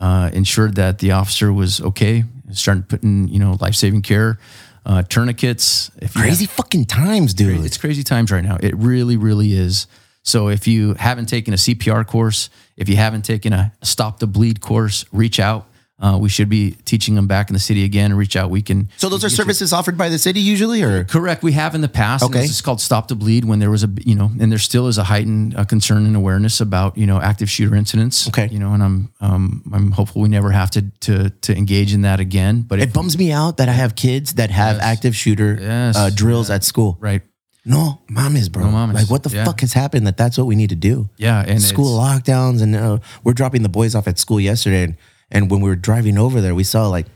[0.00, 4.38] uh, ensured that the officer was okay, started putting you know life saving care,
[4.86, 5.90] uh, tourniquets.
[6.12, 7.64] Crazy fucking times, dude.
[7.64, 8.56] it's crazy times right now.
[8.60, 9.86] It really, really is.
[10.22, 14.26] So if you haven't taken a CPR course, if you haven't taken a stop the
[14.26, 15.66] bleed course, reach out.
[16.00, 18.12] Uh, we should be teaching them back in the city again.
[18.14, 18.50] Reach out.
[18.50, 18.88] We can.
[18.96, 21.44] So those are services offered by the city usually, or Correct.
[21.44, 22.24] We have in the past.
[22.24, 22.42] Okay.
[22.42, 24.98] Is called Stop the Bleed when there was a, you know, and there still is
[24.98, 28.26] a heightened uh, concern and awareness about, you know, active shooter incidents.
[28.26, 28.48] Okay.
[28.50, 32.02] You know, and I'm, um, I'm hopeful we never have to, to, to engage in
[32.02, 32.62] that again.
[32.62, 35.96] But it if, bums me out that I have kids that have active shooter Yes.
[35.96, 36.96] uh, drills at school.
[37.00, 37.22] right.
[37.64, 38.64] No, mames, bro.
[38.64, 38.94] No mames.
[38.94, 39.44] Like, what the Yeah.
[39.44, 41.08] fuck has happened that that's what we need to do?
[41.16, 44.96] Yeah, and school lockdowns, and uh, we're dropping the boys off at school yesterday, and,
[45.30, 47.06] and when we were driving over there, we saw like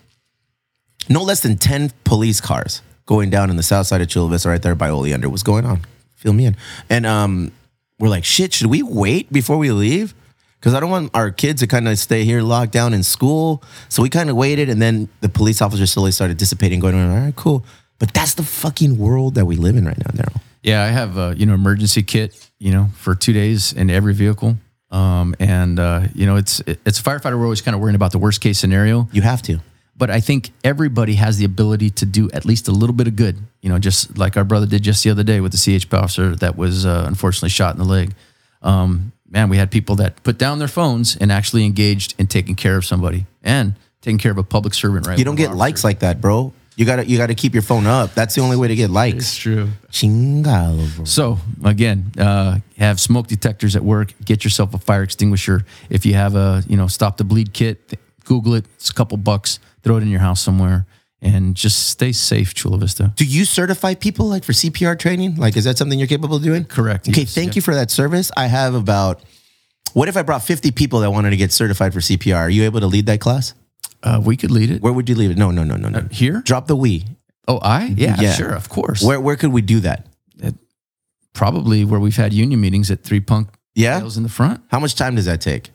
[1.08, 4.48] no less than ten police cars going down in the south side of Chula Vista,
[4.48, 5.28] right there by Oleander.
[5.28, 5.80] What's going on?
[6.14, 6.56] Fill me in.
[6.90, 7.52] And um,
[7.98, 8.52] we're like, shit.
[8.52, 10.14] Should we wait before we leave?
[10.58, 13.62] Because I don't want our kids to kind of stay here locked down in school.
[13.88, 17.16] So we kind of waited, and then the police officers slowly started dissipating, going, all
[17.16, 17.64] right, cool.
[17.98, 20.40] But that's the fucking world that we live in right now, Daryl.
[20.62, 24.14] Yeah, I have a you know emergency kit, you know, for two days in every
[24.14, 24.56] vehicle.
[24.90, 27.38] Um, and uh, you know, it's it's a firefighter.
[27.38, 29.60] We're always kind of worrying about the worst case scenario, You have to.
[29.96, 33.16] but I think everybody has the ability to do at least a little bit of
[33.16, 33.38] good.
[33.62, 36.36] You know, just like our brother did just the other day with the CHP officer
[36.36, 38.14] that was uh, unfortunately shot in the leg.
[38.62, 42.54] Um, man, we had people that put down their phones and actually engaged in taking
[42.54, 45.06] care of somebody and taking care of a public servant.
[45.06, 45.18] Right?
[45.18, 46.52] You don't get likes like that, bro.
[46.76, 48.14] You gotta you gotta keep your phone up.
[48.14, 49.14] That's the only way to get likes.
[49.24, 49.68] That's true.
[49.90, 51.06] Chingalo.
[51.08, 54.12] So again, uh, have smoke detectors at work.
[54.24, 55.64] Get yourself a fire extinguisher.
[55.90, 58.66] If you have a you know stop the bleed kit, Google it.
[58.74, 59.58] It's a couple bucks.
[59.82, 60.84] Throw it in your house somewhere,
[61.22, 63.12] and just stay safe, Chula Vista.
[63.16, 65.36] Do you certify people like for CPR training?
[65.36, 66.64] Like, is that something you're capable of doing?
[66.64, 67.56] Correct, Okay, yes, thank yeah.
[67.56, 68.30] you for that service.
[68.36, 69.22] I have about.
[69.92, 72.36] What if I brought 50 people that wanted to get certified for CPR?
[72.36, 73.54] Are you able to lead that class?
[74.06, 75.36] Uh, we could lead it Where would you leave it?
[75.38, 76.00] No, no, no, no, no.
[76.12, 76.40] here.
[76.44, 77.04] Drop the we.
[77.48, 78.32] Oh, I yeah, Yeah.
[78.34, 79.02] sure, of course.
[79.02, 80.06] Where where could we do that?
[81.32, 83.98] Probably where we've had union meetings at Three Punk Yeah.
[84.16, 84.62] In the front.
[84.70, 85.70] How much time does that take?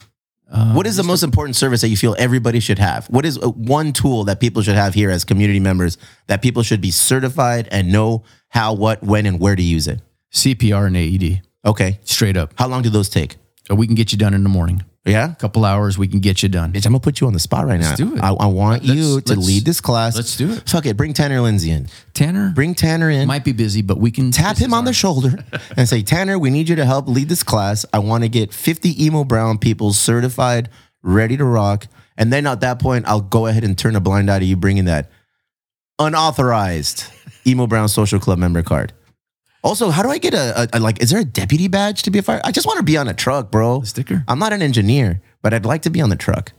[0.52, 3.06] Uh, What is the most important service that you feel everybody should have?
[3.08, 5.98] What is uh, one tool that people should have here as community members
[6.28, 10.02] that people should be certified and know how, what, when, and where to use it?
[10.34, 11.42] CPR and AED?
[11.64, 12.00] Okay.
[12.04, 12.54] Straight up.
[12.58, 13.38] How long do those take?
[13.68, 14.84] So we can get you done in the morning.
[15.04, 15.32] Yeah.
[15.32, 16.72] A couple hours, we can get you done.
[16.74, 17.96] Bitch, I'm gonna put you on the spot right now.
[17.96, 18.22] do it.
[18.22, 20.16] I, I want Let's- you to let's- lead this class.
[20.16, 20.70] let's do it.
[20.70, 20.96] Fuck it.
[20.96, 21.88] Bring Tanner Lindsay in.
[22.14, 23.28] Tanner Bring Tanner in.
[23.28, 25.44] might be busy, but we can tap him on the shoulder
[25.78, 27.84] and say, Tanner, we need you to help lead this class.
[27.92, 30.70] I want to get 50 emo brown people certified,
[31.02, 31.88] ready to rock.
[32.16, 34.56] And then at that point, I'll go ahead and turn a blind eye to you
[34.56, 35.10] bringing that
[35.98, 37.06] unauthorized
[37.48, 38.94] emo brown social club member card.
[39.64, 41.02] Also, how do I get a, a, a- like?
[41.02, 42.42] Is there a deputy badge to be a fire?
[42.44, 43.82] I just want to be on a truck, bro.
[43.82, 44.24] A sticker.
[44.28, 46.54] I'm not an engineer, but I'd like to be on the truck.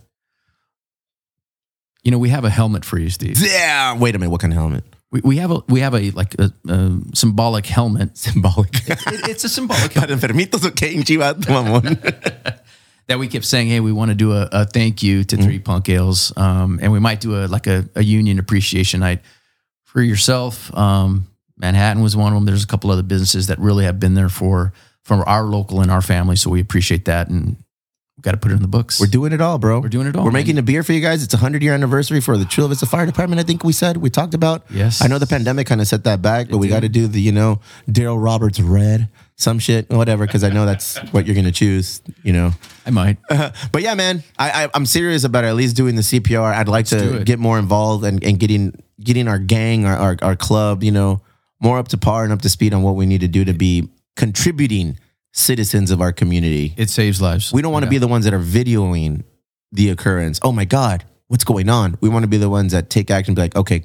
[2.04, 3.38] You know, we have a helmet for you, Steve.
[3.40, 3.96] Yeah.
[3.96, 4.30] Wait a minute.
[4.30, 4.84] What kind of helmet?
[5.12, 8.16] We, we have a we have a like a, a symbolic helmet.
[8.18, 8.70] Symbolic.
[8.88, 12.60] It- it's a symbolic Para enfermitos, ok, chivato, mamón.
[13.08, 15.58] that we kept saying, hey, we want to do a, a thank you to Three
[15.58, 19.20] Punk Ales, um, and we might do a like a, a union appreciation night
[19.84, 20.74] for yourself.
[20.76, 21.26] Um,
[21.62, 22.44] Manhattan was one of them.
[22.44, 24.72] There's a couple other businesses that really have been there for
[25.04, 27.56] from our local and our family, so we appreciate that, and
[28.16, 29.00] we've got to put it in the books.
[29.00, 29.80] We're doing it all, bro.
[29.80, 30.40] We're doing it all, We're man.
[30.40, 31.22] making a beer for you guys.
[31.24, 33.96] It's a 100 year anniversary for the Chula Vista Fire Department, I think we said.
[33.96, 34.64] We talked about.
[34.70, 35.02] Yes.
[35.02, 37.20] I know the pandemic kind of set that back, but we got to do the,
[37.20, 41.46] you know, Daryl Roberts red, some shit, whatever, because I know that's what you're going
[41.46, 42.52] to choose, you know.
[42.86, 43.18] I might.
[43.72, 46.54] But yeah, man, I, I, I'm serious about at least doing the CPR.
[46.54, 50.16] I'd like do to get more involved and, and getting getting our gang, our, our,
[50.22, 51.22] our club, you know,
[51.62, 53.54] more up to par and up to speed on what we need to do to
[53.54, 54.98] be contributing
[55.32, 56.74] citizens of our community.
[56.76, 57.52] It saves lives.
[57.52, 59.24] We don't want to be the ones that are videoing
[59.70, 60.38] the occurrence.
[60.42, 61.96] Oh my God, what's going on?
[62.00, 63.84] We want to be the ones that take action, and be like, okay,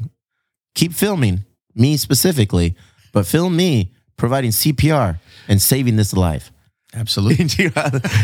[0.75, 1.45] keep filming
[1.75, 2.75] me specifically,
[3.13, 6.51] but film me providing CPR and saving this life.
[6.93, 7.45] absolutely.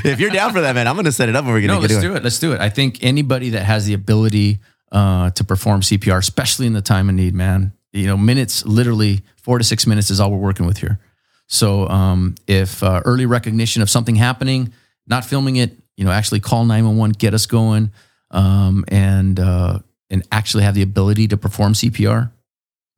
[0.04, 1.70] if you're down for that, man, I'm going to set it up and we're going
[1.70, 2.24] to No, let's do it.
[2.24, 2.60] Let's do it.
[2.60, 4.60] I think anybody that has the ability
[4.92, 9.22] uh, to perform CPR, especially in the time of need, man, you know, minutes, literally
[9.38, 11.00] four to six minutes is all we're working with here.
[11.48, 14.74] So um, if uh, early recognition of something happening,
[15.08, 17.92] not filming it, you know, actually call 911, get us going,
[18.32, 19.80] um, and uh,
[20.10, 22.32] and actually have the ability to perform CPR,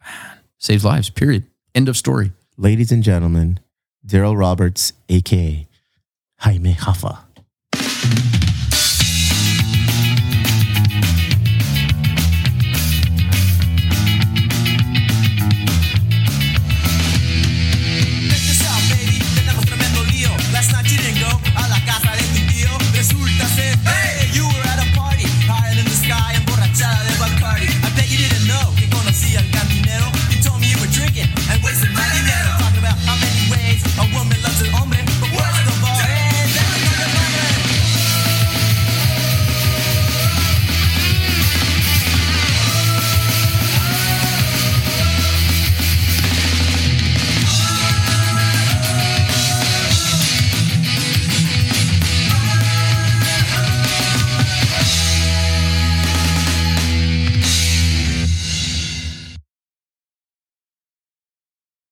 [0.04, 1.10] man, saves lives.
[1.10, 1.44] Period.
[1.74, 2.32] End of story.
[2.58, 3.60] Ladies and gentlemen,
[4.08, 5.68] Daryl Roberts, aka
[6.40, 7.20] Jaime Hoffa.